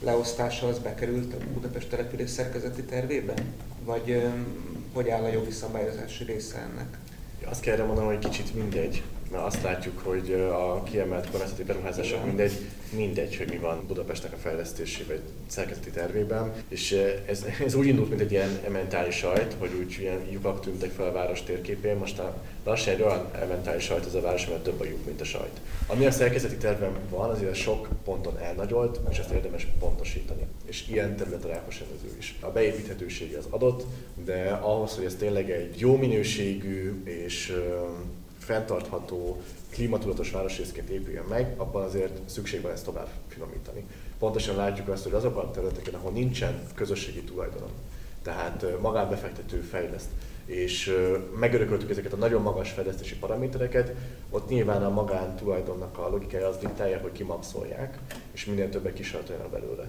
leosztása 0.00 0.66
az 0.68 0.78
bekerült 0.78 1.34
a 1.34 1.36
Budapest 1.52 1.88
település 1.88 2.30
szerkezeti 2.30 2.82
tervében? 2.82 3.54
Vagy 3.84 4.22
hogy 4.92 5.08
áll 5.08 5.22
a 5.22 5.28
jogi 5.28 5.50
szabályozási 5.50 6.24
része 6.24 6.58
ennek? 6.58 6.98
Azt 7.44 7.60
kell 7.60 7.86
mondanom, 7.86 8.10
hogy 8.10 8.18
kicsit 8.18 8.54
mindegy 8.54 9.02
mert 9.30 9.44
azt 9.44 9.62
látjuk, 9.62 9.98
hogy 9.98 10.32
a 10.52 10.82
kiemelt 10.82 11.30
kormányzati 11.30 11.62
beruházások 11.62 12.24
mindegy, 12.24 12.52
mindegy, 12.96 13.36
hogy 13.36 13.48
mi 13.50 13.56
van 13.56 13.84
Budapestnek 13.86 14.32
a 14.32 14.36
fejlesztési 14.36 15.02
vagy 15.02 15.20
szerkezeti 15.46 15.90
tervében, 15.90 16.52
és 16.68 16.92
ez, 17.26 17.46
ez 17.66 17.74
úgy 17.74 17.86
indult, 17.86 18.08
mint 18.08 18.20
egy 18.20 18.30
ilyen 18.30 18.60
mentális 18.68 19.14
sajt, 19.14 19.56
hogy 19.58 19.70
úgy 19.78 19.96
ilyen 20.00 20.20
lyukak 20.30 20.60
tűntek 20.60 20.90
fel 20.90 21.06
a 21.06 21.12
város 21.12 21.42
térképén, 21.42 21.96
most 21.96 22.22
lassan 22.64 22.94
egy 22.94 23.02
olyan 23.02 23.30
mentális 23.48 23.84
sajt 23.84 24.06
ez 24.06 24.14
a 24.14 24.20
város, 24.20 24.46
mert 24.46 24.62
több 24.62 24.80
a 24.80 24.84
lyuk, 24.84 25.04
mint 25.06 25.20
a 25.20 25.24
sajt. 25.24 25.60
Ami 25.86 26.06
a 26.06 26.10
szerkezeti 26.10 26.56
tervben 26.56 26.92
van, 27.08 27.30
azért 27.30 27.54
sok 27.54 27.88
ponton 28.04 28.38
elnagyolt, 28.38 29.00
és 29.10 29.18
ezt 29.18 29.30
érdemes 29.30 29.66
pontosítani. 29.78 30.46
És 30.64 30.88
ilyen 30.88 31.16
terület 31.16 31.44
a 31.44 31.48
rákos 31.48 31.82
is. 32.18 32.36
A 32.40 32.50
beépíthetősége 32.50 33.38
az 33.38 33.46
adott, 33.50 33.84
de 34.24 34.58
ahhoz, 34.62 34.94
hogy 34.94 35.04
ez 35.04 35.14
tényleg 35.14 35.50
egy 35.50 35.80
jó 35.80 35.96
minőségű 35.96 37.02
és 37.04 37.56
fenntartható, 38.50 39.42
klímatudatos 39.70 40.30
városrészként 40.30 40.88
épüljön 40.88 41.24
meg, 41.28 41.54
abban 41.56 41.82
azért 41.82 42.28
szükség 42.28 42.62
van 42.62 42.72
ezt 42.72 42.84
tovább 42.84 43.08
finomítani. 43.28 43.84
Pontosan 44.18 44.56
látjuk 44.56 44.88
azt, 44.88 45.02
hogy 45.02 45.12
azokon 45.12 45.44
a 45.44 45.50
területeken, 45.50 45.94
ahol 45.94 46.10
nincsen 46.10 46.62
közösségi 46.74 47.22
tulajdonom, 47.22 47.70
tehát 48.22 48.66
magánbefektető 48.80 49.60
fejleszt, 49.60 50.08
és 50.44 50.96
megörököltük 51.38 51.90
ezeket 51.90 52.12
a 52.12 52.16
nagyon 52.16 52.42
magas 52.42 52.70
fejlesztési 52.70 53.16
paramétereket, 53.16 53.94
ott 54.30 54.48
nyilván 54.48 54.84
a 54.84 54.90
magántulajdonnak 54.90 55.98
a 55.98 56.08
logikája 56.08 56.48
az 56.48 56.56
diktálja, 56.58 56.98
hogy 56.98 57.12
kimaxolják, 57.12 57.98
és 58.32 58.44
minél 58.44 58.68
többet 58.68 58.94
kisajtoljanak 58.94 59.50
belőle 59.50 59.88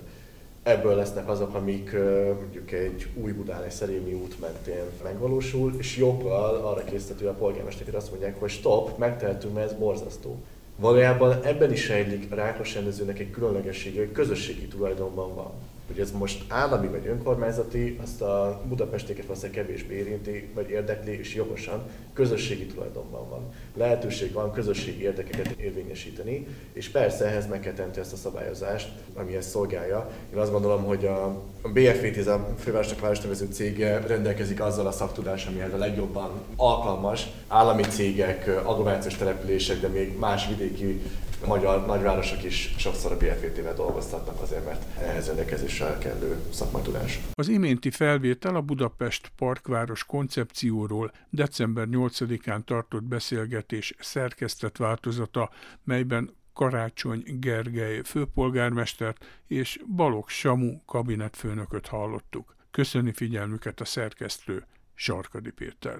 ebből 0.64 0.96
lesznek 0.96 1.30
azok, 1.30 1.54
amik 1.54 1.92
mondjuk 2.40 2.72
egy 2.72 3.08
új 3.14 3.32
Budán, 3.32 3.64
egy 3.64 3.72
Szerémi 3.72 4.14
út 4.14 4.40
mentén 4.40 4.84
megvalósul, 5.04 5.74
és 5.78 5.98
joggal 5.98 6.56
arra 6.56 6.84
készíthető 6.84 7.28
a 7.28 7.34
polgármesterek, 7.34 7.94
azt 7.94 8.10
mondják, 8.10 8.40
hogy 8.40 8.50
stop, 8.50 8.98
megtehetünk, 8.98 9.54
mert 9.54 9.72
ez 9.72 9.78
borzasztó. 9.78 10.40
Valójában 10.76 11.44
ebben 11.44 11.72
is 11.72 11.82
sejlik 11.82 12.32
a 12.32 12.36
rákos 12.36 12.74
rendezőnek 12.74 13.20
egy 13.20 13.32
különlegessége, 13.32 14.00
hogy 14.00 14.12
közösségi 14.12 14.66
tulajdonban 14.68 15.36
van. 15.36 15.52
Hogy 15.92 16.00
ez 16.00 16.12
most 16.12 16.44
állami 16.48 16.88
vagy 16.88 17.08
önkormányzati, 17.08 18.00
azt 18.04 18.22
a 18.22 18.62
budapestieket 18.68 19.26
valószínűleg 19.26 19.66
kevésbé 19.66 19.96
érinti, 19.96 20.50
vagy 20.54 20.70
érdekli, 20.70 21.20
és 21.20 21.36
jogosan 21.36 21.84
közösségi 22.14 22.66
tulajdonban 22.66 23.30
van. 23.30 23.50
Lehetőség 23.78 24.32
van 24.34 24.52
közösségi 24.52 25.02
érdekeket 25.02 25.48
érvényesíteni, 25.48 26.48
és 26.74 26.90
persze 26.90 27.26
ehhez 27.26 27.48
meg 27.48 27.60
kell 27.60 27.74
tenni 27.74 27.98
ezt 27.98 28.14
a 28.14 28.16
szabályozást, 28.16 28.90
ami 29.14 29.36
ezt 29.36 29.50
szolgálja. 29.50 30.12
Én 30.34 30.40
azt 30.40 30.52
gondolom, 30.52 30.84
hogy 30.84 31.06
a 31.06 31.42
BFVT, 31.74 32.18
ez 32.18 32.28
a 32.28 32.56
fővárosnak 32.60 33.00
városnevező 33.00 33.48
cége 33.52 34.00
rendelkezik 34.08 34.62
azzal 34.62 34.88
a 34.88 34.92
szaktudással, 34.92 35.52
amihez 35.52 35.74
a 35.74 35.78
legjobban 35.78 36.32
alkalmas 36.56 37.28
állami 37.48 37.84
cégek, 37.84 38.48
agglomerációs 38.64 39.16
települések, 39.16 39.80
de 39.80 39.88
még 39.88 40.18
más 40.18 40.48
vidéki 40.48 41.02
magyar 41.46 41.86
nagyvárosok 41.86 42.44
is 42.44 42.74
sokszor 42.78 43.12
a 43.12 43.18
BFT-vel 43.18 43.74
dolgoztatnak 43.74 44.42
azért, 44.42 44.66
mert 44.66 44.98
ehhez 44.98 45.28
rendelkezésre 45.28 45.98
kellő 45.98 46.38
szakmai 46.52 46.82
tudás. 46.82 47.20
Az 47.34 47.48
iménti 47.48 47.92
felvétel 47.92 48.56
a 48.56 48.62
Budapest 48.62 49.32
Parkváros 49.36 50.06
koncepcióról 50.06 51.12
december 51.30 51.88
8-án 51.92 52.64
tartott 52.64 53.04
beszélgetés 53.04 53.94
szerkesztett 54.00 54.78
változata, 54.78 55.50
melyben 55.84 56.40
Karácsony 56.54 57.24
Gergely 57.40 58.02
főpolgármestert 58.04 59.26
és 59.48 59.80
Balog 59.96 60.30
Samu 60.30 60.78
kabinetfőnököt 60.86 61.88
hallottuk. 61.88 62.56
Köszöni 62.72 63.12
figyelmüket 63.12 63.80
a 63.80 63.86
szerkesztő 63.86 64.66
Sarkadi 64.94 65.52
Péter. 65.52 65.98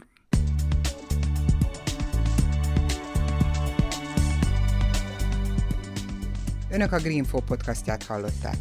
Önök 6.72 6.92
a 6.92 6.98
Greenfo 6.98 7.40
podcastját 7.40 8.04
hallották. 8.04 8.58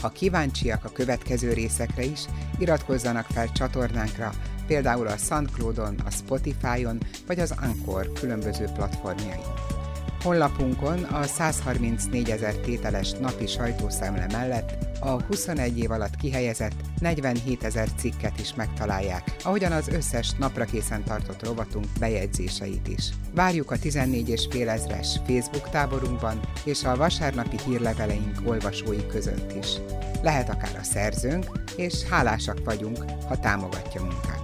Ha 0.00 0.08
kíváncsiak 0.08 0.84
a 0.84 0.92
következő 0.92 1.52
részekre 1.52 2.02
is, 2.02 2.20
iratkozzanak 2.58 3.26
fel 3.26 3.52
csatornánkra, 3.52 4.32
például 4.66 5.06
a 5.06 5.16
SoundCloud-on, 5.16 5.94
a 6.06 6.10
Spotify-on 6.10 6.98
vagy 7.26 7.40
az 7.40 7.54
Anchor 7.60 8.12
különböző 8.12 8.64
platformjain. 8.64 9.42
Honlapunkon 10.24 11.02
a 11.02 11.22
134 11.22 12.30
ezer 12.30 12.54
tételes 12.54 13.12
napi 13.12 13.46
sajtószemle 13.46 14.26
mellett 14.32 14.76
a 15.00 15.22
21 15.22 15.78
év 15.78 15.90
alatt 15.90 16.16
kihelyezett 16.16 16.74
47 17.00 17.64
ezer 17.64 17.88
cikket 17.96 18.40
is 18.40 18.54
megtalálják, 18.54 19.36
ahogyan 19.42 19.72
az 19.72 19.88
összes 19.88 20.30
napra 20.38 20.64
készen 20.64 21.04
tartott 21.04 21.44
rovatunk 21.44 21.86
bejegyzéseit 21.98 22.88
is. 22.88 23.08
Várjuk 23.34 23.70
a 23.70 23.78
14 23.78 24.28
és 24.28 24.46
fél 24.50 24.68
ezres 24.68 25.20
Facebook 25.26 25.70
táborunkban 25.70 26.40
és 26.64 26.84
a 26.84 26.96
vasárnapi 26.96 27.56
hírleveleink 27.66 28.40
olvasói 28.44 29.06
között 29.06 29.52
is. 29.52 29.68
Lehet 30.22 30.48
akár 30.48 30.76
a 30.80 30.82
szerzőnk, 30.82 31.44
és 31.76 32.02
hálásak 32.02 32.64
vagyunk, 32.64 33.04
ha 33.28 33.38
támogatja 33.38 34.00
munkát. 34.00 34.43